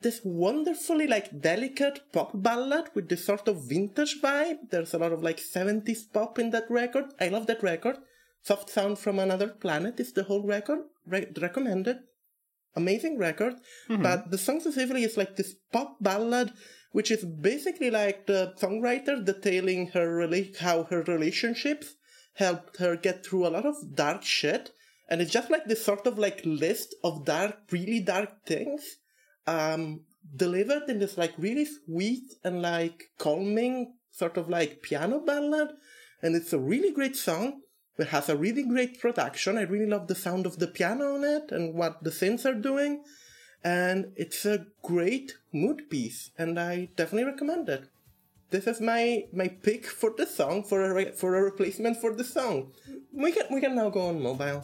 this 0.00 0.20
wonderfully 0.24 1.06
like 1.06 1.40
delicate 1.40 2.00
pop 2.12 2.30
ballad 2.34 2.88
with 2.94 3.08
this 3.08 3.24
sort 3.24 3.48
of 3.48 3.68
vintage 3.68 4.20
vibe. 4.22 4.70
There's 4.70 4.94
a 4.94 4.98
lot 4.98 5.12
of 5.12 5.22
like 5.22 5.38
70s 5.38 6.12
pop 6.12 6.38
in 6.38 6.50
that 6.50 6.70
record. 6.70 7.06
I 7.20 7.28
love 7.28 7.46
that 7.46 7.62
record. 7.62 7.98
Soft 8.42 8.70
Sound 8.70 8.98
from 8.98 9.18
Another 9.18 9.48
Planet 9.48 9.98
is 9.98 10.12
the 10.12 10.22
whole 10.22 10.46
record. 10.46 10.80
Re- 11.06 11.26
recommended. 11.40 11.98
Amazing 12.76 13.18
record. 13.18 13.54
Mm-hmm. 13.88 14.02
But 14.02 14.30
the 14.30 14.38
song 14.38 14.60
specifically 14.60 15.02
is 15.02 15.16
like 15.16 15.36
this 15.36 15.54
pop 15.72 15.96
ballad, 16.00 16.52
which 16.92 17.10
is 17.10 17.24
basically 17.24 17.90
like 17.90 18.26
the 18.26 18.54
songwriter 18.56 19.24
detailing 19.24 19.88
her 19.88 20.06
rela- 20.06 20.56
how 20.58 20.84
her 20.84 21.02
relationships 21.02 21.96
helped 22.34 22.76
her 22.76 22.94
get 22.96 23.26
through 23.26 23.46
a 23.46 23.50
lot 23.50 23.66
of 23.66 23.74
dark 23.94 24.22
shit. 24.22 24.70
And 25.08 25.20
it's 25.20 25.32
just 25.32 25.50
like 25.50 25.64
this 25.64 25.84
sort 25.84 26.06
of 26.06 26.18
like 26.18 26.42
list 26.44 26.94
of 27.02 27.24
dark, 27.24 27.56
really 27.70 28.00
dark 28.00 28.44
things, 28.44 28.98
um, 29.46 30.02
delivered 30.36 30.88
in 30.88 30.98
this 30.98 31.16
like 31.16 31.32
really 31.38 31.64
sweet 31.64 32.34
and 32.44 32.60
like 32.60 33.10
calming 33.18 33.94
sort 34.10 34.36
of 34.36 34.48
like 34.48 34.82
piano 34.82 35.20
ballad. 35.20 35.70
And 36.22 36.36
it's 36.36 36.52
a 36.52 36.58
really 36.58 36.92
great 36.92 37.16
song. 37.16 37.62
It 37.96 38.08
has 38.08 38.28
a 38.28 38.36
really 38.36 38.62
great 38.62 39.00
production. 39.00 39.58
I 39.58 39.62
really 39.62 39.86
love 39.86 40.06
the 40.06 40.14
sound 40.14 40.46
of 40.46 40.58
the 40.58 40.68
piano 40.68 41.14
on 41.14 41.24
it 41.24 41.50
and 41.50 41.74
what 41.74 42.04
the 42.04 42.10
synths 42.10 42.44
are 42.44 42.54
doing. 42.54 43.02
And 43.64 44.12
it's 44.16 44.44
a 44.44 44.66
great 44.82 45.36
mood 45.52 45.90
piece, 45.90 46.30
and 46.38 46.60
I 46.60 46.90
definitely 46.94 47.24
recommend 47.24 47.68
it. 47.68 47.88
This 48.50 48.68
is 48.68 48.80
my 48.80 49.24
my 49.32 49.48
pick 49.48 49.84
for 49.84 50.14
the 50.16 50.26
song 50.26 50.62
for 50.62 50.84
a 50.84 50.94
re- 50.94 51.10
for 51.10 51.34
a 51.34 51.42
replacement 51.42 51.96
for 52.00 52.14
the 52.14 52.22
song. 52.22 52.72
We 53.12 53.32
can 53.32 53.46
we 53.50 53.60
can 53.60 53.74
now 53.74 53.90
go 53.90 54.06
on 54.08 54.22
mobile. 54.22 54.62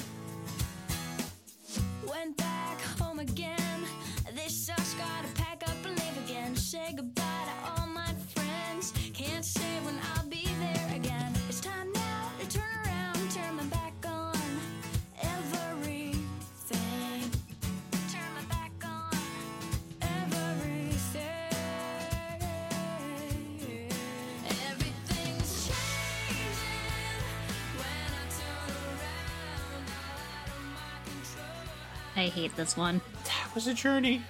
I 32.24 32.28
hate 32.28 32.56
this 32.56 32.74
one. 32.74 33.02
That 33.24 33.54
was 33.54 33.66
a 33.66 33.74
journey. 33.74 34.22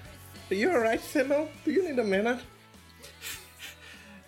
Are 0.51 0.55
you 0.57 0.69
alright, 0.73 1.01
Simo? 1.01 1.47
Do 1.65 1.71
you 1.71 1.89
need 1.89 1.97
a 1.97 2.03
minute? 2.03 2.41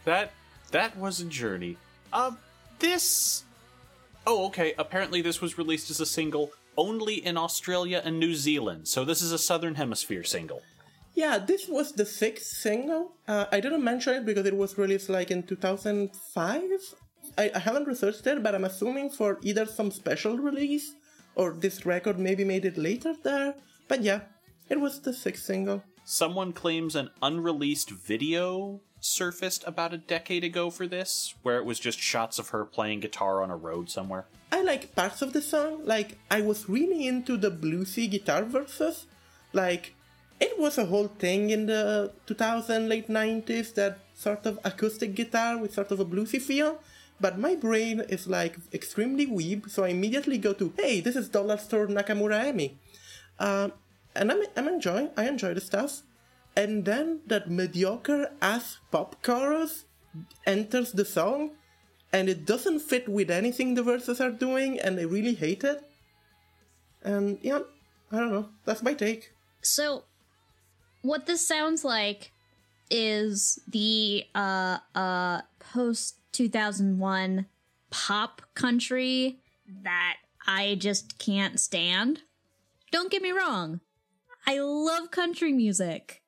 That 0.04 0.30
that 0.70 0.96
was 0.96 1.20
a 1.20 1.24
journey. 1.24 1.76
Um, 2.12 2.38
this. 2.78 3.42
Oh, 4.24 4.46
okay. 4.46 4.72
Apparently, 4.78 5.20
this 5.20 5.40
was 5.40 5.58
released 5.58 5.90
as 5.90 5.98
a 5.98 6.06
single 6.06 6.52
only 6.76 7.14
in 7.14 7.36
Australia 7.36 8.00
and 8.04 8.20
New 8.20 8.36
Zealand. 8.36 8.86
So 8.86 9.04
this 9.04 9.20
is 9.20 9.32
a 9.32 9.38
Southern 9.38 9.74
Hemisphere 9.74 10.22
single. 10.22 10.62
Yeah, 11.14 11.38
this 11.38 11.66
was 11.66 11.90
the 11.90 12.06
sixth 12.06 12.46
single. 12.46 13.14
Uh, 13.26 13.46
I 13.50 13.58
didn't 13.58 13.82
mention 13.82 14.14
it 14.14 14.24
because 14.24 14.46
it 14.46 14.56
was 14.56 14.78
released 14.78 15.08
like 15.08 15.32
in 15.32 15.42
2005. 15.42 16.62
I, 17.36 17.50
I 17.52 17.58
haven't 17.58 17.88
researched 17.88 18.28
it, 18.28 18.44
but 18.44 18.54
I'm 18.54 18.64
assuming 18.64 19.10
for 19.10 19.40
either 19.42 19.66
some 19.66 19.90
special 19.90 20.38
release 20.38 20.94
or 21.37 21.53
this 21.53 21.87
record 21.87 22.18
maybe 22.18 22.45
made 22.45 22.64
it 22.64 22.76
later 22.76 23.14
there. 23.22 23.55
But 23.87 24.03
yeah, 24.03 24.22
it 24.68 24.80
was 24.80 25.01
the 25.01 25.12
sixth 25.12 25.45
single. 25.45 25.84
Someone 26.05 26.53
claims 26.53 26.97
an 26.97 27.11
unreleased 27.22 27.91
video 27.91 28.80
surfaced 29.01 29.62
about 29.66 29.95
a 29.95 29.99
decade 29.99 30.43
ago 30.43 30.70
for 30.70 30.87
this, 30.87 31.34
where 31.43 31.59
it 31.59 31.64
was 31.64 31.78
just 31.78 31.99
shots 32.01 32.39
of 32.39 32.49
her 32.49 32.64
playing 32.64 33.01
guitar 33.01 33.43
on 33.43 33.51
a 33.51 33.57
road 33.57 33.91
somewhere. 33.91 34.26
I 34.51 34.62
like 34.62 34.95
parts 34.97 35.22
of 35.22 35.32
the 35.32 35.43
song. 35.43 35.84
Like, 35.84 36.18
I 36.30 36.41
was 36.41 36.68
really 36.68 37.07
into 37.07 37.37
the 37.37 37.51
bluesy 37.51 38.11
guitar 38.11 38.45
verses. 38.45 39.07
Like, 39.53 39.95
it 40.41 40.59
was 40.59 40.78
a 40.78 40.87
whole 40.87 41.09
thing 41.09 41.51
in 41.51 41.66
the 41.66 42.12
2000, 42.26 42.89
late 42.89 43.09
90s, 43.09 43.74
that 43.74 43.99
sort 44.14 44.47
of 44.47 44.59
acoustic 44.64 45.14
guitar 45.14 45.59
with 45.59 45.74
sort 45.74 45.91
of 45.91 46.01
a 46.01 46.05
bluesy 46.05 46.41
feel. 46.41 46.80
But 47.20 47.38
my 47.38 47.54
brain 47.54 48.00
is 48.00 48.26
like 48.26 48.56
extremely 48.72 49.26
weeb, 49.26 49.70
so 49.70 49.84
I 49.84 49.88
immediately 49.88 50.38
go 50.38 50.52
to, 50.52 50.72
hey, 50.76 51.00
this 51.00 51.16
is 51.16 51.28
Dollar 51.28 51.56
Store 51.56 51.86
Nakamura 51.86 52.52
Emi. 52.52 52.76
Um, 53.38 53.72
and 54.14 54.30
I'm, 54.30 54.42
I'm 54.56 54.68
enjoying, 54.68 55.10
I 55.16 55.28
enjoy 55.28 55.54
the 55.54 55.60
stuff. 55.60 56.02
And 56.56 56.84
then 56.84 57.20
that 57.26 57.50
mediocre 57.50 58.30
ass 58.40 58.78
pop 58.90 59.22
chorus 59.22 59.84
enters 60.46 60.92
the 60.92 61.04
song, 61.04 61.52
and 62.12 62.28
it 62.28 62.46
doesn't 62.46 62.80
fit 62.80 63.08
with 63.08 63.30
anything 63.30 63.74
the 63.74 63.82
verses 63.82 64.20
are 64.20 64.30
doing, 64.30 64.80
and 64.80 64.98
I 64.98 65.02
really 65.02 65.34
hate 65.34 65.64
it. 65.64 65.82
And 67.02 67.38
yeah, 67.42 67.60
I 68.10 68.18
don't 68.18 68.32
know. 68.32 68.48
That's 68.64 68.82
my 68.82 68.94
take. 68.94 69.32
So, 69.62 70.04
what 71.02 71.26
this 71.26 71.46
sounds 71.46 71.84
like 71.84 72.32
is 72.91 73.59
the 73.68 74.24
uh 74.34 74.78
uh 74.95 75.41
post 75.59 76.18
2001 76.32 77.47
pop 77.91 78.43
country 78.55 79.41
that 79.82 80.16
I 80.47 80.76
just 80.78 81.18
can't 81.18 81.59
stand. 81.59 82.22
Don't 82.93 83.11
get 83.11 83.22
me 83.22 83.32
wrong. 83.32 83.80
I 84.47 84.61
love 84.61 85.11
country 85.11 85.53
music. 85.53 86.22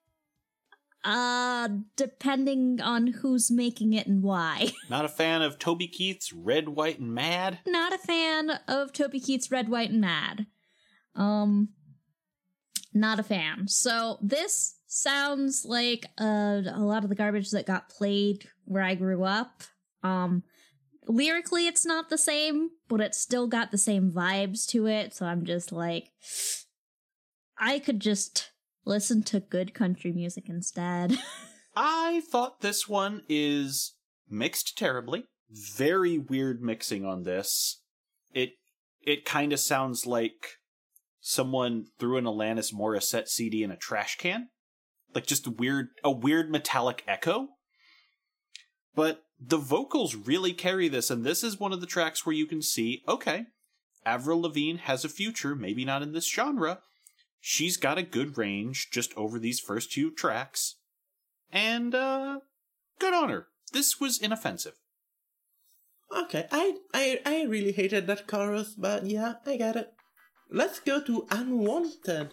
Uh 1.04 1.68
depending 1.96 2.80
on 2.80 3.06
who's 3.08 3.50
making 3.50 3.92
it 3.92 4.06
and 4.06 4.22
why. 4.22 4.72
Not 4.90 5.04
a 5.04 5.08
fan 5.08 5.42
of 5.42 5.58
Toby 5.58 5.86
Keith's 5.86 6.32
Red, 6.32 6.70
White, 6.70 6.98
and 6.98 7.14
Mad? 7.14 7.60
Not 7.66 7.92
a 7.92 7.98
fan 7.98 8.50
of 8.66 8.92
Toby 8.92 9.20
Keith's 9.20 9.50
Red, 9.50 9.68
White, 9.68 9.90
and 9.90 10.00
Mad. 10.00 10.46
Um, 11.14 11.70
not 12.94 13.18
a 13.18 13.22
fan. 13.22 13.68
So 13.68 14.18
this 14.22 14.76
sounds 14.88 15.64
like 15.64 16.06
uh, 16.20 16.62
a 16.66 16.80
lot 16.80 17.04
of 17.04 17.10
the 17.10 17.14
garbage 17.14 17.50
that 17.50 17.66
got 17.66 17.88
played 17.88 18.48
where 18.64 18.82
I 18.82 18.94
grew 18.94 19.22
up. 19.22 19.62
Um, 20.02 20.42
lyrically, 21.06 21.66
it's 21.66 21.86
not 21.86 22.10
the 22.10 22.18
same, 22.18 22.70
but 22.88 23.00
it's 23.00 23.20
still 23.20 23.46
got 23.46 23.70
the 23.70 23.78
same 23.78 24.10
vibes 24.10 24.66
to 24.68 24.86
it. 24.86 25.14
So 25.14 25.26
I'm 25.26 25.44
just 25.44 25.72
like, 25.72 26.10
I 27.58 27.78
could 27.78 28.00
just 28.00 28.50
listen 28.84 29.22
to 29.24 29.40
good 29.40 29.74
country 29.74 30.12
music 30.12 30.48
instead. 30.48 31.18
I 31.76 32.22
thought 32.30 32.60
this 32.60 32.88
one 32.88 33.22
is 33.28 33.94
mixed 34.28 34.76
terribly. 34.76 35.24
Very 35.50 36.18
weird 36.18 36.62
mixing 36.62 37.04
on 37.04 37.22
this. 37.22 37.82
It 38.32 38.50
it 39.00 39.24
kind 39.24 39.52
of 39.52 39.60
sounds 39.60 40.06
like 40.06 40.56
someone 41.20 41.86
threw 41.98 42.16
an 42.16 42.24
Alanis 42.24 42.74
Morissette 42.74 43.28
CD 43.28 43.62
in 43.62 43.70
a 43.70 43.76
trash 43.76 44.16
can. 44.16 44.48
Like 45.18 45.26
just 45.26 45.48
a 45.48 45.50
weird 45.50 45.88
a 46.04 46.12
weird 46.12 46.48
metallic 46.48 47.02
echo. 47.08 47.48
But 48.94 49.24
the 49.40 49.56
vocals 49.56 50.14
really 50.14 50.52
carry 50.52 50.86
this 50.86 51.10
and 51.10 51.24
this 51.24 51.42
is 51.42 51.58
one 51.58 51.72
of 51.72 51.80
the 51.80 51.88
tracks 51.88 52.24
where 52.24 52.36
you 52.36 52.46
can 52.46 52.62
see, 52.62 53.02
okay, 53.08 53.46
Avril 54.06 54.42
Lavigne 54.42 54.78
has 54.78 55.04
a 55.04 55.08
future, 55.08 55.56
maybe 55.56 55.84
not 55.84 56.02
in 56.02 56.12
this 56.12 56.32
genre. 56.32 56.82
She's 57.40 57.76
got 57.76 57.98
a 57.98 58.04
good 58.04 58.38
range 58.38 58.90
just 58.92 59.12
over 59.16 59.40
these 59.40 59.58
first 59.58 59.90
two 59.90 60.12
tracks. 60.12 60.76
And 61.50 61.96
uh 61.96 62.38
good 63.00 63.12
on 63.12 63.28
her. 63.28 63.48
This 63.72 63.98
was 63.98 64.18
inoffensive. 64.18 64.76
Okay, 66.16 66.46
I, 66.52 66.76
I, 66.94 67.20
I 67.26 67.42
really 67.42 67.72
hated 67.72 68.06
that 68.06 68.28
chorus, 68.28 68.76
but 68.78 69.04
yeah, 69.04 69.34
I 69.44 69.56
get 69.56 69.74
it. 69.74 69.94
Let's 70.48 70.78
go 70.78 71.00
to 71.02 71.26
Unwanted. 71.32 72.30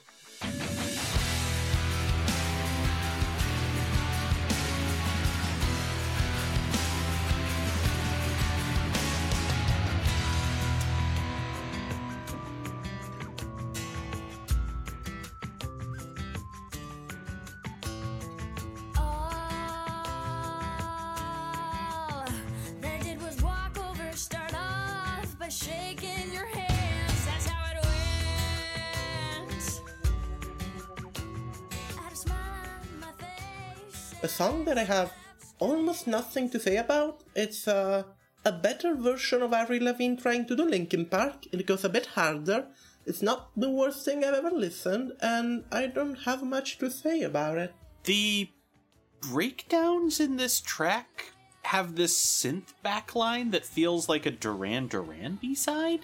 That 34.75 34.81
I 34.81 34.93
have 34.93 35.13
almost 35.59 36.05
nothing 36.05 36.49
to 36.49 36.59
say 36.59 36.77
about. 36.77 37.23
It's 37.33 37.67
uh, 37.67 38.03
a 38.43 38.51
better 38.51 38.93
version 38.95 39.41
of 39.41 39.53
Avril 39.53 39.83
Lavigne 39.83 40.17
trying 40.17 40.45
to 40.47 40.55
do 40.55 40.65
Linkin 40.65 41.05
Park. 41.05 41.45
It 41.51 41.65
goes 41.65 41.85
a 41.85 41.89
bit 41.89 42.07
harder. 42.07 42.67
It's 43.05 43.21
not 43.21 43.51
the 43.55 43.69
worst 43.69 44.03
thing 44.03 44.23
I've 44.23 44.33
ever 44.33 44.51
listened, 44.51 45.13
and 45.21 45.63
I 45.71 45.87
don't 45.87 46.15
have 46.23 46.43
much 46.43 46.77
to 46.79 46.89
say 46.89 47.21
about 47.21 47.57
it. 47.57 47.73
The 48.03 48.49
breakdowns 49.21 50.19
in 50.19 50.37
this 50.37 50.59
track 50.59 51.31
have 51.63 51.95
this 51.95 52.17
synth 52.17 52.73
backline 52.83 53.51
that 53.51 53.65
feels 53.65 54.09
like 54.09 54.25
a 54.25 54.31
Duran 54.31 54.87
Duran 54.87 55.37
B 55.41 55.55
side. 55.55 56.01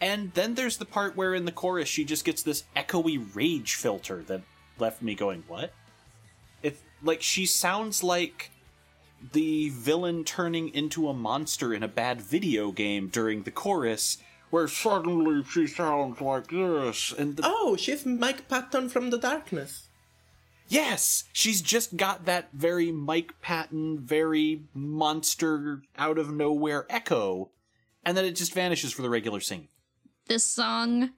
And 0.00 0.32
then 0.34 0.54
there's 0.54 0.76
the 0.76 0.84
part 0.84 1.16
where 1.16 1.34
in 1.34 1.44
the 1.46 1.52
chorus 1.52 1.88
she 1.88 2.04
just 2.04 2.24
gets 2.24 2.42
this 2.42 2.64
echoey 2.76 3.24
rage 3.34 3.74
filter 3.74 4.22
that 4.24 4.42
left 4.78 5.02
me 5.02 5.14
going, 5.14 5.44
what? 5.48 5.72
It 7.02 7.06
like 7.06 7.22
she 7.22 7.46
sounds 7.46 8.02
like 8.02 8.50
the 9.32 9.68
villain 9.70 10.24
turning 10.24 10.74
into 10.74 11.08
a 11.08 11.14
monster 11.14 11.72
in 11.72 11.82
a 11.82 11.88
bad 11.88 12.20
video 12.20 12.72
game 12.72 13.08
during 13.08 13.42
the 13.42 13.50
chorus, 13.50 14.18
where 14.50 14.68
suddenly 14.68 15.44
she 15.44 15.66
sounds 15.66 16.20
like 16.20 16.48
this, 16.48 17.12
and 17.16 17.36
the 17.36 17.42
Oh, 17.44 17.76
she's 17.76 18.04
Mike 18.04 18.48
Patton 18.48 18.88
from 18.88 19.10
The 19.10 19.18
Darkness. 19.18 19.88
Yes, 20.68 21.24
she's 21.32 21.60
just 21.60 21.96
got 21.96 22.24
that 22.24 22.48
very 22.52 22.90
Mike 22.92 23.34
Patton, 23.42 24.00
very 24.00 24.62
monster 24.74 25.82
out 25.98 26.18
of 26.18 26.32
nowhere 26.32 26.86
echo, 26.88 27.50
and 28.04 28.16
then 28.16 28.24
it 28.24 28.36
just 28.36 28.54
vanishes 28.54 28.92
for 28.92 29.02
the 29.02 29.10
regular 29.10 29.40
singing. 29.40 29.68
This 30.26 30.44
song 30.44 31.10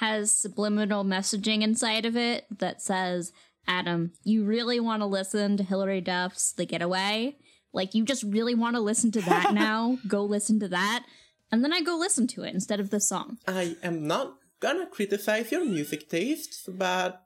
has 0.00 0.32
subliminal 0.32 1.04
messaging 1.04 1.62
inside 1.62 2.06
of 2.06 2.16
it 2.16 2.46
that 2.58 2.82
says, 2.82 3.32
Adam, 3.66 4.12
you 4.24 4.44
really 4.44 4.78
want 4.80 5.00
to 5.02 5.06
listen 5.06 5.56
to 5.56 5.62
Hilary 5.62 6.00
Duff's 6.00 6.52
The 6.52 6.66
Getaway? 6.66 7.36
Like, 7.72 7.94
you 7.94 8.04
just 8.04 8.22
really 8.22 8.54
want 8.54 8.76
to 8.76 8.80
listen 8.80 9.10
to 9.12 9.20
that 9.22 9.52
now? 9.54 9.98
Go 10.06 10.24
listen 10.24 10.60
to 10.60 10.68
that. 10.68 11.04
And 11.50 11.62
then 11.64 11.72
I 11.72 11.80
go 11.82 11.96
listen 11.96 12.26
to 12.28 12.42
it 12.42 12.54
instead 12.54 12.80
of 12.80 12.90
the 12.90 13.00
song. 13.00 13.38
I 13.46 13.76
am 13.82 14.06
not 14.06 14.36
gonna 14.60 14.86
criticize 14.86 15.52
your 15.52 15.64
music 15.64 16.08
tastes, 16.08 16.68
but 16.68 17.22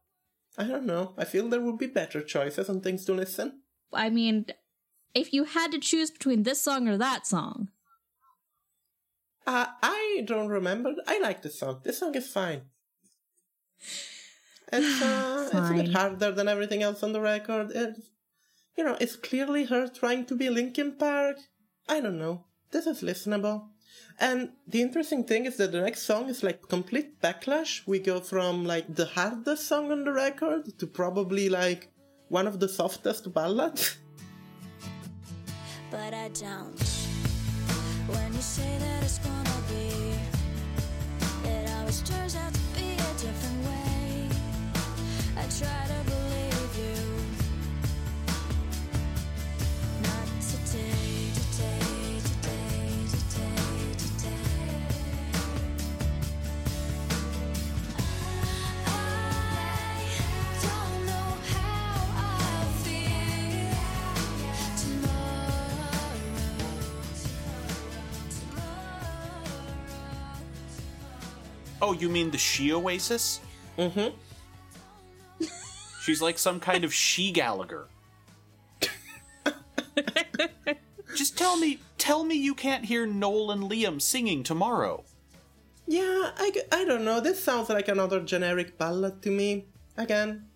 I 0.57 0.65
don't 0.65 0.87
know. 0.87 1.15
I 1.17 1.25
feel 1.25 1.49
there 1.49 1.61
would 1.61 1.79
be 1.79 1.87
better 1.87 2.23
choices 2.23 2.69
on 2.69 2.81
things 2.81 3.05
to 3.07 3.13
listen. 3.15 3.61
I 3.93 4.11
mean, 4.11 4.47
if 5.15 5.33
you 5.33 5.45
had 5.45 5.71
to 5.73 5.79
choose 5.79 6.11
between 6.11 6.43
this 6.43 6.61
song 6.61 6.89
or 6.89 6.97
that 6.99 7.27
song, 7.27 7.69
Uh, 9.47 9.67
I 9.83 10.25
don't 10.27 10.49
remember. 10.49 10.95
I 11.07 11.21
like 11.21 11.41
this 11.41 11.59
song. 11.59 11.81
This 11.83 11.99
song 12.01 12.15
is 12.15 12.29
fine. 12.29 12.63
It's, 14.73 15.03
uh, 15.03 15.49
it's 15.53 15.71
a 15.71 15.75
bit 15.75 15.93
harder 15.93 16.33
than 16.33 16.49
everything 16.49 16.83
else 16.83 17.03
on 17.03 17.13
the 17.13 17.21
record. 17.21 17.73
It's, 17.75 18.11
you 18.77 18.85
know, 18.85 18.97
it's 19.01 19.17
clearly 19.17 19.65
her 19.65 19.89
trying 19.89 20.27
to 20.27 20.35
be 20.35 20.51
Linkin 20.51 20.93
Park. 20.93 21.37
I 21.89 22.01
don't 22.01 22.19
know. 22.19 22.45
This 22.71 22.87
is 22.87 23.03
listenable. 23.03 23.69
And 24.21 24.51
the 24.67 24.83
interesting 24.83 25.25
thing 25.25 25.47
is 25.47 25.57
that 25.57 25.73
the 25.73 25.81
next 25.81 26.03
song 26.03 26.29
is 26.29 26.43
like 26.43 26.69
complete 26.69 27.21
backlash. 27.23 27.87
We 27.87 27.99
go 27.99 28.21
from 28.21 28.65
like 28.65 28.95
the 28.95 29.07
hardest 29.07 29.67
song 29.67 29.91
on 29.93 30.05
the 30.05 30.13
record 30.13 30.79
to 30.79 30.87
probably 30.87 31.49
like 31.49 31.89
one 32.29 32.47
of 32.47 32.61
the 32.61 32.69
softest 32.69 33.33
ballads. 33.33 33.97
but 35.91 36.13
I 36.13 36.29
don't. 36.29 36.79
When 38.09 38.33
you 38.35 38.41
say 38.41 38.77
that 38.79 39.03
it's 39.03 39.19
gonna 39.19 39.63
be, 39.69 40.15
it 41.49 41.71
always 41.77 42.03
turns 42.03 42.37
out 42.37 42.53
to 42.53 42.61
be 42.75 42.93
a 42.95 43.13
different 43.19 43.67
way. 43.67 43.78
Oh, 71.89 71.93
you 71.93 72.11
mean 72.11 72.31
the 72.31 72.37
She 72.37 72.71
Oasis? 72.71 73.41
Mm-hmm. 73.79 74.28
She's 76.09 76.23
like 76.23 76.39
some 76.39 76.59
kind 76.59 76.85
of 76.85 76.95
She 76.95 77.31
Gallagher. 77.33 77.87
Just 81.15 81.37
tell 81.37 81.59
me, 81.59 81.81
tell 81.99 82.25
me 82.25 82.35
you 82.35 82.55
can't 82.55 82.87
hear 82.87 83.05
Noel 83.05 83.51
and 83.51 83.65
Liam 83.71 84.01
singing 84.01 84.43
tomorrow. 84.43 85.05
Yeah, 85.87 86.31
I, 86.39 86.51
I 86.73 86.87
don't 86.87 87.05
know. 87.05 87.21
This 87.21 87.45
sounds 87.45 87.69
like 87.69 87.89
another 87.89 88.21
generic 88.21 88.79
ballad 88.79 89.21
to 89.21 89.31
me. 89.31 89.67
Again, 89.99 90.47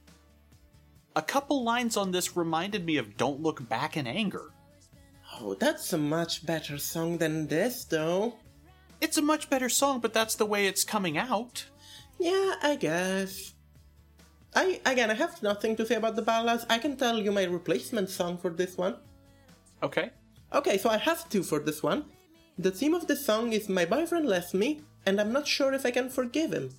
A 1.14 1.20
couple 1.20 1.62
lines 1.62 1.98
on 1.98 2.12
this 2.12 2.34
reminded 2.34 2.86
me 2.86 2.96
of 2.96 3.18
Don't 3.18 3.42
Look 3.42 3.68
Back 3.68 3.98
in 3.98 4.06
Anger. 4.06 4.52
Oh, 5.38 5.52
that's 5.52 5.92
a 5.92 5.98
much 5.98 6.46
better 6.46 6.78
song 6.78 7.18
than 7.18 7.46
this, 7.46 7.84
though. 7.84 8.36
It's 9.02 9.18
a 9.18 9.22
much 9.22 9.50
better 9.50 9.68
song, 9.68 10.00
but 10.00 10.14
that's 10.14 10.36
the 10.36 10.46
way 10.46 10.66
it's 10.66 10.84
coming 10.84 11.18
out. 11.18 11.66
Yeah, 12.18 12.54
I 12.62 12.76
guess. 12.80 13.51
I 14.54 14.80
again, 14.84 15.10
I 15.10 15.14
have 15.14 15.42
nothing 15.42 15.76
to 15.76 15.86
say 15.86 15.94
about 15.94 16.16
the 16.16 16.22
ballads. 16.22 16.66
I 16.68 16.78
can 16.78 16.96
tell 16.96 17.18
you 17.18 17.32
my 17.32 17.44
replacement 17.44 18.10
song 18.10 18.36
for 18.38 18.50
this 18.50 18.76
one. 18.76 18.96
Okay. 19.82 20.10
Okay, 20.52 20.76
so 20.78 20.90
I 20.90 20.98
have 20.98 21.28
two 21.30 21.42
for 21.42 21.58
this 21.58 21.82
one. 21.82 22.04
The 22.58 22.70
theme 22.70 22.92
of 22.94 23.06
the 23.06 23.16
song 23.16 23.52
is 23.54 23.68
"My 23.68 23.86
boyfriend 23.86 24.26
left 24.28 24.52
me, 24.52 24.82
and 25.06 25.18
I'm 25.20 25.32
not 25.32 25.46
sure 25.46 25.72
if 25.72 25.86
I 25.86 25.90
can 25.90 26.10
forgive 26.10 26.52
him," 26.52 26.70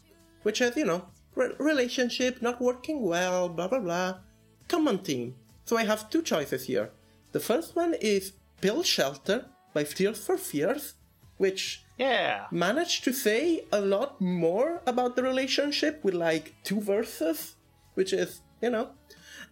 which 0.44 0.62
is, 0.62 0.76
you 0.78 0.86
know, 0.86 1.08
re- 1.36 1.56
relationship 1.58 2.42
not 2.42 2.62
working 2.62 3.02
well, 3.02 3.50
blah 3.50 3.68
blah 3.68 3.80
blah. 3.80 4.20
Common 4.68 5.00
theme. 5.00 5.36
So 5.66 5.78
I 5.78 5.86
have 5.86 6.10
two 6.12 6.22
choices 6.22 6.66
here. 6.66 6.92
The 7.32 7.40
first 7.40 7.76
one 7.76 7.96
is 7.96 8.34
"Pale 8.62 8.84
Shelter" 8.84 9.46
by 9.74 9.84
Tears 9.84 10.24
for 10.24 10.38
Fears, 10.38 10.94
which 11.38 11.84
Yeah. 11.98 12.46
managed 12.52 13.04
to 13.06 13.14
say 13.14 13.66
a 13.72 13.82
lot 13.82 14.22
more 14.22 14.82
about 14.86 15.16
the 15.16 15.24
relationship 15.24 16.04
with 16.04 16.14
like 16.14 16.54
two 16.64 16.80
verses, 16.80 17.56
which 17.94 18.14
is, 18.14 18.42
you 18.62 18.70
know. 18.70 18.90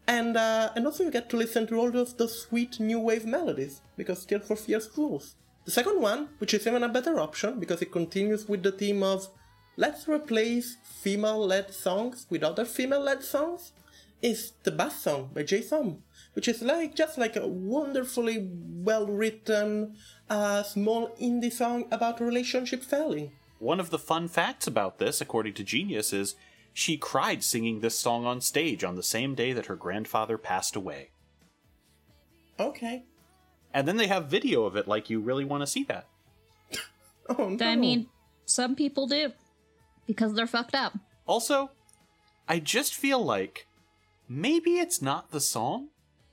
And 0.07 0.35
uh, 0.35 0.71
and 0.75 0.85
also 0.85 1.03
you 1.03 1.11
get 1.11 1.29
to 1.29 1.37
listen 1.37 1.67
to 1.67 1.79
all 1.79 1.95
of 1.95 2.17
those 2.17 2.41
sweet 2.41 2.79
new 2.79 2.99
wave 2.99 3.25
melodies 3.25 3.81
because 3.97 4.25
Tears 4.25 4.47
for 4.47 4.55
Fears 4.55 4.89
rules. 4.97 5.35
The 5.65 5.71
second 5.71 6.01
one, 6.01 6.29
which 6.39 6.53
is 6.53 6.65
even 6.65 6.83
a 6.83 6.89
better 6.89 7.19
option 7.19 7.59
because 7.59 7.81
it 7.81 7.91
continues 7.91 8.49
with 8.49 8.63
the 8.63 8.71
theme 8.71 9.03
of 9.03 9.29
let's 9.77 10.07
replace 10.07 10.77
female-led 10.83 11.73
songs 11.73 12.25
with 12.29 12.43
other 12.43 12.65
female-led 12.65 13.23
songs, 13.23 13.73
is 14.21 14.53
the 14.63 14.71
Bus 14.71 15.01
Song 15.01 15.29
by 15.33 15.43
Jay 15.43 15.61
Som, 15.61 16.03
which 16.33 16.47
is 16.47 16.61
like 16.61 16.95
just 16.95 17.17
like 17.17 17.35
a 17.35 17.47
wonderfully 17.47 18.49
well-written, 18.73 19.95
uh, 20.29 20.63
small 20.63 21.09
indie 21.21 21.51
song 21.51 21.85
about 21.91 22.19
relationship 22.19 22.83
failing. 22.83 23.31
One 23.59 23.79
of 23.79 23.91
the 23.91 23.99
fun 23.99 24.27
facts 24.27 24.65
about 24.65 24.97
this, 24.97 25.21
according 25.21 25.53
to 25.53 25.63
Genius, 25.63 26.11
is 26.11 26.35
she 26.73 26.97
cried 26.97 27.43
singing 27.43 27.79
this 27.79 27.97
song 27.99 28.25
on 28.25 28.41
stage 28.41 28.83
on 28.83 28.95
the 28.95 29.03
same 29.03 29.35
day 29.35 29.53
that 29.53 29.65
her 29.67 29.75
grandfather 29.75 30.37
passed 30.37 30.75
away. 30.75 31.11
Okay. 32.59 33.03
And 33.73 33.87
then 33.87 33.97
they 33.97 34.07
have 34.07 34.27
video 34.27 34.65
of 34.65 34.75
it 34.75 34.87
like 34.87 35.09
you 35.09 35.19
really 35.19 35.45
want 35.45 35.61
to 35.61 35.67
see 35.67 35.83
that. 35.85 36.07
Oh 37.29 37.49
no. 37.49 37.65
I 37.65 37.75
mean, 37.75 38.07
some 38.45 38.75
people 38.75 39.07
do 39.07 39.31
because 40.07 40.33
they're 40.33 40.47
fucked 40.47 40.75
up. 40.75 40.97
Also, 41.27 41.69
I 42.47 42.59
just 42.59 42.93
feel 42.95 43.23
like 43.23 43.67
maybe 44.27 44.79
it's 44.79 45.01
not 45.01 45.31
the 45.31 45.39
song. 45.39 45.89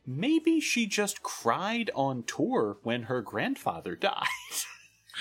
Maybe 0.07 0.59
she 0.61 0.87
just 0.87 1.23
cried 1.23 1.91
on 1.95 2.25
tour 2.25 2.79
when 2.83 3.03
her 3.05 3.21
grandfather 3.21 3.95
died. 4.01 4.25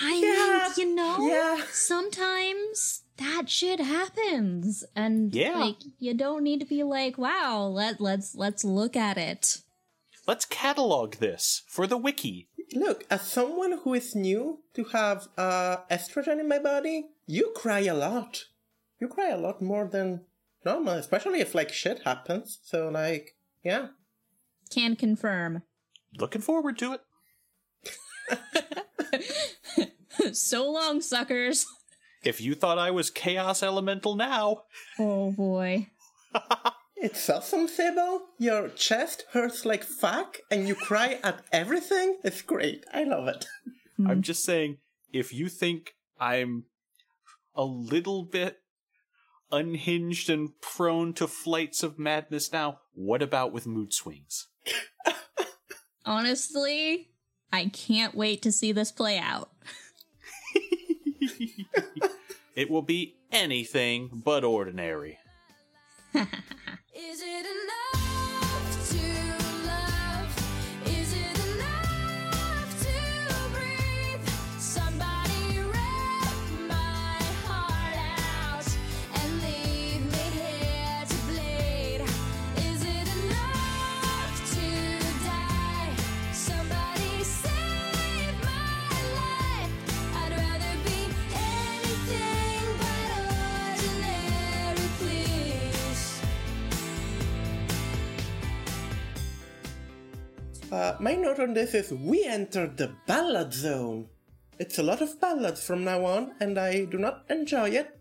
I 0.00 0.14
Yeah, 0.14 0.68
mean, 0.76 0.88
you 0.88 0.94
know, 0.96 1.28
yeah. 1.28 1.62
sometimes 1.70 3.02
that 3.18 3.48
shit 3.48 3.80
happens, 3.80 4.84
and 4.96 5.34
Yeah. 5.34 5.58
like 5.58 5.76
you 5.98 6.14
don't 6.14 6.42
need 6.42 6.60
to 6.60 6.66
be 6.66 6.82
like, 6.82 7.18
"Wow, 7.18 7.66
let 7.66 8.00
let's 8.00 8.34
let's 8.34 8.64
look 8.64 8.96
at 8.96 9.18
it." 9.18 9.62
Let's 10.26 10.44
catalog 10.44 11.16
this 11.16 11.62
for 11.68 11.86
the 11.86 11.96
wiki. 11.96 12.48
Look, 12.74 13.04
as 13.10 13.22
someone 13.22 13.78
who 13.82 13.94
is 13.94 14.14
new 14.14 14.62
to 14.74 14.84
have 14.92 15.28
uh, 15.38 15.78
estrogen 15.90 16.38
in 16.38 16.48
my 16.48 16.58
body, 16.58 17.08
you 17.26 17.52
cry 17.56 17.80
a 17.80 17.94
lot. 17.94 18.44
You 19.00 19.08
cry 19.08 19.30
a 19.30 19.38
lot 19.38 19.62
more 19.62 19.86
than 19.88 20.26
normal, 20.66 20.94
especially 20.94 21.40
if 21.40 21.54
like 21.54 21.72
shit 21.72 22.02
happens. 22.04 22.58
So 22.62 22.88
like, 22.90 23.36
yeah. 23.64 23.88
Can 24.70 24.96
confirm. 24.96 25.62
Looking 26.18 26.42
forward 26.42 26.76
to 26.78 26.94
it. 26.94 27.00
so 30.36 30.70
long, 30.70 31.00
suckers. 31.00 31.64
If 32.28 32.42
you 32.42 32.54
thought 32.54 32.76
I 32.76 32.90
was 32.90 33.08
Chaos 33.08 33.62
Elemental 33.62 34.14
now, 34.14 34.64
Oh 34.98 35.32
boy. 35.32 35.88
It's 37.00 37.30
awesome, 37.30 37.68
Sybil. 37.68 38.22
Your 38.38 38.70
chest 38.70 39.24
hurts 39.30 39.64
like 39.64 39.84
fuck 39.84 40.38
and 40.50 40.66
you 40.66 40.74
cry 40.74 41.20
at 41.22 41.44
everything. 41.52 42.18
It's 42.24 42.42
great. 42.42 42.84
I 42.92 43.04
love 43.04 43.28
it. 43.28 43.46
I'm 44.00 44.16
hmm. 44.16 44.20
just 44.20 44.44
saying, 44.44 44.78
if 45.12 45.32
you 45.32 45.48
think 45.48 45.94
I'm 46.20 46.64
a 47.54 47.64
little 47.64 48.24
bit 48.24 48.58
unhinged 49.52 50.28
and 50.28 50.60
prone 50.60 51.12
to 51.14 51.28
flights 51.28 51.84
of 51.84 52.00
madness 52.00 52.52
now, 52.52 52.80
what 52.92 53.22
about 53.22 53.52
with 53.52 53.66
mood 53.66 53.94
swings? 53.94 54.48
Honestly, 56.04 57.10
I 57.52 57.66
can't 57.66 58.16
wait 58.16 58.42
to 58.42 58.50
see 58.50 58.72
this 58.72 58.90
play 58.90 59.18
out. 59.18 59.50
It 62.58 62.68
will 62.68 62.82
be 62.82 63.14
anything 63.30 64.10
but 64.24 64.42
ordinary. 64.42 65.20
Uh, 100.70 100.94
my 101.00 101.14
note 101.14 101.40
on 101.40 101.54
this 101.54 101.74
is 101.74 101.92
we 101.92 102.24
entered 102.24 102.76
the 102.76 102.92
ballad 103.06 103.52
zone. 103.52 104.08
It's 104.58 104.78
a 104.78 104.82
lot 104.82 105.00
of 105.00 105.20
ballads 105.20 105.64
from 105.64 105.84
now 105.84 106.04
on, 106.04 106.34
and 106.40 106.58
I 106.58 106.84
do 106.84 106.98
not 106.98 107.24
enjoy 107.30 107.70
it. 107.70 107.98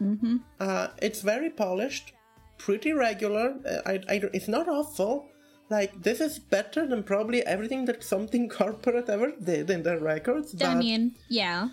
Mm-hmm. 0.00 0.36
Uh, 0.58 0.88
it's 1.02 1.20
very 1.20 1.50
polished, 1.50 2.12
pretty 2.56 2.92
regular. 2.92 3.56
Uh, 3.64 3.80
I, 3.86 3.92
I, 4.08 4.20
it's 4.32 4.48
not 4.48 4.68
awful. 4.68 5.28
Like 5.70 6.02
this 6.02 6.20
is 6.20 6.38
better 6.38 6.86
than 6.86 7.02
probably 7.02 7.44
everything 7.46 7.84
that 7.86 8.02
something 8.02 8.48
corporate 8.60 9.08
ever 9.08 9.32
did 9.42 9.70
in 9.70 9.82
their 9.82 9.98
records. 9.98 10.60
I 10.62 10.74
mean, 10.74 11.14
yeah. 11.28 11.68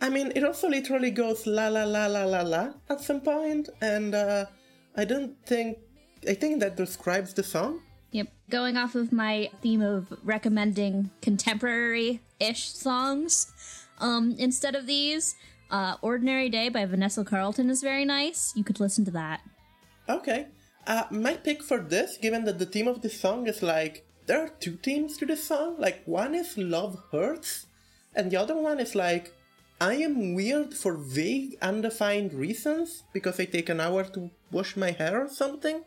I 0.00 0.10
mean, 0.10 0.32
it 0.34 0.44
also 0.44 0.68
literally 0.68 1.10
goes 1.10 1.46
la 1.46 1.68
la 1.68 1.84
la 1.84 2.06
la 2.06 2.24
la 2.24 2.42
la 2.42 2.72
at 2.88 3.00
some 3.00 3.20
point, 3.20 3.68
and 3.80 4.14
uh, 4.14 4.46
I 4.96 5.04
don't 5.04 5.34
think. 5.46 5.78
I 6.28 6.34
think 6.34 6.58
that 6.60 6.76
describes 6.76 7.32
the 7.32 7.44
song. 7.44 7.80
Going 8.50 8.78
off 8.78 8.94
of 8.94 9.12
my 9.12 9.50
theme 9.60 9.82
of 9.82 10.06
recommending 10.24 11.10
contemporary 11.20 12.20
ish 12.40 12.70
songs 12.70 13.52
um, 13.98 14.36
instead 14.38 14.74
of 14.74 14.86
these, 14.86 15.34
uh, 15.70 15.96
Ordinary 16.00 16.48
Day 16.48 16.70
by 16.70 16.86
Vanessa 16.86 17.24
Carlton 17.24 17.68
is 17.68 17.82
very 17.82 18.06
nice. 18.06 18.54
You 18.56 18.64
could 18.64 18.80
listen 18.80 19.04
to 19.04 19.10
that. 19.10 19.42
Okay. 20.08 20.46
Uh, 20.86 21.04
my 21.10 21.34
pick 21.34 21.62
for 21.62 21.78
this, 21.78 22.16
given 22.16 22.44
that 22.44 22.58
the 22.58 22.64
theme 22.64 22.88
of 22.88 23.02
this 23.02 23.20
song 23.20 23.46
is 23.46 23.62
like. 23.62 24.06
There 24.24 24.40
are 24.40 24.48
two 24.60 24.78
themes 24.82 25.18
to 25.18 25.26
this 25.26 25.44
song. 25.44 25.76
Like, 25.78 26.02
one 26.06 26.34
is 26.34 26.56
Love 26.56 27.02
Hurts, 27.12 27.66
and 28.14 28.30
the 28.30 28.36
other 28.36 28.56
one 28.56 28.80
is 28.80 28.94
like. 28.94 29.34
I 29.80 29.94
am 29.94 30.34
weird 30.34 30.74
for 30.74 30.96
vague, 30.96 31.56
undefined 31.62 32.32
reasons 32.32 33.04
because 33.12 33.38
I 33.38 33.44
take 33.44 33.68
an 33.68 33.80
hour 33.80 34.04
to 34.04 34.30
wash 34.50 34.76
my 34.76 34.90
hair 34.90 35.24
or 35.24 35.28
something. 35.28 35.84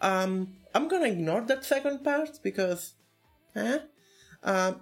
Um, 0.00 0.56
I'm 0.74 0.88
gonna 0.88 1.06
ignore 1.08 1.42
that 1.42 1.64
second 1.64 2.04
part 2.04 2.40
because. 2.42 2.94
Eh? 3.54 3.78
Um, 4.42 4.80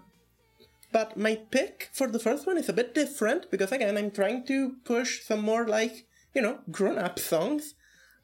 But 0.93 1.17
my 1.17 1.37
pick 1.51 1.89
for 1.93 2.07
the 2.07 2.19
first 2.19 2.47
one 2.47 2.59
is 2.59 2.69
a 2.69 2.73
bit 2.75 2.95
different 2.95 3.51
because 3.51 3.73
again 3.73 3.97
I'm 3.97 4.11
trying 4.11 4.45
to 4.47 4.77
push 4.85 5.23
some 5.25 5.41
more 5.41 5.67
like 5.67 6.07
you 6.35 6.43
know 6.43 6.59
grown 6.71 6.99
up 6.99 7.19
songs. 7.19 7.75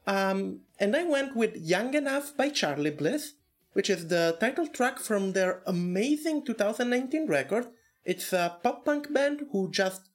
Um, 0.05 0.61
and 0.79 0.95
I 0.95 1.03
went 1.03 1.35
with 1.35 1.55
Young 1.57 1.93
Enough 1.93 2.37
by 2.37 2.49
Charly 2.49 2.91
Bliss, 2.91 3.33
which 3.73 3.89
is 3.89 4.07
the 4.07 4.37
title 4.39 4.67
track 4.67 4.99
from 4.99 5.33
their 5.33 5.61
amazing 5.65 6.45
2019 6.45 7.27
record. 7.27 7.67
It's 8.05 8.33
a 8.33 8.57
pop 8.63 8.85
punk 8.85 9.11
band 9.13 9.41
who 9.51 9.69
just 9.71 10.09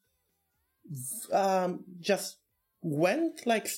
um, 1.33 1.85
just 2.01 2.37
went 2.83 3.47
like 3.47 3.69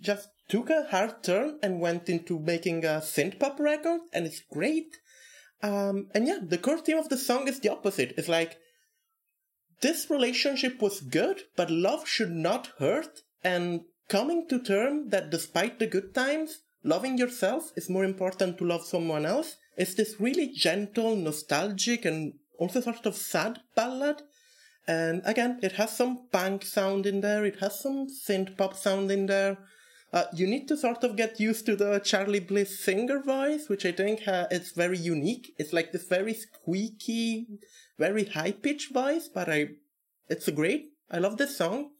just 0.00 0.28
took 0.48 0.70
a 0.70 0.86
hard 0.90 1.22
turn 1.22 1.58
and 1.62 1.80
went 1.80 2.08
into 2.08 2.38
making 2.38 2.84
a 2.84 3.00
synth 3.00 3.38
pop 3.38 3.58
record, 3.58 4.00
and 4.12 4.26
it's 4.26 4.42
great. 4.52 4.98
Um, 5.62 6.08
and 6.14 6.26
yeah, 6.26 6.38
the 6.42 6.58
core 6.58 6.78
theme 6.78 6.98
of 6.98 7.08
the 7.08 7.16
song 7.16 7.48
is 7.48 7.60
the 7.60 7.70
opposite. 7.70 8.14
It's 8.16 8.28
like 8.28 8.58
this 9.80 10.08
relationship 10.08 10.80
was 10.80 11.00
good, 11.00 11.42
but 11.56 11.70
love 11.70 12.06
should 12.06 12.30
not 12.30 12.72
hurt, 12.78 13.22
and 13.42 13.82
coming 14.08 14.46
to 14.48 14.62
term 14.62 15.10
that 15.10 15.30
despite 15.30 15.78
the 15.78 15.86
good 15.86 16.14
times, 16.14 16.60
loving 16.82 17.18
yourself 17.18 17.72
is 17.76 17.90
more 17.90 18.04
important 18.04 18.58
to 18.58 18.64
love 18.64 18.84
someone 18.84 19.26
else. 19.26 19.56
It's 19.76 19.94
this 19.94 20.20
really 20.20 20.48
gentle, 20.48 21.16
nostalgic, 21.16 22.04
and 22.04 22.34
also 22.58 22.80
sort 22.80 23.04
of 23.04 23.16
sad 23.16 23.60
ballad. 23.74 24.22
And 24.88 25.22
again, 25.24 25.58
it 25.62 25.72
has 25.72 25.96
some 25.96 26.28
punk 26.30 26.64
sound 26.64 27.06
in 27.06 27.20
there, 27.20 27.44
it 27.44 27.58
has 27.60 27.80
some 27.80 28.06
synth 28.06 28.56
pop 28.56 28.76
sound 28.76 29.10
in 29.10 29.26
there. 29.26 29.58
Uh, 30.16 30.24
you 30.32 30.46
need 30.46 30.66
to 30.66 30.78
sort 30.78 31.04
of 31.04 31.14
get 31.14 31.38
used 31.38 31.66
to 31.66 31.76
the 31.76 32.00
Charly 32.02 32.40
Bliss 32.40 32.82
singer 32.82 33.20
voice, 33.20 33.68
which 33.68 33.84
I 33.84 33.92
think 33.92 34.26
uh, 34.26 34.46
is 34.50 34.72
very 34.72 34.96
unique. 34.96 35.54
It's 35.58 35.74
like 35.74 35.92
this 35.92 36.08
very 36.08 36.32
squeaky, 36.32 37.46
very 37.98 38.24
high 38.24 38.52
pitched 38.52 38.94
voice, 38.94 39.28
but 39.28 39.50
I, 39.50 39.68
it's 40.30 40.48
great. 40.48 40.86
I 41.10 41.18
love 41.18 41.36
this 41.36 41.58
song, 41.58 41.90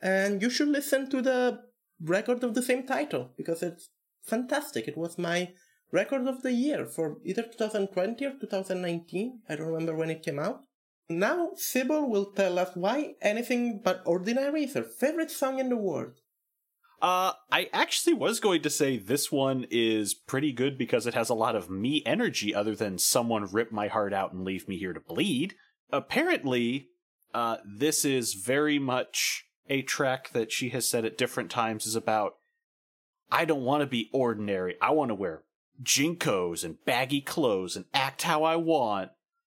and 0.00 0.40
you 0.40 0.48
should 0.48 0.68
listen 0.68 1.10
to 1.10 1.20
the 1.20 1.64
record 2.00 2.42
of 2.44 2.54
the 2.54 2.62
same 2.62 2.86
title 2.86 3.32
because 3.36 3.62
it's 3.62 3.90
fantastic. 4.22 4.88
It 4.88 4.96
was 4.96 5.18
my 5.18 5.52
record 5.92 6.26
of 6.26 6.40
the 6.40 6.52
year 6.52 6.86
for 6.86 7.18
either 7.26 7.42
2020 7.42 8.24
or 8.24 8.32
2019. 8.40 9.40
I 9.50 9.56
don't 9.56 9.66
remember 9.66 9.94
when 9.94 10.08
it 10.08 10.22
came 10.22 10.38
out. 10.38 10.62
Now, 11.10 11.50
Sybil 11.56 12.08
will 12.08 12.32
tell 12.32 12.58
us 12.58 12.70
why 12.74 13.16
anything 13.20 13.82
but 13.84 14.02
ordinary 14.06 14.64
is 14.64 14.72
her 14.72 14.82
favorite 14.82 15.30
song 15.30 15.58
in 15.58 15.68
the 15.68 15.76
world. 15.76 16.14
Uh, 17.02 17.32
I 17.52 17.68
actually 17.72 18.14
was 18.14 18.40
going 18.40 18.62
to 18.62 18.70
say 18.70 18.96
this 18.96 19.30
one 19.30 19.66
is 19.70 20.14
pretty 20.14 20.52
good 20.52 20.78
because 20.78 21.06
it 21.06 21.14
has 21.14 21.28
a 21.28 21.34
lot 21.34 21.54
of 21.54 21.68
me 21.68 22.02
energy 22.06 22.54
other 22.54 22.74
than 22.74 22.98
someone 22.98 23.52
rip 23.52 23.70
my 23.70 23.88
heart 23.88 24.14
out 24.14 24.32
and 24.32 24.44
leave 24.44 24.66
me 24.66 24.78
here 24.78 24.94
to 24.94 25.00
bleed. 25.00 25.54
Apparently, 25.90 26.88
uh, 27.34 27.58
this 27.66 28.04
is 28.04 28.34
very 28.34 28.78
much 28.78 29.44
a 29.68 29.82
track 29.82 30.30
that 30.32 30.50
she 30.50 30.70
has 30.70 30.88
said 30.88 31.04
at 31.04 31.18
different 31.18 31.50
times 31.50 31.86
is 31.86 31.96
about, 31.96 32.36
I 33.30 33.44
don't 33.44 33.64
want 33.64 33.82
to 33.82 33.86
be 33.86 34.08
ordinary. 34.12 34.76
I 34.80 34.90
want 34.92 35.10
to 35.10 35.14
wear 35.14 35.42
JNCOs 35.82 36.64
and 36.64 36.82
baggy 36.84 37.20
clothes 37.20 37.76
and 37.76 37.84
act 37.92 38.22
how 38.22 38.44
I 38.44 38.56
want. 38.56 39.10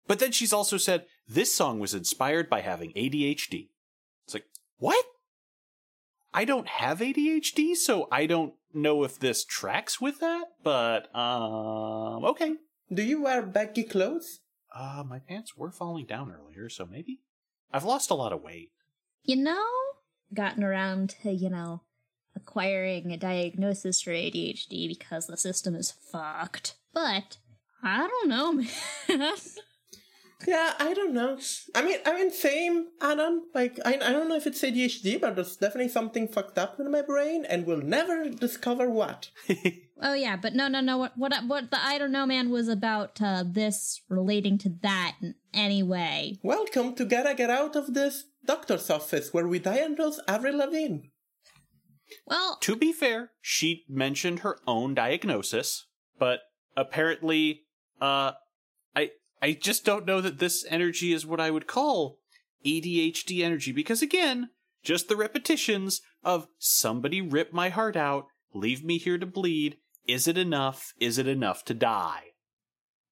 But 0.07 0.19
then 0.19 0.33
she's 0.33 0.53
also 0.53 0.77
said, 0.77 1.07
this 1.29 1.55
song 1.55 1.81
was 1.81 1.95
inspired 1.95 2.49
by 2.49 2.61
having 2.61 2.93
ADHD. 2.93 3.69
It's 4.25 4.35
like, 4.35 4.47
what? 4.79 5.05
I 6.35 6.45
don't 6.45 6.69
have 6.69 7.01
ADHD, 7.01 7.77
so 7.77 8.09
I 8.11 8.27
don't 8.27 8.55
know 8.73 9.05
if 9.05 9.19
this 9.19 9.45
tracks 9.45 10.01
with 10.01 10.21
that, 10.21 10.45
but 10.63 11.15
um 11.15 12.25
okay. 12.25 12.55
Do 12.93 13.03
you 13.03 13.23
wear 13.23 13.43
baggy 13.43 13.85
clothes? 13.85 14.41
Uh 14.75 15.05
my 15.07 15.19
pants 15.19 15.57
were 15.57 15.71
falling 15.71 16.07
down 16.07 16.33
earlier, 16.33 16.69
so 16.69 16.87
maybe. 16.87 17.21
I've 17.73 17.85
lost 17.85 18.11
a 18.11 18.15
lot 18.15 18.33
of 18.33 18.43
weight. 18.43 18.71
You 19.23 19.37
know, 19.37 19.65
gotten 20.35 20.65
around 20.65 21.15
to, 21.23 21.31
you 21.33 21.51
know, 21.51 21.83
acquiring 22.35 23.13
a 23.13 23.17
diagnosis 23.17 24.03
for 24.03 24.11
ADHD 24.11 24.89
because 24.89 25.27
the 25.27 25.37
system 25.37 25.75
is 25.75 25.93
fucked. 26.11 26.77
But 26.93 27.39
I 27.83 28.09
don't 28.09 28.29
know, 28.29 28.53
man. 29.09 29.37
Yeah, 30.47 30.75
I 30.79 30.93
don't 30.95 31.15
know. 31.15 31.39
I 31.75 31.83
mean, 31.83 31.99
I 32.05 32.15
mean, 32.15 32.31
same, 32.31 32.87
Adam. 33.01 33.43
Like, 33.55 33.79
I, 33.85 33.95
I 33.95 34.13
don't 34.13 34.29
know 34.29 34.37
if 34.37 34.47
it's 34.47 34.63
ADHD, 34.63 35.21
but 35.21 35.37
there's 35.37 35.57
definitely 35.57 35.91
something 35.91 36.29
fucked 36.29 36.59
up 36.59 36.81
in 36.81 36.91
my 36.91 37.03
brain, 37.03 37.45
and 37.45 37.67
we'll 37.67 37.83
never 37.83 38.29
discover 38.29 38.91
what. 38.91 39.31
oh 40.03 40.15
yeah, 40.15 40.37
but 40.37 40.55
no, 40.55 40.69
no, 40.69 40.81
no. 40.81 40.99
What 40.99 41.13
what 41.17 41.33
what 41.47 41.71
the 41.71 41.85
I 41.85 41.99
don't 41.99 42.13
know, 42.13 42.27
man, 42.27 42.51
was 42.51 42.69
about 42.69 43.21
uh, 43.23 43.45
this 43.47 44.01
relating 44.09 44.59
to 44.59 44.71
that 44.83 45.17
in 45.23 45.35
any 45.55 45.83
way. 45.83 46.39
Welcome 46.43 46.95
to 46.97 47.05
Gotta 47.05 47.35
Get 47.35 47.51
Out 47.51 47.77
of 47.77 47.95
This 47.95 48.25
Doctor's 48.45 48.91
Office, 48.91 49.33
where 49.33 49.47
we 49.47 49.59
diagnose 49.59 50.21
Avril 50.27 50.59
Lavigne. 50.59 51.09
Well, 52.27 52.59
to 52.61 52.77
be 52.77 52.93
fair, 52.93 53.31
she 53.41 53.85
mentioned 53.89 54.41
her 54.41 54.59
own 54.67 54.95
diagnosis, 54.95 55.87
but 56.19 56.41
apparently 56.77 57.63
uh 58.01 58.33
I 58.95 59.11
I 59.43 59.55
just 59.55 59.85
don't 59.85 60.07
know 60.07 60.21
that 60.21 60.39
this 60.39 60.65
energy 60.71 61.13
is 61.13 61.27
what 61.27 61.41
I 61.41 61.51
would 61.51 61.67
call 61.67 62.19
ADHD 62.65 63.43
energy 63.43 63.73
because 63.73 64.01
again, 64.01 64.51
just 64.85 65.09
the 65.09 65.17
repetitions 65.17 66.01
of 66.23 66.47
somebody 66.59 67.21
rip 67.21 67.53
my 67.53 67.69
heart 67.69 67.97
out, 67.97 68.27
leave 68.55 68.85
me 68.85 68.99
here 68.99 69.19
to 69.19 69.27
bleed, 69.27 69.79
Is 70.07 70.29
it 70.29 70.39
enough? 70.39 70.95
Is 71.01 71.19
it 71.19 71.27
enough 71.27 71.65
to 71.65 71.75
die? 71.75 72.35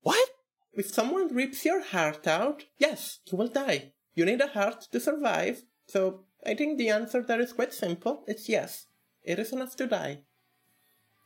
What? 0.03 0.28
If 0.72 0.87
someone 0.87 1.35
rips 1.35 1.64
your 1.64 1.83
heart 1.83 2.26
out, 2.28 2.64
yes, 2.78 3.18
you 3.31 3.37
will 3.37 3.49
die. 3.49 3.93
You 4.14 4.24
need 4.24 4.41
a 4.41 4.49
heart 4.49 4.87
to 4.93 5.01
survive, 5.01 5.62
so 5.87 6.24
I 6.47 6.55
think 6.55 6.78
the 6.78 6.91
answer 6.91 7.22
there 7.22 7.41
is 7.41 7.53
quite 7.53 7.74
simple. 7.74 8.24
It's 8.26 8.49
yes. 8.49 8.87
It 9.22 9.39
is 9.39 9.53
enough 9.53 9.76
to 9.76 9.87
die. 9.87 10.20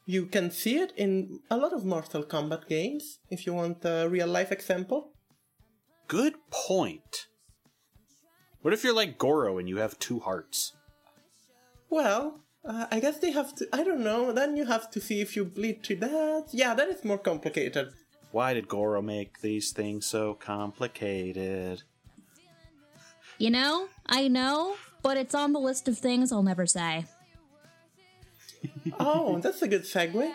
You 0.06 0.26
can 0.26 0.50
see 0.50 0.76
it 0.76 0.92
in 0.96 1.40
a 1.50 1.56
lot 1.56 1.72
of 1.72 1.84
Mortal 1.84 2.24
Kombat 2.24 2.68
games, 2.68 3.20
if 3.30 3.46
you 3.46 3.54
want 3.54 3.84
a 3.84 4.06
real 4.08 4.26
life 4.28 4.52
example. 4.52 5.12
Good 6.08 6.34
point. 6.50 7.26
What 8.60 8.74
if 8.74 8.84
you're 8.84 8.94
like 8.94 9.18
Goro 9.18 9.58
and 9.58 9.68
you 9.68 9.78
have 9.78 9.98
two 9.98 10.20
hearts? 10.20 10.72
Well, 11.88 12.40
uh, 12.66 12.86
I 12.90 13.00
guess 13.00 13.18
they 13.18 13.30
have 13.30 13.54
to. 13.56 13.68
I 13.72 13.82
don't 13.82 14.04
know. 14.04 14.32
Then 14.32 14.56
you 14.56 14.66
have 14.66 14.90
to 14.90 15.00
see 15.00 15.20
if 15.20 15.36
you 15.36 15.44
bleed 15.44 15.82
to 15.84 15.96
death. 15.96 16.48
Yeah, 16.52 16.74
that 16.74 16.88
is 16.88 17.04
more 17.04 17.18
complicated. 17.18 17.88
Why 18.30 18.52
did 18.52 18.68
Goro 18.68 19.00
make 19.00 19.40
these 19.40 19.72
things 19.72 20.06
so 20.06 20.34
complicated? 20.34 21.82
You 23.38 23.50
know, 23.50 23.88
I 24.06 24.28
know, 24.28 24.76
but 25.02 25.16
it's 25.16 25.34
on 25.34 25.52
the 25.52 25.60
list 25.60 25.88
of 25.88 25.98
things 25.98 26.32
I'll 26.32 26.42
never 26.42 26.66
say. 26.66 27.06
Oh, 29.00 29.38
that's 29.38 29.62
a 29.62 29.68
good 29.68 29.82
segue. 29.82 30.32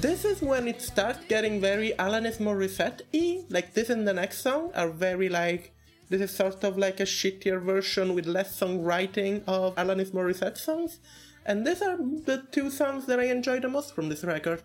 This 0.00 0.24
is 0.24 0.40
when 0.42 0.68
it 0.68 0.80
starts 0.80 1.18
getting 1.28 1.60
very 1.60 1.92
Alanis 1.98 2.38
Morissette 2.38 3.00
y. 3.12 3.42
Like 3.48 3.74
this 3.74 3.90
and 3.90 4.06
the 4.06 4.12
next 4.12 4.38
song 4.42 4.70
are 4.74 4.90
very 4.90 5.28
like. 5.28 5.72
This 6.08 6.20
is 6.22 6.30
sort 6.34 6.62
of 6.64 6.78
like 6.78 7.00
a 7.00 7.04
shittier 7.04 7.60
version 7.60 8.14
with 8.14 8.26
less 8.26 8.58
songwriting 8.58 9.42
of 9.46 9.74
Alanis 9.74 10.10
Morissette 10.12 10.56
songs. 10.56 11.00
And 11.44 11.66
these 11.66 11.82
are 11.82 11.96
the 11.96 12.46
two 12.52 12.70
songs 12.70 13.06
that 13.06 13.18
I 13.20 13.24
enjoy 13.24 13.60
the 13.60 13.68
most 13.68 13.94
from 13.94 14.08
this 14.08 14.24
record. 14.24 14.62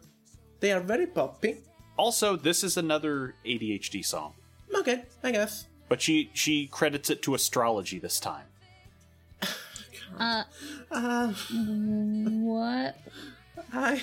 They 0.59 0.71
are 0.71 0.79
very 0.79 1.07
poppy. 1.07 1.57
Also, 1.97 2.35
this 2.35 2.63
is 2.63 2.77
another 2.77 3.35
ADHD 3.45 4.03
song, 4.05 4.33
Okay, 4.75 5.03
I 5.23 5.31
guess. 5.31 5.67
but 5.89 6.01
she 6.01 6.29
she 6.33 6.67
credits 6.67 7.09
it 7.09 7.21
to 7.23 7.35
astrology 7.35 7.99
this 7.99 8.19
time. 8.19 8.45
Uh, 10.19 10.43
Uh, 10.91 11.27
what? 11.33 12.97
I. 13.73 14.01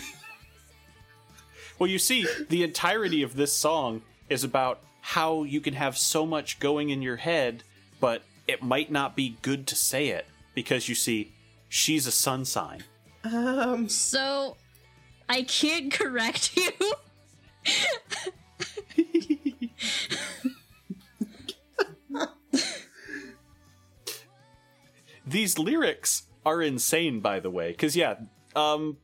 Well, 1.80 1.88
you 1.88 1.98
see, 1.98 2.26
the 2.50 2.62
entirety 2.62 3.22
of 3.22 3.34
this 3.36 3.54
song 3.54 4.02
is 4.28 4.44
about 4.44 4.80
how 5.00 5.44
you 5.44 5.62
can 5.62 5.72
have 5.72 5.96
so 5.96 6.26
much 6.26 6.60
going 6.60 6.90
in 6.90 7.00
your 7.00 7.16
head, 7.16 7.62
but 8.00 8.20
it 8.46 8.62
might 8.62 8.90
not 8.90 9.16
be 9.16 9.38
good 9.40 9.66
to 9.68 9.74
say 9.74 10.08
it 10.08 10.26
because 10.54 10.90
you 10.90 10.94
see, 10.94 11.32
she's 11.70 12.06
a 12.06 12.12
sun 12.12 12.44
sign. 12.44 12.84
Um. 13.24 13.88
So, 13.88 14.58
I 15.26 15.40
can't 15.42 15.90
correct 15.98 16.54
you. 16.54 16.70
These 25.26 25.58
lyrics 25.58 26.24
are 26.44 26.60
insane, 26.60 27.20
by 27.20 27.40
the 27.40 27.48
way, 27.48 27.70
because 27.70 27.96
yeah, 27.96 28.16
um, 28.54 28.98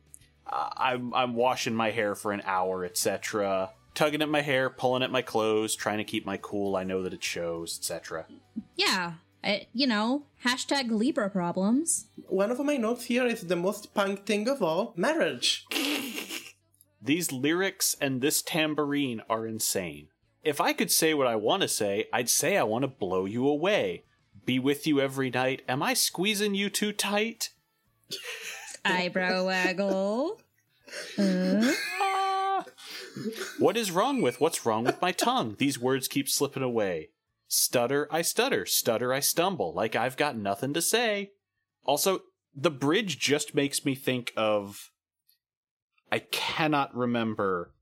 I- 0.49 0.93
I'm 0.93 1.13
I'm 1.13 1.35
washing 1.35 1.75
my 1.75 1.91
hair 1.91 2.15
for 2.15 2.31
an 2.31 2.41
hour, 2.45 2.83
etc. 2.85 3.71
Tugging 3.93 4.21
at 4.21 4.29
my 4.29 4.41
hair, 4.41 4.69
pulling 4.69 5.03
at 5.03 5.11
my 5.11 5.21
clothes, 5.21 5.75
trying 5.75 5.97
to 5.97 6.03
keep 6.03 6.25
my 6.25 6.37
cool. 6.37 6.75
I 6.75 6.83
know 6.83 7.01
that 7.03 7.13
it 7.13 7.23
shows, 7.23 7.77
etc. 7.79 8.25
yeah, 8.75 9.13
I, 9.43 9.67
you 9.73 9.87
know, 9.87 10.23
hashtag 10.45 10.91
Libra 10.91 11.29
problems. 11.29 12.05
One 12.27 12.51
of 12.51 12.59
my 12.63 12.77
notes 12.77 13.05
here 13.05 13.25
is 13.25 13.41
the 13.47 13.55
most 13.55 13.93
punk 13.93 14.25
thing 14.25 14.47
of 14.47 14.61
all 14.61 14.93
marriage. 14.95 15.65
These 17.01 17.31
lyrics 17.31 17.95
and 18.01 18.21
this 18.21 18.41
tambourine 18.41 19.21
are 19.29 19.47
insane. 19.47 20.07
If 20.43 20.59
I 20.61 20.73
could 20.73 20.91
say 20.91 21.13
what 21.13 21.27
I 21.27 21.35
want 21.35 21.61
to 21.61 21.67
say, 21.67 22.07
I'd 22.11 22.29
say 22.29 22.57
I 22.57 22.63
want 22.63 22.83
to 22.83 22.87
blow 22.87 23.25
you 23.25 23.47
away. 23.47 24.03
Be 24.45 24.59
with 24.59 24.85
you 24.87 24.99
every 24.99 25.29
night. 25.29 25.61
Am 25.67 25.81
I 25.83 25.93
squeezing 25.93 26.55
you 26.55 26.69
too 26.69 26.91
tight? 26.93 27.49
Eyebrow 28.91 29.45
waggle. 29.45 30.39
What 33.59 33.77
is 33.77 33.91
wrong 33.91 34.21
with 34.21 34.39
what's 34.39 34.65
wrong 34.65 34.83
with 34.83 35.01
my 35.01 35.11
tongue? 35.11 35.55
These 35.57 35.79
words 35.79 36.07
keep 36.07 36.29
slipping 36.29 36.63
away. 36.63 37.09
Stutter, 37.47 38.07
I 38.11 38.21
stutter. 38.21 38.65
Stutter, 38.65 39.13
I 39.13 39.19
stumble. 39.19 39.73
Like 39.73 39.95
I've 39.95 40.17
got 40.17 40.37
nothing 40.37 40.73
to 40.73 40.81
say. 40.81 41.31
Also, 41.83 42.21
the 42.55 42.71
bridge 42.71 43.19
just 43.19 43.55
makes 43.55 43.85
me 43.85 43.95
think 43.95 44.33
of. 44.37 44.91
I 46.11 46.19
cannot 46.19 46.95
remember 46.95 47.73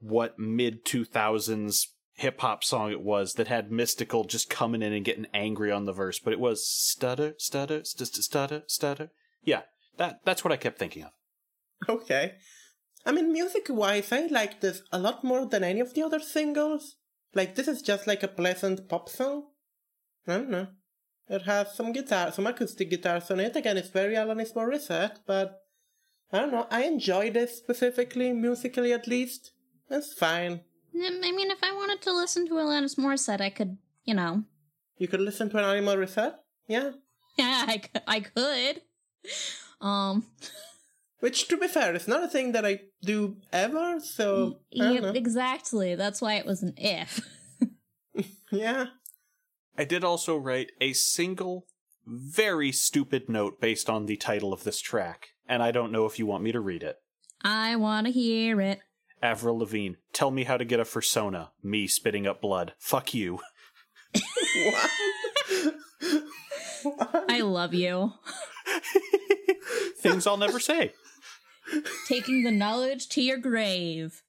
what 0.00 0.38
mid 0.38 0.84
2000s 0.84 1.86
hip 2.14 2.40
hop 2.40 2.62
song 2.62 2.90
it 2.90 3.00
was 3.00 3.34
that 3.34 3.48
had 3.48 3.70
Mystikal 3.70 4.28
just 4.28 4.50
coming 4.50 4.82
in 4.82 4.92
and 4.92 5.04
getting 5.04 5.26
angry 5.32 5.72
on 5.72 5.86
the 5.86 5.92
verse, 5.92 6.18
but 6.18 6.32
it 6.32 6.40
was 6.40 6.66
stutter, 6.66 7.34
stutter, 7.38 7.82
st- 7.84 8.08
st- 8.08 8.24
stutter, 8.24 8.62
stutter. 8.66 9.10
Yeah, 9.42 9.62
that 10.00 10.20
that's 10.24 10.42
what 10.42 10.52
I 10.52 10.56
kept 10.56 10.78
thinking 10.78 11.04
of. 11.04 11.12
Okay. 11.88 12.34
I 13.06 13.12
mean, 13.12 13.32
music 13.32 13.66
wise, 13.68 14.12
I 14.12 14.26
like 14.26 14.60
this 14.60 14.82
a 14.90 14.98
lot 14.98 15.22
more 15.22 15.46
than 15.46 15.62
any 15.62 15.80
of 15.80 15.94
the 15.94 16.02
other 16.02 16.20
singles. 16.20 16.96
Like, 17.34 17.54
this 17.54 17.68
is 17.68 17.80
just 17.82 18.06
like 18.06 18.22
a 18.22 18.28
pleasant 18.28 18.88
pop 18.88 19.08
song. 19.08 19.44
I 20.26 20.32
don't 20.38 20.50
know. 20.50 20.68
It 21.28 21.42
has 21.42 21.74
some 21.74 21.92
guitar, 21.92 22.32
some 22.32 22.46
acoustic 22.46 22.90
guitars 22.90 23.30
on 23.30 23.40
it. 23.40 23.56
Again, 23.56 23.76
it's 23.76 23.88
very 23.88 24.14
Alanis 24.14 24.54
Morissette, 24.54 25.18
but 25.26 25.60
I 26.32 26.38
don't 26.40 26.52
know. 26.52 26.66
I 26.70 26.84
enjoy 26.84 27.30
this 27.30 27.56
specifically, 27.56 28.32
musically 28.32 28.92
at 28.92 29.06
least. 29.06 29.52
It's 29.88 30.12
fine. 30.12 30.62
I 30.94 31.32
mean, 31.32 31.50
if 31.50 31.62
I 31.62 31.72
wanted 31.72 32.02
to 32.02 32.12
listen 32.12 32.46
to 32.48 32.54
Alanis 32.54 32.98
Morissette, 32.98 33.40
I 33.40 33.50
could, 33.50 33.78
you 34.04 34.14
know. 34.14 34.44
You 34.98 35.08
could 35.08 35.20
listen 35.20 35.48
to 35.50 35.58
an 35.58 35.64
Alanis 35.64 35.84
Morissette? 35.84 36.34
Yeah. 36.66 36.90
Yeah, 37.38 37.64
I, 37.68 37.80
I 38.06 38.20
could. 38.20 38.82
Um, 39.80 40.26
Which, 41.20 41.48
to 41.48 41.56
be 41.56 41.68
fair, 41.68 41.94
is 41.94 42.08
not 42.08 42.24
a 42.24 42.28
thing 42.28 42.52
that 42.52 42.66
I 42.66 42.80
do 43.02 43.36
ever, 43.52 44.00
so. 44.00 44.58
I 44.74 44.84
don't 44.84 44.94
yep, 44.94 45.02
know. 45.02 45.10
exactly. 45.10 45.94
That's 45.94 46.20
why 46.20 46.34
it 46.34 46.46
was 46.46 46.62
an 46.62 46.74
if. 46.76 47.20
Yeah. 48.50 48.86
I 49.78 49.84
did 49.84 50.02
also 50.04 50.36
write 50.36 50.72
a 50.80 50.92
single, 50.92 51.66
very 52.04 52.72
stupid 52.72 53.28
note 53.28 53.60
based 53.60 53.88
on 53.88 54.06
the 54.06 54.16
title 54.16 54.52
of 54.52 54.64
this 54.64 54.80
track, 54.80 55.28
and 55.48 55.62
I 55.62 55.70
don't 55.70 55.92
know 55.92 56.06
if 56.06 56.18
you 56.18 56.26
want 56.26 56.42
me 56.42 56.52
to 56.52 56.60
read 56.60 56.82
it. 56.82 56.96
I 57.42 57.76
want 57.76 58.06
to 58.06 58.12
hear 58.12 58.60
it. 58.60 58.80
Avril 59.22 59.58
Lavigne, 59.58 59.94
tell 60.12 60.30
me 60.30 60.44
how 60.44 60.56
to 60.56 60.64
get 60.64 60.80
a 60.80 60.84
fursona. 60.84 61.50
Me 61.62 61.86
spitting 61.86 62.26
up 62.26 62.40
blood. 62.40 62.72
Fuck 62.78 63.14
you. 63.14 63.38
What 66.82 67.24
I 67.28 67.40
love 67.42 67.74
you. 67.74 68.12
Things 70.00 70.26
I'll 70.26 70.36
never 70.36 70.58
say. 70.58 70.92
Taking 72.08 72.42
the 72.42 72.50
knowledge 72.50 73.08
to 73.10 73.22
your 73.22 73.38
grave. 73.38 74.22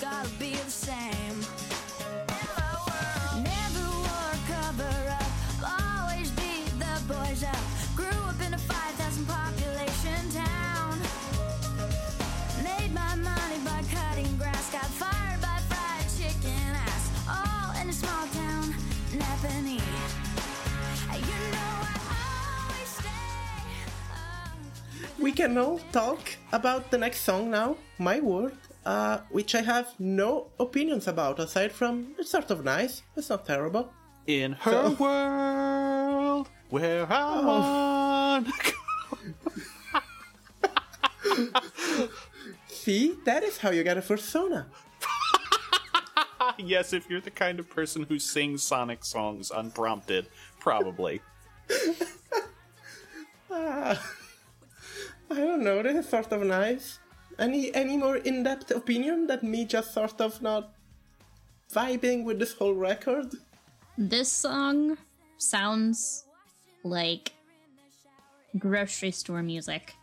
gotta 0.00 0.28
be 0.38 0.52
the 0.52 0.70
same. 0.70 1.40
Never 3.42 3.86
wore 4.04 4.30
a 4.32 4.40
cover 4.52 4.96
up, 5.08 5.30
always 5.80 6.30
beat 6.32 6.68
the 6.78 7.00
boys 7.08 7.42
up. 7.44 7.56
Grew 7.94 8.18
up 8.28 8.40
in 8.46 8.52
a 8.52 8.58
5,000 8.58 9.26
population 9.26 10.30
town. 10.32 10.98
Made 12.62 12.92
my 12.92 13.14
money 13.16 13.58
by 13.64 13.82
cutting 13.90 14.36
grass, 14.36 14.70
got 14.70 14.84
fired 14.84 15.40
by 15.40 15.58
fried 15.70 16.06
chicken 16.18 16.74
ass. 16.74 17.10
All 17.28 17.80
in 17.80 17.88
a 17.88 17.92
small 17.92 18.26
town, 18.34 18.74
oh. 19.18 19.82
We 25.18 25.32
can 25.32 25.56
all 25.56 25.80
talk 25.90 26.20
about 26.52 26.90
the 26.90 26.98
next 26.98 27.20
song 27.20 27.50
now, 27.50 27.76
My 27.98 28.20
world 28.20 28.65
uh, 28.86 29.20
which 29.30 29.54
I 29.56 29.62
have 29.62 29.88
no 29.98 30.46
opinions 30.60 31.08
about 31.08 31.40
aside 31.40 31.72
from 31.72 32.14
it's 32.18 32.30
sort 32.30 32.52
of 32.52 32.64
nice. 32.64 33.02
It's 33.16 33.28
not 33.28 33.44
terrible. 33.44 33.92
In 34.28 34.52
her 34.52 34.90
world, 34.90 36.48
where 36.70 37.04
I 37.10 37.44
want. 37.44 38.46
See, 42.68 43.16
that 43.24 43.42
is 43.42 43.58
how 43.58 43.70
you 43.70 43.82
get 43.82 43.98
a 43.98 44.02
persona. 44.02 44.68
yes, 46.58 46.92
if 46.92 47.10
you're 47.10 47.20
the 47.20 47.32
kind 47.32 47.58
of 47.58 47.68
person 47.68 48.04
who 48.04 48.20
sings 48.20 48.62
Sonic 48.62 49.04
songs 49.04 49.50
unprompted, 49.50 50.28
probably. 50.60 51.20
I 53.50 53.98
don't 55.28 55.64
know, 55.64 55.82
this 55.82 56.04
is 56.04 56.08
sort 56.08 56.30
of 56.30 56.42
nice. 56.42 57.00
Any 57.38 57.74
any 57.74 57.96
more 57.96 58.16
in-depth 58.16 58.70
opinion 58.70 59.26
than 59.26 59.40
me 59.42 59.64
just 59.64 59.92
sort 59.92 60.20
of 60.20 60.40
not 60.40 60.72
vibing 61.72 62.24
with 62.24 62.38
this 62.38 62.54
whole 62.54 62.74
record? 62.74 63.34
This 63.98 64.30
song 64.32 64.96
sounds 65.36 66.24
like 66.82 67.32
grocery 68.58 69.10
store 69.10 69.42
music. 69.42 69.94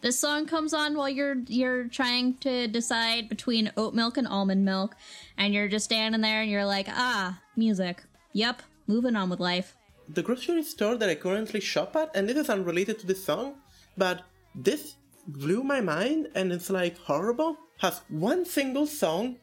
This 0.00 0.18
song 0.18 0.46
comes 0.46 0.72
on 0.72 0.96
while 0.96 1.10
you're 1.10 1.36
you're 1.48 1.84
trying 1.88 2.38
to 2.38 2.66
decide 2.68 3.28
between 3.28 3.70
oat 3.76 3.92
milk 3.92 4.16
and 4.16 4.26
almond 4.26 4.64
milk, 4.64 4.96
and 5.36 5.52
you're 5.52 5.68
just 5.68 5.84
standing 5.84 6.22
there 6.22 6.40
and 6.40 6.50
you're 6.50 6.64
like, 6.64 6.88
ah, 6.88 7.38
music. 7.56 8.02
Yep, 8.32 8.62
moving 8.86 9.16
on 9.16 9.28
with 9.28 9.40
life. 9.40 9.76
The 10.08 10.22
grocery 10.22 10.62
store 10.62 10.96
that 10.96 11.10
I 11.10 11.14
currently 11.14 11.60
shop 11.60 11.94
at, 11.96 12.10
and 12.14 12.26
this 12.28 12.36
is 12.36 12.48
unrelated 12.48 12.98
to 13.00 13.06
this 13.06 13.22
song, 13.22 13.56
but 13.96 14.22
this 14.54 14.94
blew 15.32 15.62
my 15.62 15.80
mind 15.80 16.28
and 16.34 16.52
it's 16.52 16.70
like 16.70 16.98
horrible, 16.98 17.56
has 17.78 18.02
one 18.08 18.44
single 18.44 18.86
song 18.86 19.36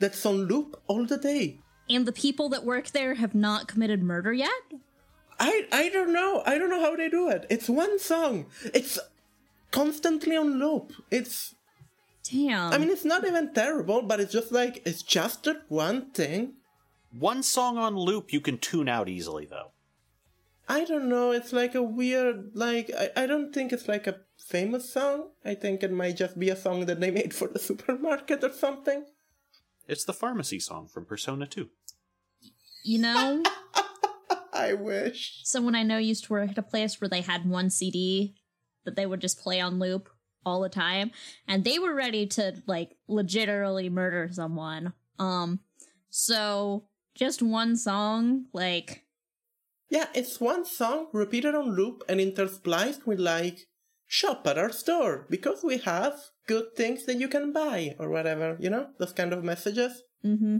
that's 0.00 0.24
on 0.26 0.46
loop 0.46 0.80
all 0.86 1.06
the 1.06 1.18
day. 1.18 1.58
And 1.88 2.06
the 2.06 2.12
people 2.12 2.48
that 2.50 2.64
work 2.64 2.88
there 2.88 3.14
have 3.14 3.34
not 3.34 3.68
committed 3.68 4.02
murder 4.02 4.32
yet? 4.32 4.62
I 5.38 5.66
I 5.72 5.88
don't 5.90 6.12
know. 6.12 6.42
I 6.46 6.58
don't 6.58 6.70
know 6.70 6.80
how 6.80 6.96
they 6.96 7.08
do 7.08 7.28
it. 7.28 7.46
It's 7.50 7.68
one 7.68 7.98
song. 7.98 8.46
It's 8.72 8.98
constantly 9.70 10.36
on 10.36 10.58
loop. 10.58 10.92
It's 11.10 11.54
Damn. 12.30 12.72
I 12.72 12.78
mean 12.78 12.88
it's 12.88 13.04
not 13.04 13.26
even 13.26 13.52
terrible, 13.52 14.00
but 14.02 14.20
it's 14.20 14.32
just 14.32 14.52
like 14.52 14.80
it's 14.86 15.02
just 15.02 15.44
that 15.44 15.62
one 15.68 16.10
thing. 16.12 16.54
One 17.18 17.42
song 17.42 17.78
on 17.78 17.96
loop 17.96 18.32
you 18.32 18.40
can 18.40 18.58
tune 18.58 18.88
out 18.88 19.08
easily, 19.08 19.46
though. 19.46 19.73
I 20.68 20.84
don't 20.84 21.08
know, 21.08 21.30
it's 21.30 21.52
like 21.52 21.74
a 21.74 21.82
weird 21.82 22.52
like 22.54 22.90
I, 22.96 23.10
I 23.24 23.26
don't 23.26 23.52
think 23.52 23.72
it's 23.72 23.88
like 23.88 24.06
a 24.06 24.20
famous 24.38 24.92
song. 24.92 25.30
I 25.44 25.54
think 25.54 25.82
it 25.82 25.92
might 25.92 26.16
just 26.16 26.38
be 26.38 26.48
a 26.50 26.56
song 26.56 26.86
that 26.86 27.00
they 27.00 27.10
made 27.10 27.34
for 27.34 27.48
the 27.48 27.58
supermarket 27.58 28.42
or 28.42 28.52
something. 28.52 29.04
It's 29.86 30.04
the 30.04 30.14
pharmacy 30.14 30.60
song 30.60 30.88
from 30.88 31.04
Persona 31.04 31.46
2. 31.46 31.68
you 32.84 32.98
know, 32.98 33.42
I 34.52 34.72
wish. 34.74 35.40
someone 35.44 35.74
I 35.74 35.82
know 35.82 35.98
used 35.98 36.24
to 36.24 36.32
work 36.32 36.50
at 36.50 36.58
a 36.58 36.62
place 36.62 37.00
where 37.00 37.08
they 37.08 37.20
had 37.20 37.48
one 37.48 37.68
CD 37.70 38.34
that 38.84 38.96
they 38.96 39.06
would 39.06 39.20
just 39.20 39.40
play 39.40 39.60
on 39.60 39.78
loop 39.78 40.08
all 40.46 40.60
the 40.60 40.68
time, 40.68 41.10
and 41.48 41.64
they 41.64 41.78
were 41.78 41.94
ready 41.94 42.26
to 42.26 42.54
like 42.66 42.96
legitimately 43.08 43.88
murder 43.90 44.28
someone. 44.32 44.92
Um, 45.18 45.60
so 46.10 46.84
just 47.14 47.42
one 47.42 47.76
song, 47.76 48.46
like 48.52 49.03
Yeah, 49.94 50.08
it's 50.12 50.40
one 50.40 50.64
song 50.64 51.06
repeated 51.12 51.54
on 51.54 51.76
loop 51.76 52.02
and 52.08 52.18
interspliced 52.18 53.06
with 53.06 53.20
like 53.20 53.60
shop 54.08 54.44
at 54.44 54.58
our 54.58 54.72
store 54.72 55.24
because 55.30 55.62
we 55.62 55.78
have 55.78 56.14
good 56.48 56.74
things 56.76 57.06
that 57.06 57.20
you 57.20 57.28
can 57.28 57.52
buy 57.52 57.94
or 58.00 58.10
whatever, 58.10 58.56
you 58.58 58.70
know? 58.70 58.88
Those 58.98 59.12
kind 59.12 59.32
of 59.32 59.44
messages. 59.44 60.02
mm-hmm. 60.24 60.56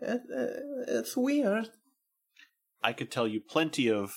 It, 0.00 0.22
uh, 0.34 0.98
it's 0.98 1.18
weird. 1.18 1.68
I 2.82 2.94
could 2.94 3.10
tell 3.10 3.28
you 3.28 3.42
plenty 3.42 3.90
of 3.90 4.14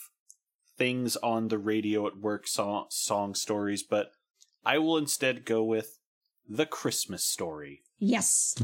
things 0.78 1.18
on 1.18 1.50
the 1.50 1.58
radio 1.58 2.08
at 2.08 2.18
work 2.18 2.48
song, 2.48 2.86
song 2.90 3.36
stories, 3.36 3.84
but 3.84 4.12
I 4.66 4.78
will 4.78 4.98
instead 4.98 5.44
go 5.44 5.66
with 5.66 6.00
The 6.48 6.66
Christmas 6.66 7.26
Story. 7.26 7.82
yes, 7.98 8.56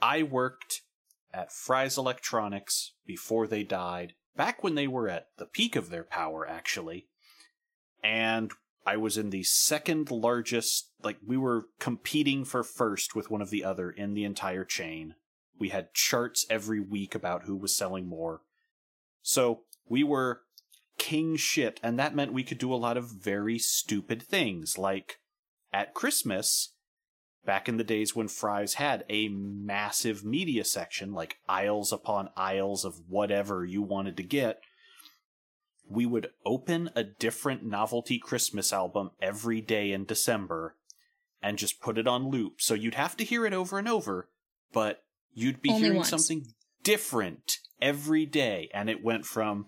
I 0.00 0.22
worked 0.22 0.82
at 1.34 1.52
Fry's 1.52 1.98
Electronics 1.98 2.94
before 3.06 3.48
they 3.48 3.64
died, 3.64 4.14
back 4.36 4.62
when 4.62 4.74
they 4.74 4.86
were 4.86 5.08
at 5.08 5.28
the 5.36 5.46
peak 5.46 5.76
of 5.76 5.90
their 5.90 6.04
power, 6.04 6.46
actually. 6.46 7.06
And 8.02 8.52
I 8.86 8.96
was 8.96 9.18
in 9.18 9.30
the 9.30 9.42
second 9.42 10.10
largest, 10.10 10.90
like, 11.02 11.18
we 11.24 11.36
were 11.36 11.66
competing 11.78 12.44
for 12.44 12.62
first 12.62 13.14
with 13.14 13.30
one 13.30 13.42
of 13.42 13.50
the 13.50 13.64
other 13.64 13.90
in 13.90 14.14
the 14.14 14.24
entire 14.24 14.64
chain. 14.64 15.14
We 15.58 15.68
had 15.68 15.92
charts 15.92 16.46
every 16.48 16.80
week 16.80 17.14
about 17.14 17.44
who 17.44 17.56
was 17.56 17.76
selling 17.76 18.06
more. 18.06 18.40
So 19.22 19.62
we 19.86 20.02
were 20.02 20.42
king 20.96 21.36
shit, 21.36 21.78
and 21.82 21.98
that 21.98 22.14
meant 22.14 22.32
we 22.32 22.44
could 22.44 22.58
do 22.58 22.72
a 22.72 22.76
lot 22.76 22.96
of 22.96 23.10
very 23.10 23.58
stupid 23.58 24.22
things, 24.22 24.78
like 24.78 25.18
at 25.72 25.94
Christmas, 25.94 26.74
back 27.44 27.68
in 27.68 27.76
the 27.76 27.84
days 27.84 28.14
when 28.14 28.28
Fry's 28.28 28.74
had 28.74 29.04
a 29.08 29.28
massive 29.28 30.24
media 30.24 30.64
section, 30.64 31.12
like 31.12 31.36
aisles 31.48 31.92
upon 31.92 32.30
aisles 32.36 32.84
of 32.84 33.00
whatever 33.08 33.64
you 33.64 33.82
wanted 33.82 34.16
to 34.18 34.22
get, 34.22 34.60
we 35.88 36.06
would 36.06 36.28
open 36.44 36.90
a 36.94 37.02
different 37.02 37.64
novelty 37.64 38.18
Christmas 38.18 38.72
album 38.72 39.10
every 39.20 39.60
day 39.60 39.90
in 39.90 40.04
December 40.04 40.76
and 41.42 41.58
just 41.58 41.80
put 41.80 41.98
it 41.98 42.06
on 42.06 42.30
loop. 42.30 42.60
So 42.60 42.74
you'd 42.74 42.94
have 42.94 43.16
to 43.16 43.24
hear 43.24 43.46
it 43.46 43.52
over 43.52 43.78
and 43.78 43.88
over, 43.88 44.28
but 44.72 45.02
you'd 45.32 45.62
be 45.62 45.70
Only 45.70 45.82
hearing 45.82 45.96
once. 45.96 46.10
something 46.10 46.46
different 46.82 47.58
every 47.80 48.26
day. 48.26 48.68
And 48.74 48.88
it 48.88 49.02
went 49.02 49.24
from 49.24 49.66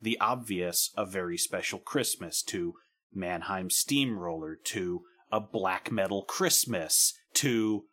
the 0.00 0.18
obvious 0.20 0.90
A 0.96 1.06
Very 1.06 1.38
Special 1.38 1.78
Christmas 1.78 2.42
to 2.44 2.74
Mannheim 3.14 3.70
Steamroller 3.70 4.56
to 4.64 5.02
a 5.32 5.40
black 5.40 5.90
metal 5.90 6.22
Christmas 6.22 7.14
to 7.34 7.84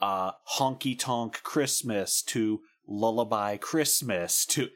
uh 0.00 0.32
honky 0.58 0.98
tonk 0.98 1.42
Christmas 1.42 2.22
to 2.22 2.60
lullaby 2.86 3.56
Christmas 3.56 4.44
to 4.46 4.68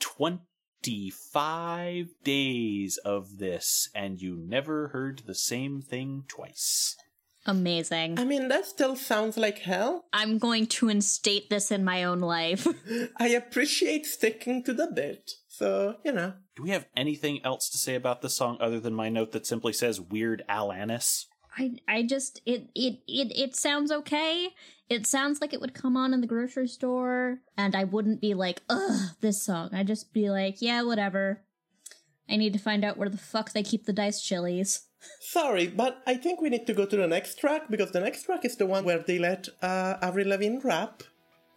25 0.00 2.06
days 2.24 2.98
of 3.04 3.38
this 3.38 3.88
and 3.94 4.20
you 4.20 4.36
never 4.36 4.88
heard 4.88 5.22
the 5.26 5.34
same 5.34 5.80
thing 5.80 6.24
twice. 6.28 6.96
amazing. 7.46 8.18
I 8.18 8.24
mean, 8.24 8.48
that 8.48 8.66
still 8.66 8.96
sounds 8.96 9.36
like 9.36 9.60
hell. 9.60 10.06
I'm 10.12 10.38
going 10.38 10.66
to 10.68 10.88
instate 10.88 11.50
this 11.50 11.70
in 11.70 11.84
my 11.84 12.04
own 12.04 12.20
life. 12.20 12.66
I 13.16 13.28
appreciate 13.28 14.06
sticking 14.06 14.64
to 14.64 14.72
the 14.72 14.88
bit. 14.88 15.32
So, 15.62 15.94
you 16.04 16.10
know. 16.10 16.32
Do 16.56 16.64
we 16.64 16.70
have 16.70 16.86
anything 16.96 17.38
else 17.44 17.70
to 17.70 17.78
say 17.78 17.94
about 17.94 18.20
this 18.20 18.36
song 18.36 18.58
other 18.60 18.80
than 18.80 18.94
my 18.94 19.08
note 19.08 19.30
that 19.30 19.46
simply 19.46 19.72
says 19.72 20.00
Weird 20.00 20.42
Alanis? 20.48 21.26
I 21.56 21.76
I 21.86 22.02
just 22.02 22.40
it 22.44 22.70
it 22.74 22.98
it 23.06 23.30
it 23.38 23.54
sounds 23.54 23.92
okay. 23.92 24.48
It 24.88 25.06
sounds 25.06 25.40
like 25.40 25.52
it 25.52 25.60
would 25.60 25.72
come 25.72 25.96
on 25.96 26.12
in 26.12 26.20
the 26.20 26.26
grocery 26.26 26.66
store, 26.66 27.38
and 27.56 27.76
I 27.76 27.84
wouldn't 27.84 28.20
be 28.20 28.34
like, 28.34 28.62
ugh, 28.68 29.10
this 29.20 29.44
song. 29.44 29.70
I'd 29.72 29.86
just 29.86 30.12
be 30.12 30.30
like, 30.30 30.56
yeah, 30.60 30.82
whatever. 30.82 31.44
I 32.28 32.34
need 32.38 32.54
to 32.54 32.58
find 32.58 32.84
out 32.84 32.96
where 32.96 33.08
the 33.08 33.16
fuck 33.16 33.52
they 33.52 33.62
keep 33.62 33.86
the 33.86 33.92
dice 33.92 34.20
chilies. 34.20 34.88
Sorry, 35.20 35.68
but 35.68 36.02
I 36.08 36.14
think 36.14 36.40
we 36.40 36.50
need 36.50 36.66
to 36.66 36.74
go 36.74 36.86
to 36.86 36.96
the 36.96 37.06
next 37.06 37.36
track 37.36 37.70
because 37.70 37.92
the 37.92 38.00
next 38.00 38.24
track 38.24 38.44
is 38.44 38.56
the 38.56 38.66
one 38.66 38.84
where 38.84 38.98
they 38.98 39.20
let 39.20 39.46
uh, 39.62 39.94
Avril 40.02 40.26
Lavigne 40.26 40.58
rap. 40.64 41.04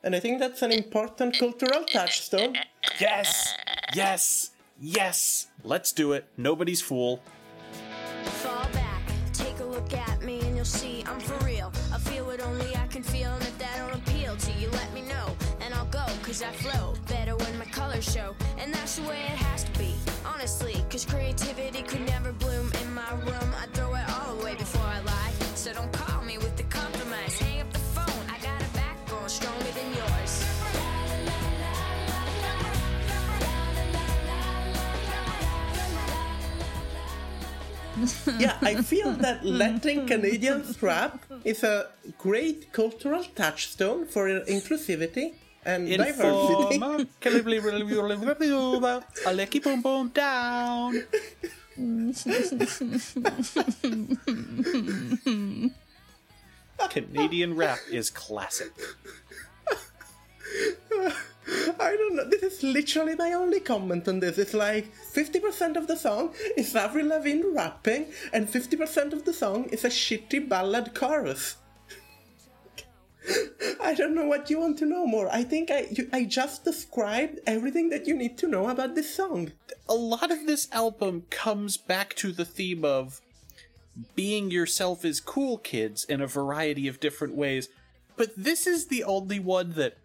And 0.03 0.15
I 0.15 0.19
think 0.19 0.40
that's 0.40 0.61
an 0.61 0.72
important 0.72 1.40
cultural 1.40 1.84
touchstone. 1.86 2.56
Yes! 2.99 3.56
Yes! 3.94 4.52
Yes! 4.80 5.48
Let's 5.64 5.91
do 5.91 6.14
it. 6.14 6.28
Nobody's 6.38 6.82
fool. 6.82 7.22
Fall 8.24 8.68
back, 8.74 9.02
take 9.34 9.60
a 9.60 9.66
look 9.66 9.94
at 9.94 10.22
me 10.24 10.40
and 10.41 10.56
you'll 10.56 10.66
see 10.66 11.03
I'm 11.07 11.20
for 11.20 11.44
real. 11.45 11.72
I 11.94 11.98
feel 11.99 12.26
only 12.45 12.76
I 12.76 12.88
can 12.88 13.03
feel, 13.03 13.32
and 13.32 13.41
if 13.44 13.57
that 13.60 13.78
don't 13.78 13.94
appeal 13.94 14.36
to 14.36 14.52
you, 14.53 14.70
let 14.72 14.94
me 14.94 15.02
know. 15.02 15.36
And 15.62 15.74
I'll 15.74 15.86
go, 15.86 16.06
cause 16.22 16.41
I 16.41 16.52
flow 16.52 16.94
better 17.07 17.36
when 17.36 17.57
my 17.57 17.66
colors 17.66 18.12
show. 18.12 18.36
And 18.57 18.74
that's 18.74 18.98
the 18.98 19.07
way 19.07 19.22
it 19.22 19.38
has 19.48 19.64
to 19.64 19.80
be, 19.80 19.94
honestly. 20.26 20.84
Cause 20.90 21.06
creativity 21.06 21.82
could 21.82 22.06
never 22.06 22.24
yeah, 38.40 38.57
I 38.61 38.82
feel 38.82 39.11
that 39.14 39.45
letting 39.45 40.06
Canadians 40.07 40.82
rap 40.82 41.23
is 41.44 41.64
a 41.64 41.88
great 42.18 42.72
cultural 42.73 43.23
touchstone 43.36 44.06
for 44.06 44.27
inclusivity 44.27 45.34
and 45.65 45.88
diversity. 45.88 46.76
Informer, 46.76 47.06
I'll 49.26 49.34
let 49.34 49.53
you 49.53 49.61
boom 49.61 49.82
boom 49.82 50.10
down. 50.10 51.03
Canadian 56.90 57.56
rap 57.56 57.80
is 57.91 58.10
classic. 58.10 58.72
I 61.47 61.95
don't 61.95 62.15
know. 62.15 62.27
This 62.27 62.41
is 62.43 62.63
literally 62.63 63.15
my 63.15 63.34
only 63.34 63.59
comment 63.59 64.07
on 64.07 64.19
this. 64.19 64.38
It's 64.38 64.53
like 64.53 64.91
50% 65.13 65.76
of 65.76 65.88
the 65.88 65.95
song 65.95 66.34
is 66.57 66.76
Avril 66.76 67.07
Lavigne 67.07 67.43
rapping, 67.53 68.11
and 68.34 68.47
50% 68.47 69.13
of 69.13 69.26
the 69.26 69.34
song 69.34 69.65
is 69.65 69.85
a 69.85 69.89
shitty 69.89 70.49
ballad 70.49 70.95
chorus. 70.95 71.57
I 73.81 73.93
don't 73.93 74.15
know 74.15 74.26
what 74.26 74.49
you 74.49 74.59
want 74.59 74.77
to 74.80 74.85
know 74.85 75.05
more. 75.07 75.30
I 75.31 75.43
think 75.43 75.72
I 75.72 75.88
you, 75.91 76.07
I 76.13 76.26
just 76.26 76.63
described 76.63 77.39
everything 77.47 77.89
that 77.89 78.07
you 78.07 78.15
need 78.15 78.38
to 78.39 78.47
know 78.47 78.69
about 78.69 78.95
this 78.95 79.15
song. 79.15 79.51
A 79.89 79.95
lot 79.95 80.31
of 80.31 80.45
this 80.45 80.67
album 80.72 81.26
comes 81.30 81.77
back 81.77 82.15
to 82.15 82.31
the 82.31 82.45
theme 82.45 82.85
of 82.85 83.22
being 84.15 84.51
yourself 84.51 85.05
is 85.05 85.19
cool, 85.19 85.57
kids, 85.57 86.03
in 86.03 86.22
a 86.22 86.27
variety 86.27 86.88
of 86.88 86.99
different 86.99 87.35
ways. 87.35 87.69
But 88.15 88.31
this 88.38 88.67
is 88.67 88.88
the 88.88 89.03
only 89.03 89.39
one 89.39 89.73
that 89.73 89.97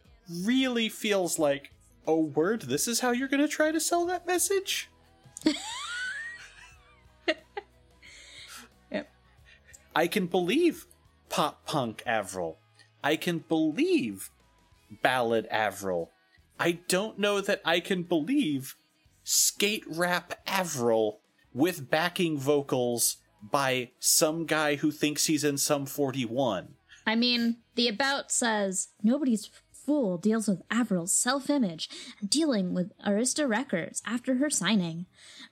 really 0.45 0.89
feels 0.89 1.39
like, 1.39 1.73
oh, 2.07 2.21
word, 2.21 2.63
this 2.63 2.87
is 2.89 3.01
how 3.01 3.11
you're 3.11 3.29
going 3.29 3.43
to 3.43 3.49
try 3.49 3.73
to 3.73 3.81
sell 3.81 4.07
that 4.07 4.27
message? 4.27 4.89
Yep. 8.91 9.09
I 9.95 10.07
can 10.07 10.27
believe 10.27 10.87
pop 11.29 11.65
punk 11.65 12.03
Avril. 12.07 12.59
I 13.03 13.17
can 13.17 13.39
believe 13.49 14.31
ballad 15.03 15.47
Avril. 15.51 16.11
I 16.59 16.73
don't 16.89 17.19
know 17.19 17.41
that 17.41 17.61
I 17.65 17.81
can 17.81 18.03
believe 18.03 18.77
skate 19.25 19.85
rap 19.87 20.35
Avril 20.47 21.21
with 21.55 21.91
backing 21.91 22.39
vocals 22.39 23.17
by 23.43 23.91
some 23.99 24.45
guy 24.45 24.77
who 24.77 24.91
thinks 24.91 25.27
he's 25.27 25.45
in 25.45 25.57
Sum 25.57 25.87
41. 25.87 26.75
I 27.07 27.15
mean, 27.15 27.57
the 27.75 27.89
About 27.89 28.31
says 28.31 28.89
nobody's 29.03 29.51
fool 29.85 30.19
deals 30.19 30.49
with 30.49 30.63
Avril's 30.73 31.13
self 31.17 31.51
image 31.51 31.89
and 32.21 32.31
dealing 32.31 32.75
with 32.75 32.93
Arista 33.07 33.49
Records 33.49 34.03
after 34.07 34.37
her 34.37 34.51
signing. 34.51 35.07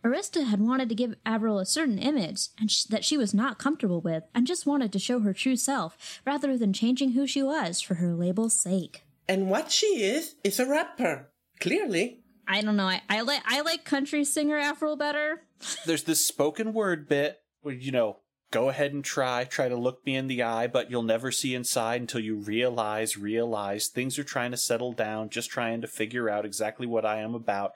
Arista 0.05 0.47
had 0.47 0.61
wanted 0.61 0.89
to 0.89 0.95
give 0.95 1.15
Avril 1.27 1.59
a 1.59 1.67
certain 1.67 1.99
image 1.99 2.49
and 2.59 2.71
sh- 2.71 2.85
that 2.85 3.05
she 3.05 3.17
was 3.17 3.35
not 3.35 3.59
comfortable 3.59 4.01
with 4.01 4.25
and 4.35 4.47
just 4.47 4.67
wanted 4.67 4.93
to 4.93 4.99
show 4.99 5.21
her 5.21 5.33
true 5.33 5.57
self 5.57 6.21
rather 6.27 6.57
than 6.57 6.73
changing 6.73 7.13
who 7.13 7.27
she 7.27 7.43
was 7.43 7.81
for 7.81 7.95
her 7.95 8.15
label's 8.15 8.59
sake. 8.59 9.03
And 9.29 9.51
what 9.51 9.71
she 9.71 10.03
is 10.03 10.37
is 10.45 10.59
a 10.59 10.67
rapper. 10.67 11.31
Clearly. 11.61 12.21
I 12.47 12.63
don't 12.63 12.77
know. 12.77 12.87
I, 12.87 13.03
I 13.11 13.21
like 13.23 13.43
I 13.45 13.61
like 13.61 13.85
country 13.85 14.25
singer 14.25 14.57
Avril 14.57 14.97
better. 14.97 15.43
There's 15.85 16.05
this 16.05 16.25
spoken 16.25 16.73
word 16.73 17.09
bit 17.09 17.41
where, 17.61 17.75
you 17.75 17.93
know, 17.93 18.21
go 18.51 18.69
ahead 18.69 18.93
and 18.93 19.05
try, 19.05 19.45
try 19.45 19.69
to 19.69 19.77
look 19.77 20.05
me 20.07 20.17
in 20.17 20.27
the 20.27 20.43
eye, 20.43 20.67
but 20.67 20.91
you'll 20.91 21.03
never 21.03 21.31
see 21.31 21.55
inside 21.55 22.01
until 22.01 22.21
you 22.21 22.37
realize, 22.37 23.17
realize 23.17 23.89
things 23.89 24.19
are 24.19 24.25
trying 24.25 24.51
to 24.53 24.57
settle 24.57 24.93
down, 24.93 25.29
just 25.29 25.51
trying 25.51 25.81
to 25.83 25.87
figure 25.87 26.29
out 26.31 26.45
exactly 26.47 26.87
what 26.87 27.05
I 27.05 27.21
am 27.21 27.35
about, 27.35 27.73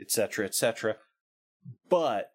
etc., 0.00 0.44
etc. 0.46 0.96
But 1.88 2.30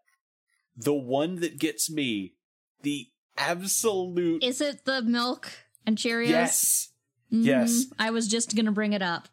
the 0.76 0.94
one 0.94 1.36
that 1.42 1.60
gets 1.60 1.90
me, 1.90 2.34
the 2.82 3.08
absolute 3.38 4.44
Is 4.44 4.62
it 4.62 4.86
the 4.86 5.02
milk 5.02 5.52
and 5.86 5.98
Cheerios? 5.98 6.30
yes, 6.30 6.90
Mhm. 7.32 7.46
yes. 7.46 7.86
I 8.00 8.10
was 8.10 8.28
just 8.28 8.56
gonna 8.56 8.72
bring 8.72 8.94
it 8.94 9.02
up. 9.02 9.28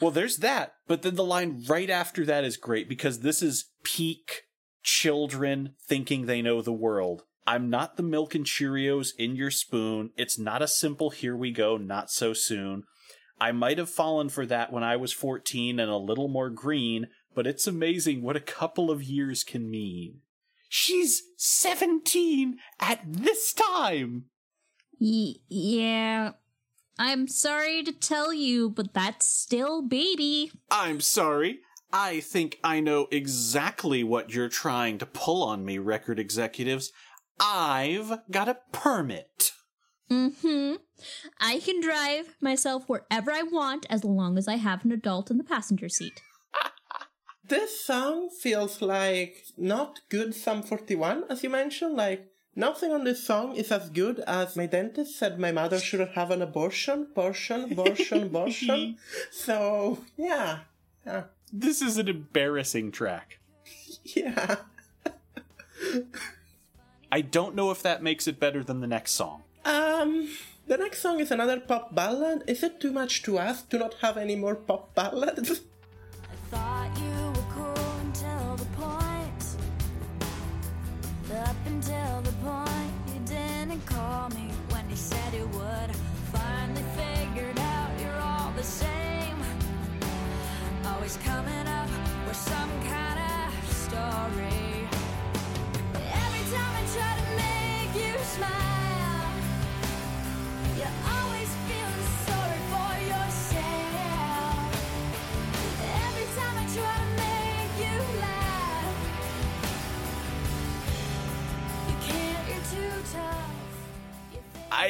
Well, 0.00 0.10
there's 0.10 0.38
that, 0.38 0.74
but 0.86 1.02
then 1.02 1.14
the 1.16 1.24
line 1.24 1.64
right 1.66 1.90
after 1.90 2.24
that 2.24 2.44
is 2.44 2.56
great 2.56 2.88
because 2.88 3.20
this 3.20 3.42
is 3.42 3.66
peak 3.82 4.44
children 4.82 5.74
thinking 5.86 6.24
they 6.26 6.40
know 6.40 6.62
the 6.62 6.72
world. 6.72 7.24
I'm 7.46 7.70
not 7.70 7.96
the 7.96 8.02
milk 8.02 8.34
and 8.34 8.44
Cheerios 8.44 9.10
in 9.18 9.34
your 9.34 9.50
spoon. 9.50 10.10
It's 10.16 10.38
not 10.38 10.62
a 10.62 10.68
simple 10.68 11.10
here 11.10 11.36
we 11.36 11.50
go, 11.50 11.76
not 11.76 12.10
so 12.10 12.32
soon. 12.32 12.84
I 13.40 13.52
might 13.52 13.78
have 13.78 13.88
fallen 13.88 14.28
for 14.28 14.44
that 14.46 14.72
when 14.72 14.84
I 14.84 14.96
was 14.96 15.12
14 15.12 15.80
and 15.80 15.90
a 15.90 15.96
little 15.96 16.28
more 16.28 16.50
green, 16.50 17.08
but 17.34 17.46
it's 17.46 17.66
amazing 17.66 18.22
what 18.22 18.36
a 18.36 18.40
couple 18.40 18.90
of 18.90 19.02
years 19.02 19.42
can 19.44 19.70
mean. 19.70 20.20
She's 20.68 21.22
17 21.36 22.58
at 22.78 23.00
this 23.04 23.52
time! 23.52 24.26
Y- 25.00 25.36
yeah. 25.48 26.32
I'm 26.98 27.28
sorry 27.28 27.82
to 27.84 27.92
tell 27.92 28.32
you, 28.32 28.68
but 28.68 28.92
that's 28.92 29.26
still 29.26 29.80
baby. 29.80 30.52
I'm 30.70 31.00
sorry. 31.00 31.60
I 31.92 32.20
think 32.20 32.58
I 32.62 32.80
know 32.80 33.08
exactly 33.10 34.04
what 34.04 34.32
you're 34.32 34.50
trying 34.50 34.98
to 34.98 35.06
pull 35.06 35.42
on 35.42 35.64
me, 35.64 35.78
record 35.78 36.18
executives. 36.18 36.92
I've 37.40 38.20
got 38.30 38.48
a 38.48 38.58
permit. 38.70 39.52
Mm-hmm. 40.10 40.74
I 41.40 41.60
can 41.60 41.80
drive 41.80 42.36
myself 42.40 42.88
wherever 42.88 43.30
I 43.30 43.42
want 43.42 43.86
as 43.88 44.04
long 44.04 44.36
as 44.36 44.46
I 44.48 44.56
have 44.56 44.84
an 44.84 44.92
adult 44.92 45.30
in 45.30 45.38
the 45.38 45.44
passenger 45.44 45.88
seat. 45.88 46.20
This 47.50 47.84
song 47.84 48.28
feels 48.30 48.80
like 48.80 49.44
not 49.56 50.02
good 50.08 50.36
Sum 50.36 50.62
41, 50.62 51.24
as 51.28 51.42
you 51.42 51.50
mentioned. 51.50 51.96
Like, 51.96 52.28
nothing 52.54 52.92
on 52.92 53.02
this 53.02 53.26
song 53.26 53.56
is 53.56 53.72
as 53.72 53.90
good 53.90 54.20
as 54.20 54.54
my 54.54 54.66
dentist 54.66 55.18
said 55.18 55.40
my 55.40 55.50
mother 55.50 55.80
should 55.80 56.06
have 56.10 56.30
an 56.30 56.42
abortion, 56.42 57.08
abortion, 57.10 57.72
abortion, 57.72 58.22
abortion. 58.30 58.98
So, 59.32 59.98
yeah. 60.16 60.60
Yeah. 61.04 61.24
This 61.52 61.82
is 61.82 61.98
an 61.98 62.06
embarrassing 62.06 62.92
track. 62.92 63.38
Yeah. 64.04 64.56
I 67.12 67.20
don't 67.22 67.54
know 67.54 67.70
if 67.70 67.82
that 67.82 68.02
makes 68.02 68.28
it 68.28 68.38
better 68.38 68.62
than 68.62 68.80
the 68.80 68.86
next 68.86 69.12
song. 69.12 69.42
Um, 69.64 70.28
the 70.66 70.76
next 70.76 71.00
song 71.00 71.18
is 71.20 71.30
another 71.30 71.58
pop 71.58 71.94
ballad. 71.94 72.44
Is 72.46 72.62
it 72.62 72.80
too 72.80 72.92
much 72.92 73.22
to 73.24 73.38
ask 73.38 73.68
to 73.70 73.78
not 73.78 73.94
have 73.94 74.16
any 74.16 74.36
more 74.36 74.54
pop 74.54 74.94
ballads? 74.94 75.62
Thought 76.50 76.96
you 76.98 77.28
were 77.28 77.48
cool 77.54 77.84
until 78.02 78.50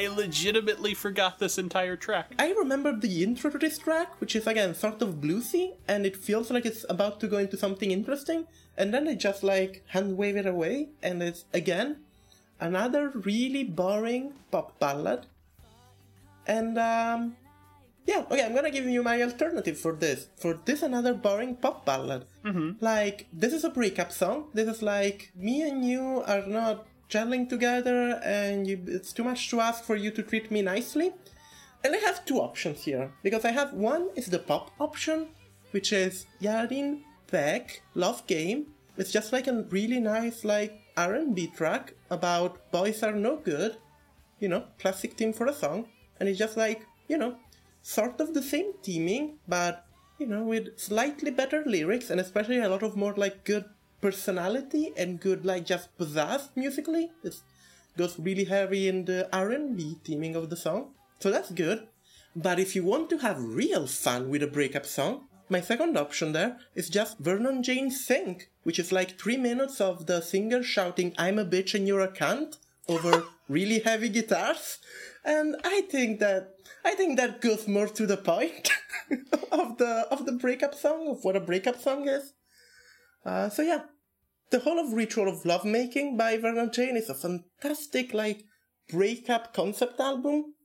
I 0.01 0.07
legitimately 0.07 0.93
forgot 0.93 1.37
this 1.37 1.57
entire 1.57 1.95
track. 1.95 2.33
I 2.39 2.53
remember 2.53 2.95
the 2.95 3.23
intro 3.23 3.51
to 3.51 3.57
this 3.57 3.77
track, 3.77 4.19
which 4.21 4.35
is 4.35 4.47
again 4.47 4.73
sort 4.73 5.01
of 5.01 5.21
bluesy, 5.21 5.73
and 5.87 6.05
it 6.05 6.15
feels 6.15 6.49
like 6.49 6.65
it's 6.65 6.85
about 6.89 7.19
to 7.19 7.27
go 7.27 7.37
into 7.37 7.57
something 7.57 7.91
interesting, 7.91 8.47
and 8.77 8.93
then 8.93 9.05
they 9.05 9.15
just 9.15 9.43
like 9.43 9.83
hand 9.87 10.17
wave 10.17 10.37
it 10.37 10.45
away, 10.45 10.89
and 11.03 11.21
it's 11.21 11.45
again 11.53 11.97
another 12.61 13.09
really 13.09 13.63
boring 13.63 14.33
pop 14.51 14.79
ballad. 14.79 15.25
And 16.47 16.77
um 16.77 17.35
yeah, 18.05 18.25
okay, 18.31 18.43
I'm 18.43 18.55
gonna 18.55 18.71
give 18.71 18.85
you 18.85 19.03
my 19.03 19.21
alternative 19.21 19.77
for 19.77 19.93
this. 19.93 20.27
For 20.37 20.59
this 20.65 20.81
another 20.81 21.13
boring 21.13 21.55
pop 21.55 21.85
ballad. 21.85 22.25
Mm-hmm. 22.43 22.83
Like, 22.83 23.27
this 23.31 23.53
is 23.53 23.63
a 23.63 23.69
breakup 23.69 24.11
song. 24.11 24.45
This 24.53 24.67
is 24.67 24.81
like 24.81 25.31
me 25.35 25.61
and 25.61 25.85
you 25.85 26.23
are 26.25 26.45
not 26.47 26.87
gelling 27.09 27.47
together 27.47 28.19
and 28.23 28.65
you, 28.65 28.81
it's 28.87 29.13
too 29.13 29.23
much 29.23 29.49
to 29.49 29.59
ask 29.59 29.83
for 29.83 29.95
you 29.95 30.09
to 30.11 30.23
treat 30.23 30.49
me 30.49 30.61
nicely. 30.61 31.13
And 31.83 31.95
I 31.95 31.99
have 31.99 32.25
two 32.25 32.39
options 32.39 32.83
here 32.83 33.11
because 33.21 33.45
I 33.45 33.51
have 33.51 33.73
one 33.73 34.09
is 34.15 34.27
the 34.27 34.39
pop 34.39 34.71
option, 34.79 35.27
which 35.71 35.93
is 35.93 36.25
Yarin 36.41 37.01
Beck 37.29 37.81
Love 37.93 38.25
Game. 38.27 38.67
It's 38.97 39.11
just 39.11 39.31
like 39.31 39.47
a 39.47 39.63
really 39.69 39.99
nice 39.99 40.43
like 40.43 40.80
R&B 41.01 41.47
track 41.55 41.93
about 42.09 42.71
boys 42.71 43.03
are 43.03 43.13
no 43.13 43.37
good, 43.37 43.77
you 44.39 44.47
know, 44.47 44.65
classic 44.79 45.13
theme 45.13 45.33
for 45.33 45.47
a 45.47 45.53
song, 45.53 45.87
and 46.19 46.29
it's 46.29 46.39
just 46.39 46.57
like 46.57 46.85
you 47.11 47.17
know, 47.17 47.35
sort 47.81 48.21
of 48.21 48.33
the 48.33 48.41
same 48.41 48.71
theming, 48.83 49.35
but 49.47 49.85
you 50.17 50.25
know, 50.25 50.43
with 50.43 50.79
slightly 50.79 51.29
better 51.29 51.63
lyrics 51.65 52.09
and 52.09 52.21
especially 52.21 52.59
a 52.59 52.69
lot 52.69 52.83
of 52.83 52.95
more 52.95 53.13
like 53.15 53.43
good 53.43 53.65
personality 53.99 54.93
and 54.95 55.19
good 55.19 55.45
like 55.45 55.65
just 55.65 55.95
pizzazz 55.97 56.49
musically. 56.55 57.11
It 57.23 57.35
goes 57.97 58.17
really 58.17 58.45
heavy 58.45 58.87
in 58.87 59.05
the 59.05 59.27
R&B 59.35 59.97
theming 60.05 60.35
of 60.35 60.49
the 60.49 60.55
song, 60.55 60.93
so 61.19 61.29
that's 61.29 61.51
good. 61.51 61.87
But 62.33 62.59
if 62.59 62.75
you 62.75 62.85
want 62.85 63.09
to 63.09 63.17
have 63.17 63.43
real 63.43 63.87
fun 63.87 64.29
with 64.29 64.41
a 64.41 64.47
breakup 64.47 64.85
song, 64.85 65.27
my 65.51 65.61
second 65.61 65.97
option 65.97 66.31
there 66.31 66.57
is 66.73 66.89
just 66.89 67.19
Vernon 67.19 67.61
Jane 67.61 67.91
Sing, 67.91 68.41
which 68.63 68.79
is 68.79 68.91
like 68.91 69.19
three 69.19 69.37
minutes 69.37 69.81
of 69.81 70.05
the 70.05 70.21
singer 70.21 70.63
shouting, 70.63 71.13
I'm 71.17 71.37
a 71.37 71.45
bitch 71.45 71.73
and 71.73 71.85
you're 71.85 71.99
a 71.99 72.07
cunt 72.07 72.57
over 72.87 73.25
really 73.49 73.79
heavy 73.79 74.09
guitars. 74.09 74.79
And 75.25 75.57
I 75.63 75.81
think 75.81 76.19
that 76.21 76.55
I 76.83 76.95
think 76.95 77.17
that 77.17 77.41
goes 77.41 77.67
more 77.67 77.87
to 77.87 78.07
the 78.07 78.17
point 78.17 78.71
of 79.51 79.77
the 79.77 80.07
of 80.09 80.25
the 80.25 80.31
breakup 80.31 80.73
song, 80.73 81.09
of 81.09 81.23
what 81.23 81.35
a 81.35 81.41
breakup 81.41 81.79
song 81.79 82.07
is. 82.07 82.33
Uh, 83.25 83.49
so 83.49 83.61
yeah, 83.61 83.83
the 84.49 84.59
whole 84.59 84.79
of 84.79 84.93
Ritual 84.93 85.27
of 85.27 85.45
Lovemaking 85.45 86.17
by 86.17 86.37
Vernon 86.37 86.71
Jane 86.71 86.97
is 86.97 87.09
a 87.09 87.13
fantastic 87.13 88.13
like 88.13 88.45
breakup 88.89 89.53
concept 89.53 89.99
album. 89.99 90.55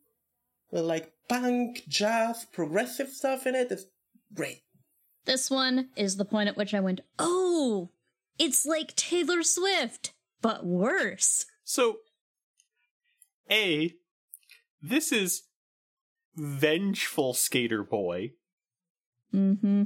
With 0.70 0.84
like 0.84 1.12
punk, 1.28 1.82
jazz, 1.88 2.46
progressive 2.52 3.10
stuff 3.10 3.46
in 3.46 3.54
it. 3.54 3.70
It's 3.70 3.86
great. 4.34 4.62
This 5.26 5.50
one 5.50 5.88
is 5.96 6.16
the 6.16 6.24
point 6.24 6.48
at 6.48 6.56
which 6.56 6.72
I 6.72 6.80
went, 6.80 7.00
oh, 7.18 7.90
it's 8.38 8.64
like 8.64 8.96
Taylor 8.96 9.42
Swift, 9.42 10.12
but 10.40 10.64
worse. 10.64 11.46
So, 11.64 11.98
A, 13.50 13.92
this 14.80 15.12
is 15.12 15.42
vengeful 16.34 17.34
Skater 17.34 17.82
Boy 17.82 18.32
Mm-hmm. 19.34 19.82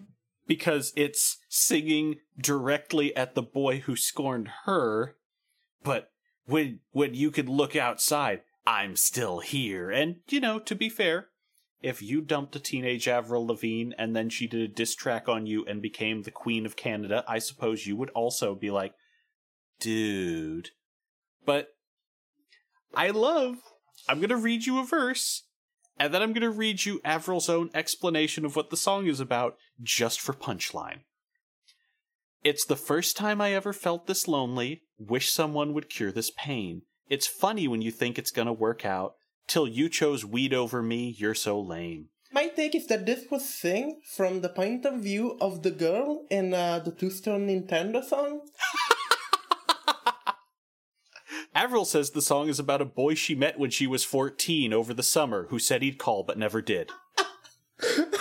because 0.46 0.92
it's 0.94 1.38
singing 1.48 2.16
directly 2.38 3.16
at 3.16 3.34
the 3.34 3.42
boy 3.42 3.80
who 3.80 3.96
scorned 3.96 4.48
her. 4.64 5.16
But 5.82 6.10
when 6.44 6.80
when 6.92 7.14
you 7.14 7.30
can 7.30 7.46
look 7.46 7.74
outside, 7.74 8.42
I'm 8.66 8.94
still 8.96 9.40
here. 9.40 9.90
And 9.90 10.16
you 10.28 10.38
know, 10.38 10.58
to 10.60 10.74
be 10.76 10.88
fair, 10.88 11.28
if 11.82 12.02
you 12.02 12.20
dumped 12.20 12.55
a 12.57 12.61
teenage 12.61 13.09
Avril 13.09 13.47
Lavigne 13.47 13.93
and 13.97 14.15
then 14.15 14.28
she 14.28 14.47
did 14.47 14.61
a 14.61 14.69
diss 14.69 14.94
track 14.94 15.28
on 15.28 15.47
you 15.47 15.65
and 15.65 15.81
became 15.81 16.23
the 16.23 16.31
queen 16.31 16.66
of 16.66 16.77
Canada, 16.77 17.24
I 17.27 17.39
suppose 17.39 17.86
you 17.86 17.97
would 17.97 18.11
also 18.11 18.55
be 18.55 18.70
like, 18.70 18.94
dude. 19.78 20.70
But 21.44 21.69
I 22.94 23.11
love. 23.11 23.57
I'm 24.09 24.20
gonna 24.20 24.36
read 24.36 24.66
you 24.66 24.78
a 24.78 24.85
verse, 24.85 25.44
and 25.98 26.12
then 26.12 26.23
I'm 26.23 26.32
gonna 26.32 26.51
read 26.51 26.85
you 26.85 27.01
Avril's 27.05 27.48
own 27.48 27.70
explanation 27.74 28.44
of 28.44 28.57
what 28.57 28.70
the 28.70 28.77
song 28.77 29.07
is 29.07 29.20
about, 29.20 29.57
just 29.82 30.20
for 30.20 30.32
punchline. 30.32 31.01
It's 32.43 32.65
the 32.65 32.77
first 32.77 33.16
time 33.16 33.40
I 33.40 33.52
ever 33.52 33.73
felt 33.73 34.07
this 34.07 34.27
lonely. 34.27 34.82
Wish 34.98 35.31
someone 35.31 35.74
would 35.74 35.90
cure 35.90 36.12
this 36.12 36.31
pain. 36.31 36.82
It's 37.09 37.27
funny 37.27 37.69
when 37.69 37.82
you 37.82 37.90
think 37.90 38.19
it's 38.19 38.31
gonna 38.31 38.52
work 38.52 38.85
out. 38.85 39.15
Till 39.46 39.66
you 39.66 39.88
chose 39.88 40.24
weed 40.24 40.54
over 40.54 40.82
me, 40.82 41.14
you're 41.18 41.34
so 41.34 41.60
lame. 41.60 42.08
My 42.32 42.46
take 42.46 42.76
is 42.76 42.86
that 42.86 43.06
this 43.06 43.24
was 43.30 43.48
sing 43.48 44.00
from 44.04 44.40
the 44.40 44.48
point 44.48 44.86
of 44.86 45.00
view 45.00 45.36
of 45.40 45.62
the 45.62 45.72
girl 45.72 46.26
in 46.30 46.54
uh, 46.54 46.78
the 46.78 46.92
two-stone 46.92 47.48
Nintendo 47.48 48.04
song. 48.04 48.42
Avril 51.54 51.84
says 51.84 52.10
the 52.10 52.22
song 52.22 52.48
is 52.48 52.60
about 52.60 52.80
a 52.80 52.84
boy 52.84 53.14
she 53.14 53.34
met 53.34 53.58
when 53.58 53.70
she 53.70 53.86
was 53.86 54.04
14 54.04 54.72
over 54.72 54.94
the 54.94 55.02
summer 55.02 55.46
who 55.50 55.58
said 55.58 55.82
he'd 55.82 55.98
call 55.98 56.22
but 56.22 56.38
never 56.38 56.62
did. 56.62 56.90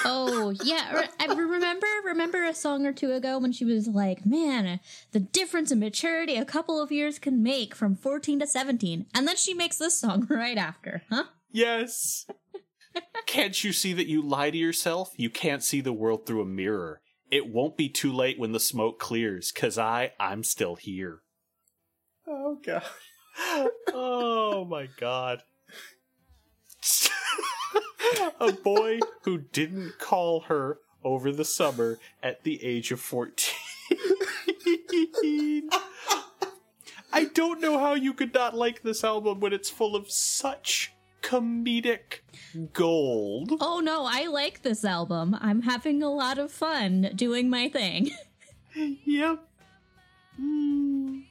Oh 0.06 0.54
yeah, 0.64 1.08
I 1.20 1.26
remember 1.26 1.88
remember 2.06 2.44
a 2.44 2.54
song 2.54 2.86
or 2.86 2.94
two 2.94 3.12
ago 3.12 3.40
when 3.40 3.52
she 3.52 3.66
was 3.66 3.88
like, 3.88 4.26
"Man, 4.26 4.80
the 5.12 5.20
difference 5.20 5.72
in 5.72 5.80
maturity 5.80 6.36
a 6.36 6.46
couple 6.46 6.82
of 6.82 6.92
years 6.92 7.20
can 7.20 7.44
make 7.44 7.76
from 7.76 7.96
14 7.96 8.40
to 8.40 8.48
17." 8.48 9.06
And 9.14 9.28
then 9.28 9.36
she 9.36 9.54
makes 9.54 9.78
this 9.78 10.00
song 10.00 10.26
right 10.30 10.58
after, 10.58 11.04
huh? 11.10 11.26
Yes. 11.52 12.26
can't 13.26 13.64
you 13.64 13.72
see 13.72 13.94
that 13.94 14.08
you 14.08 14.22
lie 14.22 14.52
to 14.52 14.58
yourself? 14.58 15.12
You 15.16 15.30
can't 15.30 15.64
see 15.64 15.82
the 15.82 15.94
world 15.94 16.26
through 16.26 16.42
a 16.42 16.46
mirror. 16.46 17.02
It 17.32 17.48
won't 17.48 17.78
be 17.78 17.90
too 17.90 18.12
late 18.12 18.40
when 18.40 18.54
the 18.54 18.60
smoke 18.60 19.00
clears, 19.00 19.52
cause 19.52 19.78
I, 19.78 20.14
I'm 20.20 20.44
still 20.44 20.76
here. 20.76 21.22
Oh 22.28 22.60
god. 22.64 22.84
oh 23.94 24.66
my 24.66 24.88
god. 25.00 25.44
a 28.40 28.52
boy 28.52 29.00
who 29.24 29.38
didn't 29.38 30.00
call 30.00 30.42
her 30.42 30.80
over 31.04 31.32
the 31.32 31.46
summer 31.46 31.98
at 32.22 32.44
the 32.44 32.64
age 32.64 32.92
of 32.92 33.00
14. 33.00 33.56
I 37.12 37.26
don't 37.34 37.60
know 37.60 37.80
how 37.80 37.96
you 37.96 38.14
could 38.14 38.34
not 38.34 38.56
like 38.56 38.84
this 38.84 39.04
album 39.04 39.40
when 39.40 39.54
it's 39.54 39.70
full 39.70 39.96
of 39.96 40.12
such 40.12 40.94
comedic 41.22 42.22
gold. 42.74 43.54
Oh 43.60 43.80
no, 43.80 44.06
I 44.06 44.28
like 44.28 44.62
this 44.62 44.86
album. 44.86 45.36
I'm 45.40 45.64
having 45.64 46.04
a 46.04 46.10
lot 46.10 46.38
of 46.38 46.52
fun 46.52 47.12
doing 47.16 47.50
my 47.50 47.70
thing. 47.70 48.12
Yep. 48.76 49.40
Hmm. 50.38 51.22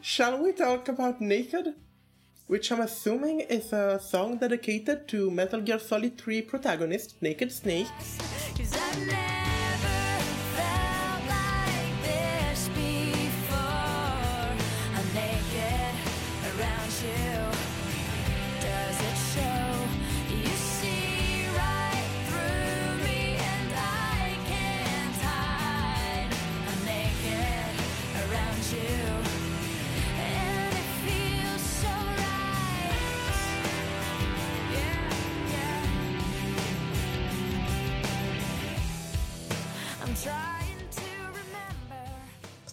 Shall 0.00 0.42
we 0.42 0.50
talk 0.52 0.88
about 0.88 1.20
Naked? 1.20 1.74
Which 2.50 2.72
I'm 2.72 2.80
assuming 2.80 3.42
is 3.42 3.72
a 3.72 4.00
song 4.00 4.38
dedicated 4.38 5.06
to 5.06 5.30
Metal 5.30 5.60
Gear 5.60 5.78
Solid 5.78 6.18
3 6.18 6.42
protagonist 6.42 7.14
Naked 7.22 7.52
Snake. 7.52 7.86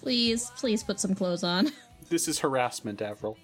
Please, 0.07 0.51
please 0.55 0.83
put 0.83 1.01
some 1.01 1.13
clothes 1.13 1.43
on. 1.43 1.69
This 2.09 2.29
is 2.29 2.39
harassment, 2.39 3.01
Avril. 3.01 3.37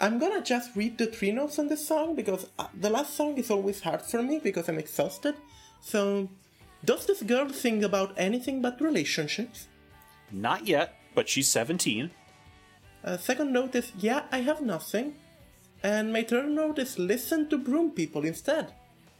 I'm 0.00 0.18
gonna 0.18 0.42
just 0.42 0.74
read 0.74 0.98
the 0.98 1.06
three 1.06 1.30
notes 1.30 1.60
on 1.60 1.68
this 1.68 1.86
song 1.86 2.16
because 2.16 2.48
uh, 2.58 2.66
the 2.74 2.90
last 2.90 3.14
song 3.14 3.38
is 3.38 3.48
always 3.48 3.80
hard 3.80 4.02
for 4.02 4.24
me 4.24 4.40
because 4.42 4.68
I'm 4.68 4.80
exhausted. 4.80 5.36
So, 5.80 6.28
does 6.84 7.06
this 7.06 7.22
girl 7.22 7.48
sing 7.50 7.84
about 7.84 8.12
anything 8.16 8.60
but 8.60 8.80
relationships? 8.80 9.68
Not 10.32 10.66
yet, 10.66 10.96
but 11.14 11.28
she's 11.28 11.48
17. 11.48 12.10
Uh, 13.04 13.16
second 13.18 13.52
note 13.52 13.76
is, 13.76 13.92
yeah, 13.96 14.22
I 14.32 14.38
have 14.38 14.60
nothing. 14.60 15.14
And 15.80 16.12
my 16.12 16.24
third 16.24 16.48
note 16.48 16.80
is, 16.80 16.98
listen 16.98 17.48
to 17.50 17.56
Broom 17.56 17.92
People 17.92 18.24
instead. 18.24 18.72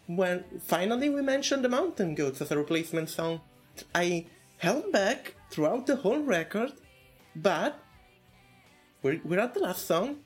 When 0.09 0.43
finally 0.59 1.09
we 1.09 1.23
mentioned 1.23 1.63
the 1.63 1.69
Mountain 1.69 2.17
Goats 2.17 2.43
as 2.43 2.51
a 2.51 2.59
replacement 2.59 3.11
song, 3.11 3.41
I 3.95 4.27
held 4.59 4.93
back 4.93 5.35
throughout 5.51 5.87
the 5.87 5.97
whole 5.97 6.21
record, 6.21 6.73
but 7.35 7.83
we're, 9.03 9.21
we're 9.25 9.41
at 9.41 9.55
the 9.55 9.61
last 9.61 9.87
song, 9.87 10.19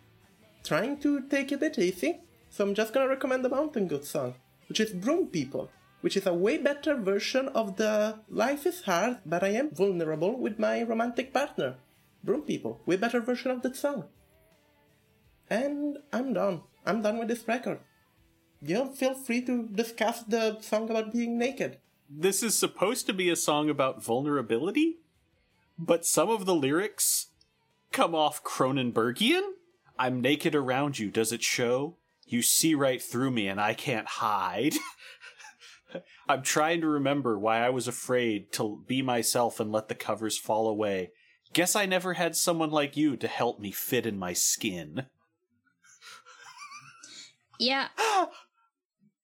trying 0.65 0.99
to 1.01 1.29
take 1.29 1.53
it 1.53 1.57
a 1.57 1.59
bit 1.59 1.79
easy, 1.79 2.21
so 2.49 2.65
I'm 2.65 2.75
just 2.75 2.93
gonna 2.93 3.09
recommend 3.09 3.45
the 3.45 3.49
Mountain 3.49 3.89
Goat 3.89 4.05
song, 4.05 4.35
which 4.69 4.81
is 4.81 4.93
Broom 4.93 5.29
People, 5.29 5.71
which 6.01 6.17
is 6.17 6.27
a 6.27 6.35
way 6.35 6.59
better 6.59 6.95
version 6.97 7.49
of 7.49 7.77
the 7.77 8.19
Life 8.29 8.67
is 8.67 8.83
Hard, 8.83 9.19
but 9.27 9.43
I 9.43 9.49
am 9.49 9.71
vulnerable 9.71 10.39
with 10.39 10.59
my 10.59 10.83
romantic 10.83 11.33
partner. 11.33 11.77
Broom 12.25 12.43
People, 12.43 12.81
way 12.87 12.97
better 12.97 13.21
version 13.21 13.51
of 13.51 13.63
that 13.63 13.77
song. 13.77 14.05
And 15.49 15.99
I'm 16.13 16.33
done. 16.33 16.63
I'm 16.87 17.03
done 17.03 17.19
with 17.19 17.29
this 17.29 17.47
record. 17.47 17.81
You 18.63 18.93
feel 18.95 19.15
free 19.15 19.43
to 19.43 19.69
discuss 19.69 20.23
the 20.23 20.61
song 20.61 20.91
about 20.91 21.13
being 21.13 21.39
naked. 21.39 21.79
This 22.13 22.43
is 22.43 22.59
supposed 22.59 23.07
to 23.07 23.13
be 23.13 23.31
a 23.31 23.37
song 23.37 23.71
about 23.71 24.03
vulnerability, 24.03 24.97
but 25.79 26.05
some 26.05 26.29
of 26.29 26.45
the 26.45 26.57
lyrics 26.57 27.29
come 27.93 28.17
off 28.17 28.43
Cronenbergian. 28.43 29.43
I'm 29.97 30.21
naked 30.21 30.57
around 30.57 30.99
you, 30.99 31.09
does 31.09 31.31
it 31.31 31.45
show? 31.45 31.99
You 32.27 32.43
see 32.43 32.75
right 32.75 33.01
through 33.01 33.31
me 33.31 33.47
and 33.47 33.61
I 33.61 33.75
can't 33.75 34.09
hide. 34.09 34.75
I'm 36.29 36.43
trying 36.43 36.81
to 36.81 36.89
remember 36.89 37.39
why 37.39 37.65
I 37.65 37.71
was 37.71 37.87
afraid 37.87 38.51
to 38.55 38.83
be 38.89 39.03
myself 39.03 39.61
and 39.61 39.71
let 39.71 39.87
the 39.87 39.95
covers 39.95 40.37
fall 40.37 40.67
away. 40.67 41.13
Guess 41.53 41.77
I 41.77 41.87
never 41.87 42.15
had 42.15 42.35
someone 42.35 42.71
like 42.71 42.97
you 42.97 43.17
to 43.19 43.29
help 43.29 43.61
me 43.61 43.71
fit 43.71 44.05
in 44.05 44.19
my 44.19 44.33
skin. 44.33 45.07
Yeah. 47.61 47.89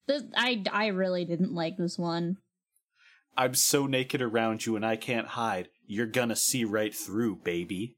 This, 0.08 0.22
I, 0.36 0.62
I 0.70 0.86
really 0.86 1.24
didn't 1.24 1.52
like 1.52 1.76
this 1.76 1.98
one. 1.98 2.36
I'm 3.36 3.54
so 3.54 3.86
naked 3.86 4.22
around 4.22 4.66
you 4.66 4.76
and 4.76 4.84
I 4.86 4.96
can't 4.96 5.28
hide. 5.28 5.68
You're 5.86 6.06
gonna 6.06 6.36
see 6.36 6.64
right 6.64 6.94
through, 6.94 7.36
baby. 7.36 7.96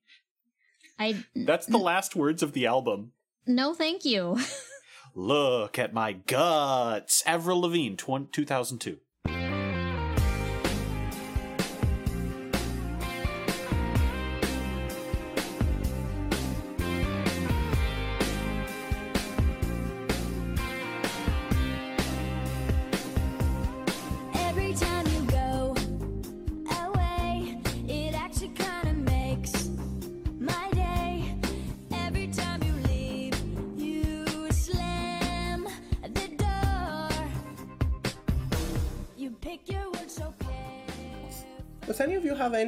I 0.99 1.25
That's 1.35 1.67
the 1.67 1.79
last 1.79 2.17
words 2.17 2.43
of 2.43 2.53
the 2.53 2.67
album. 2.67 3.13
no, 3.47 3.73
thank 3.75 4.05
you. 4.05 4.39
Look 5.15 5.79
at 5.79 5.95
my 5.95 6.13
guts. 6.13 7.23
Avril 7.27 7.61
Lavigne, 7.61 7.95
tw- 7.97 8.33
2002. 8.33 8.99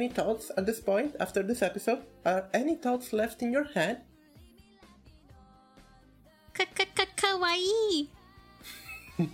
Any 0.01 0.09
of 0.09 0.17
you 0.17 0.23
have 0.23 0.33
any 0.33 0.37
thoughts 0.37 0.51
at 0.57 0.65
this 0.65 0.79
point 0.79 1.15
after 1.19 1.43
this 1.43 1.61
episode? 1.61 2.03
Are 2.25 2.49
any 2.53 2.75
thoughts 2.75 3.13
left 3.13 3.41
in 3.41 3.51
your 3.51 3.65
head? 3.65 4.01
Kawaii. 7.15 8.07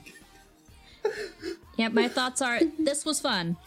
yeah, 1.77 1.87
my 1.89 2.07
thoughts 2.07 2.41
are 2.41 2.59
this 2.79 3.05
was 3.05 3.19
fun. 3.19 3.57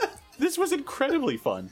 This 0.38 0.58
was 0.58 0.72
incredibly 0.72 1.38
fun. 1.38 1.70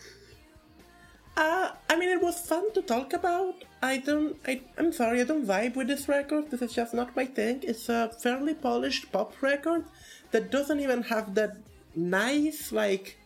Uh, 1.36 1.72
I 1.90 1.96
mean, 1.96 2.08
it 2.08 2.22
was 2.22 2.40
fun 2.40 2.72
to 2.72 2.80
talk 2.80 3.12
about. 3.12 3.64
I 3.82 3.98
don't, 3.98 4.38
I, 4.46 4.62
I'm 4.78 4.92
sorry, 4.92 5.20
I 5.20 5.24
don't 5.24 5.46
vibe 5.46 5.76
with 5.76 5.88
this 5.88 6.08
record. 6.08 6.50
This 6.50 6.62
is 6.62 6.72
just 6.72 6.94
not 6.94 7.14
my 7.14 7.26
thing. 7.26 7.60
It's 7.62 7.90
a 7.90 8.08
fairly 8.08 8.54
polished 8.54 9.12
pop 9.12 9.42
record 9.42 9.84
that 10.30 10.50
doesn't 10.50 10.80
even 10.80 11.02
have 11.02 11.34
that 11.34 11.58
nice, 11.94 12.72
like, 12.72 13.18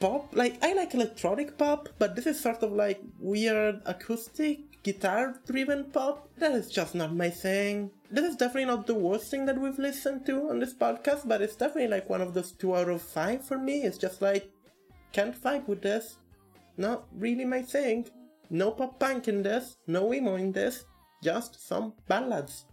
pop. 0.00 0.34
Like, 0.34 0.62
I 0.62 0.72
like 0.74 0.94
electronic 0.94 1.56
pop, 1.58 1.88
but 1.98 2.16
this 2.16 2.26
is 2.26 2.40
sort 2.40 2.62
of 2.62 2.72
like 2.72 3.00
weird 3.18 3.80
acoustic, 3.86 4.82
guitar 4.82 5.40
driven 5.46 5.84
pop. 5.84 6.28
That 6.38 6.52
is 6.52 6.70
just 6.70 6.94
not 6.94 7.14
my 7.14 7.30
thing. 7.30 7.90
This 8.10 8.24
is 8.24 8.36
definitely 8.36 8.66
not 8.66 8.86
the 8.86 8.94
worst 8.94 9.30
thing 9.30 9.46
that 9.46 9.60
we've 9.60 9.78
listened 9.78 10.26
to 10.26 10.50
on 10.50 10.60
this 10.60 10.74
podcast, 10.74 11.26
but 11.26 11.42
it's 11.42 11.56
definitely 11.56 11.88
like 11.88 12.08
one 12.08 12.20
of 12.20 12.34
those 12.34 12.52
two 12.52 12.76
out 12.76 12.88
of 12.88 13.02
five 13.02 13.44
for 13.44 13.58
me. 13.58 13.82
It's 13.82 13.98
just 13.98 14.22
like, 14.22 14.50
can't 15.12 15.40
vibe 15.42 15.66
with 15.66 15.82
this 15.82 16.16
not 16.76 17.06
really 17.16 17.44
my 17.44 17.62
thing. 17.62 18.06
No 18.50 18.70
pop 18.70 18.98
punk 19.00 19.28
in 19.28 19.42
this, 19.42 19.76
no 19.86 20.12
emo 20.14 20.36
in 20.36 20.52
this, 20.52 20.84
just 21.22 21.66
some 21.66 21.94
ballads. 22.06 22.66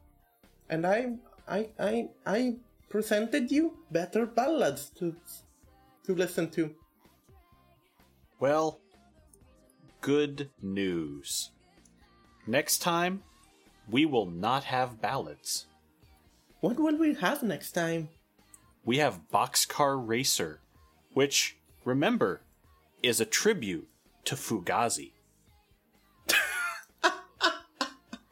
And 0.69 0.85
I, 0.85 1.13
I, 1.47 1.69
I, 1.79 2.09
I 2.25 2.55
presented 2.89 3.51
you 3.51 3.77
better 3.91 4.25
ballads 4.25 4.91
to, 4.99 5.15
to 6.05 6.13
listen 6.13 6.49
to. 6.51 6.75
Well, 8.43 8.81
good 10.01 10.49
news. 10.61 11.51
Next 12.45 12.79
time, 12.79 13.23
we 13.89 14.05
will 14.05 14.25
not 14.25 14.65
have 14.65 15.01
ballads. 15.01 15.67
What 16.59 16.77
will 16.77 16.97
we 16.97 17.13
have 17.13 17.41
next 17.41 17.71
time? 17.71 18.09
We 18.83 18.97
have 18.97 19.29
Boxcar 19.33 19.95
Racer, 19.97 20.59
which, 21.13 21.55
remember, 21.85 22.41
is 23.01 23.21
a 23.21 23.25
tribute 23.25 23.87
to 24.25 24.35
Fugazi. 24.35 25.13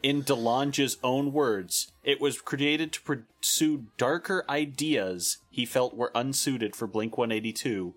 In 0.03 0.23
DeLonge's 0.23 0.97
own 1.01 1.31
words, 1.31 1.93
it 2.03 2.19
was 2.19 2.41
created 2.41 2.91
to 2.91 3.01
pursue 3.01 3.85
darker 3.95 4.43
ideas 4.49 5.37
he 5.49 5.65
felt 5.65 5.95
were 5.95 6.11
unsuited 6.13 6.75
for 6.75 6.85
Blink 6.85 7.17
182, 7.17 7.95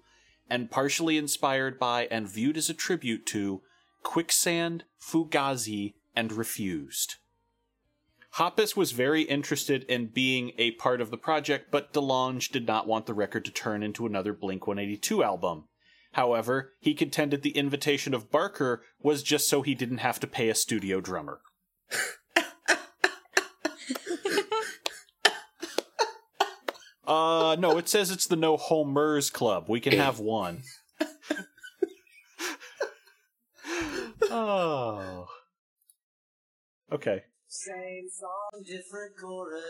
and 0.48 0.70
partially 0.70 1.16
inspired 1.16 1.78
by 1.78 2.06
and 2.10 2.28
viewed 2.28 2.56
as 2.56 2.68
a 2.68 2.74
tribute 2.74 3.26
to 3.26 3.62
Quicksand, 4.02 4.84
Fugazi, 5.00 5.94
and 6.14 6.32
Refused. 6.32 7.16
Hoppus 8.34 8.76
was 8.76 8.92
very 8.92 9.22
interested 9.22 9.84
in 9.84 10.06
being 10.06 10.52
a 10.58 10.72
part 10.72 11.00
of 11.00 11.10
the 11.10 11.16
project, 11.16 11.70
but 11.70 11.92
DeLonge 11.92 12.50
did 12.50 12.66
not 12.66 12.86
want 12.86 13.06
the 13.06 13.14
record 13.14 13.44
to 13.44 13.52
turn 13.52 13.82
into 13.82 14.06
another 14.06 14.32
Blink 14.32 14.66
182 14.66 15.22
album. 15.22 15.64
However, 16.12 16.72
he 16.80 16.94
contended 16.94 17.42
the 17.42 17.56
invitation 17.56 18.12
of 18.12 18.30
Barker 18.30 18.82
was 19.00 19.22
just 19.22 19.48
so 19.48 19.62
he 19.62 19.74
didn't 19.74 19.98
have 19.98 20.18
to 20.20 20.26
pay 20.26 20.48
a 20.48 20.54
studio 20.54 21.00
drummer. 21.00 21.40
uh, 27.06 27.56
no, 27.58 27.78
it 27.78 27.88
says 27.88 28.10
it's 28.10 28.26
the 28.26 28.36
No 28.36 28.56
Homers 28.56 29.30
Club. 29.30 29.66
We 29.68 29.80
can 29.80 29.92
have 29.94 30.18
one. 30.18 30.62
oh. 34.30 35.26
Okay. 36.92 37.22
Same 37.48 38.08
song, 38.10 38.62
different 38.64 39.16
chorus. 39.20 39.62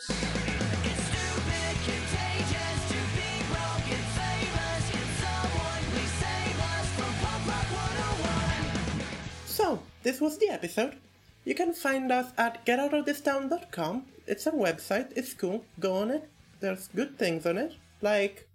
It's 0.00 0.06
stupid, 0.06 1.76
contagious, 1.84 2.78
too 2.88 3.06
big, 3.16 3.42
broken, 3.48 4.02
famous. 4.16 4.82
Can 4.90 5.08
someone 5.22 5.82
please 5.92 6.14
save 6.20 6.58
us 6.60 6.86
from 6.96 7.12
Pop 7.24 7.42
Rock 7.48 7.68
101? 7.72 9.06
So, 9.46 9.78
this 10.02 10.20
was 10.20 10.38
the 10.38 10.48
episode. 10.50 10.96
You 11.44 11.54
can 11.54 11.72
find 11.72 12.12
us 12.12 12.32
at 12.38 12.64
getoutofThisTown.com. 12.64 14.06
It's 14.26 14.46
our 14.46 14.52
website, 14.52 15.12
it's 15.16 15.34
cool, 15.34 15.64
go 15.80 15.94
on 15.94 16.10
it. 16.10 16.28
There's 16.60 16.88
good 16.88 17.18
things 17.18 17.44
on 17.44 17.58
it, 17.58 17.74
like 18.00 18.48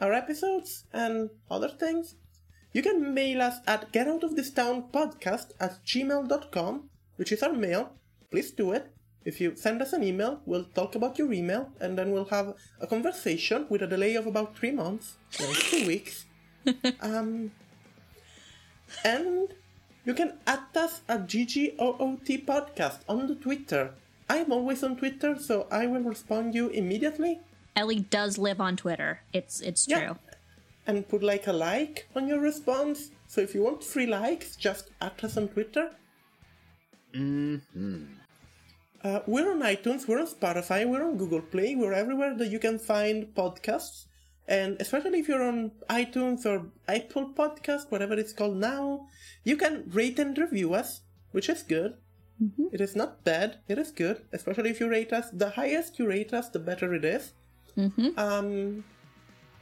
our 0.00 0.12
episodes 0.12 0.84
and 0.92 1.30
other 1.50 1.68
things. 1.68 2.14
You 2.72 2.82
can 2.82 3.12
mail 3.12 3.42
us 3.42 3.56
at 3.66 3.92
getoutofThistownpodcast 3.92 5.52
at 5.60 5.84
gmail.com, 5.84 6.88
which 7.16 7.32
is 7.32 7.42
our 7.42 7.52
mail. 7.52 7.90
Please 8.30 8.52
do 8.52 8.72
it. 8.72 8.92
If 9.24 9.40
you 9.40 9.54
send 9.56 9.82
us 9.82 9.92
an 9.92 10.02
email, 10.02 10.40
we'll 10.46 10.64
talk 10.64 10.94
about 10.94 11.18
your 11.18 11.32
email 11.32 11.70
and 11.80 11.98
then 11.98 12.12
we'll 12.12 12.26
have 12.26 12.54
a 12.80 12.86
conversation 12.86 13.66
with 13.68 13.82
a 13.82 13.86
delay 13.86 14.14
of 14.14 14.26
about 14.26 14.56
three 14.56 14.72
months, 14.72 15.16
no, 15.38 15.52
two 15.52 15.86
weeks. 15.86 16.24
um, 17.00 17.52
and 19.04 19.54
you 20.04 20.14
can 20.14 20.34
add 20.46 20.76
us 20.76 21.00
at 21.08 21.26
GGOOT 21.26 22.44
Podcast 22.44 22.98
on 23.08 23.26
the 23.26 23.34
Twitter. 23.34 23.94
I'm 24.28 24.50
always 24.52 24.82
on 24.82 24.96
Twitter, 24.96 25.38
so 25.38 25.66
I 25.70 25.86
will 25.86 26.02
respond 26.02 26.54
you 26.54 26.68
immediately 26.68 27.40
Ellie 27.74 28.00
does 28.00 28.38
live 28.38 28.60
on 28.60 28.76
Twitter. 28.76 29.20
It's 29.32 29.60
it's 29.60 29.86
true. 29.86 29.98
Yeah. 29.98 30.14
and 30.86 31.08
put 31.08 31.22
like 31.22 31.46
a 31.46 31.52
like 31.52 32.08
on 32.14 32.26
your 32.28 32.40
response. 32.40 33.10
So 33.28 33.40
if 33.40 33.54
you 33.54 33.62
want 33.62 33.82
free 33.84 34.06
likes, 34.06 34.56
just 34.56 34.90
add 35.00 35.12
us 35.22 35.36
on 35.36 35.48
Twitter. 35.48 35.90
Mm-hmm. 37.14 38.04
Uh, 39.04 39.20
we're 39.26 39.50
on 39.50 39.60
iTunes, 39.60 40.06
we're 40.06 40.20
on 40.20 40.26
Spotify, 40.26 40.86
we're 40.86 41.04
on 41.04 41.16
Google 41.16 41.40
Play, 41.40 41.74
we're 41.74 41.92
everywhere 41.92 42.36
that 42.36 42.48
you 42.48 42.58
can 42.58 42.78
find 42.78 43.26
podcasts. 43.34 44.06
And 44.48 44.76
especially 44.80 45.20
if 45.20 45.28
you're 45.28 45.42
on 45.42 45.70
iTunes 45.88 46.44
or 46.44 46.66
Apple 46.88 47.30
Podcast, 47.30 47.90
whatever 47.90 48.14
it's 48.14 48.32
called 48.32 48.56
now, 48.56 49.06
you 49.44 49.56
can 49.56 49.84
rate 49.90 50.18
and 50.18 50.36
review 50.36 50.74
us, 50.74 51.02
which 51.30 51.48
is 51.48 51.62
good. 51.62 51.94
It 52.72 52.80
is 52.80 52.96
not 52.96 53.22
bad. 53.22 53.58
It 53.68 53.78
is 53.78 53.92
good, 53.92 54.22
especially 54.32 54.70
if 54.70 54.80
you 54.80 54.88
rate 54.88 55.12
us. 55.12 55.30
The 55.32 55.50
highest 55.50 55.98
you 55.98 56.08
rate 56.08 56.34
us, 56.34 56.48
the 56.48 56.58
better 56.58 56.92
it 56.92 57.04
is. 57.04 57.32
Um, 58.18 58.84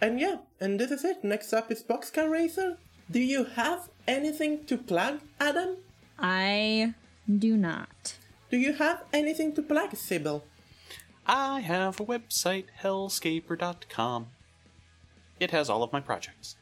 and 0.01 0.19
yeah, 0.19 0.39
and 0.61 0.81
this 0.81 0.91
is 0.91 1.05
it. 1.05 1.23
Next 1.23 1.53
up 1.53 1.71
is 1.71 1.83
Boxcar 1.83 2.31
Racer. 2.31 2.79
Do 3.11 3.21
you 3.21 3.45
have 3.45 3.91
anything 4.09 4.65
to 4.65 4.79
plug, 4.79 5.21
Adam? 5.39 5.77
I 6.19 6.95
do 7.29 7.57
not. 7.57 8.17
Do 8.51 8.57
you 8.57 8.73
have 8.75 9.03
anything 9.13 9.55
to 9.57 9.63
plug, 9.63 9.95
Sybil? 9.95 10.45
I 11.27 11.61
have 11.61 12.01
a 12.01 12.05
website, 12.05 12.67
hellscaper.com. 12.83 14.27
It 15.41 15.51
has 15.51 15.71
all 15.71 15.83
of 15.83 15.93
my 15.93 16.01
projects, 16.01 16.57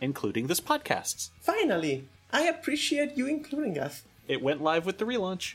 including 0.00 0.46
this 0.46 0.60
podcast. 0.60 1.30
Finally, 1.40 2.08
I 2.32 2.42
appreciate 2.44 3.16
you 3.16 3.26
including 3.26 3.78
us. 3.78 4.02
It 4.26 4.42
went 4.42 4.62
live 4.62 4.86
with 4.86 4.98
the 4.98 5.04
relaunch. 5.04 5.54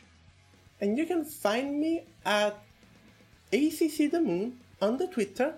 And 0.79 0.97
you 0.97 1.05
can 1.05 1.25
find 1.25 1.79
me 1.79 2.03
at 2.25 2.55
ACC 3.51 4.11
the 4.11 4.21
Moon 4.21 4.59
on 4.81 4.97
the 4.97 5.07
Twitter. 5.07 5.55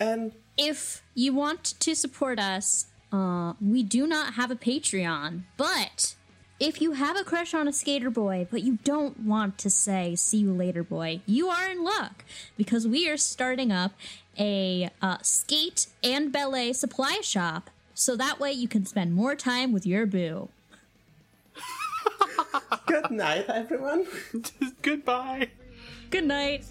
And 0.00 0.32
If 0.56 1.02
you 1.14 1.32
want 1.34 1.64
to 1.80 1.94
support 1.94 2.38
us, 2.38 2.86
uh, 3.12 3.54
we 3.60 3.82
do 3.82 4.06
not 4.06 4.34
have 4.34 4.50
a 4.50 4.56
Patreon, 4.56 5.42
but 5.56 6.14
if 6.60 6.80
you 6.80 6.92
have 6.92 7.16
a 7.16 7.24
crush 7.24 7.54
on 7.54 7.68
a 7.68 7.72
skater 7.72 8.10
boy, 8.10 8.46
but 8.50 8.62
you 8.62 8.78
don't 8.84 9.20
want 9.20 9.58
to 9.58 9.70
say 9.70 10.14
"see 10.16 10.38
you 10.38 10.52
later, 10.52 10.82
boy," 10.82 11.20
you 11.26 11.48
are 11.48 11.68
in 11.68 11.84
luck 11.84 12.24
because 12.56 12.86
we 12.86 13.08
are 13.08 13.16
starting 13.16 13.70
up 13.70 13.92
a 14.38 14.90
uh, 15.02 15.18
skate 15.22 15.86
and 16.02 16.32
ballet 16.32 16.72
supply 16.72 17.20
shop, 17.22 17.70
so 17.94 18.16
that 18.16 18.40
way 18.40 18.52
you 18.52 18.68
can 18.68 18.86
spend 18.86 19.14
more 19.14 19.34
time 19.34 19.72
with 19.72 19.86
your 19.86 20.06
boo. 20.06 20.48
Good 22.86 23.10
night, 23.10 23.46
everyone. 23.48 24.06
Goodbye. 24.82 25.48
Good 26.10 26.24
night. 26.24 26.64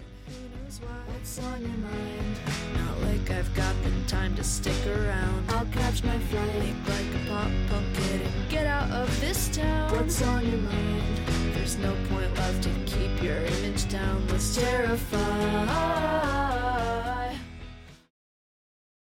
Like 3.27 3.39
I've 3.39 3.53
got 3.55 3.75
the 3.83 3.91
time 4.07 4.35
to 4.35 4.43
stick 4.43 4.87
around. 4.87 5.51
I'll 5.51 5.65
catch 5.65 6.01
my 6.01 6.17
flight, 6.17 6.59
make 6.59 6.75
like 6.87 7.13
a 7.13 7.25
pop 7.27 7.51
punk 7.69 7.85
kid, 7.95 8.21
and 8.21 8.49
get 8.49 8.65
out 8.65 8.89
of 8.91 9.19
this 9.19 9.49
town. 9.49 9.91
What's 9.91 10.21
on 10.21 10.47
your 10.47 10.59
mind? 10.59 11.19
There's 11.53 11.77
no 11.77 11.93
point 12.09 12.33
left 12.37 12.63
to 12.63 12.69
keep 12.85 13.21
your 13.21 13.35
image 13.37 13.89
down. 13.89 14.25
What's 14.27 14.55
terrified? 14.55 15.67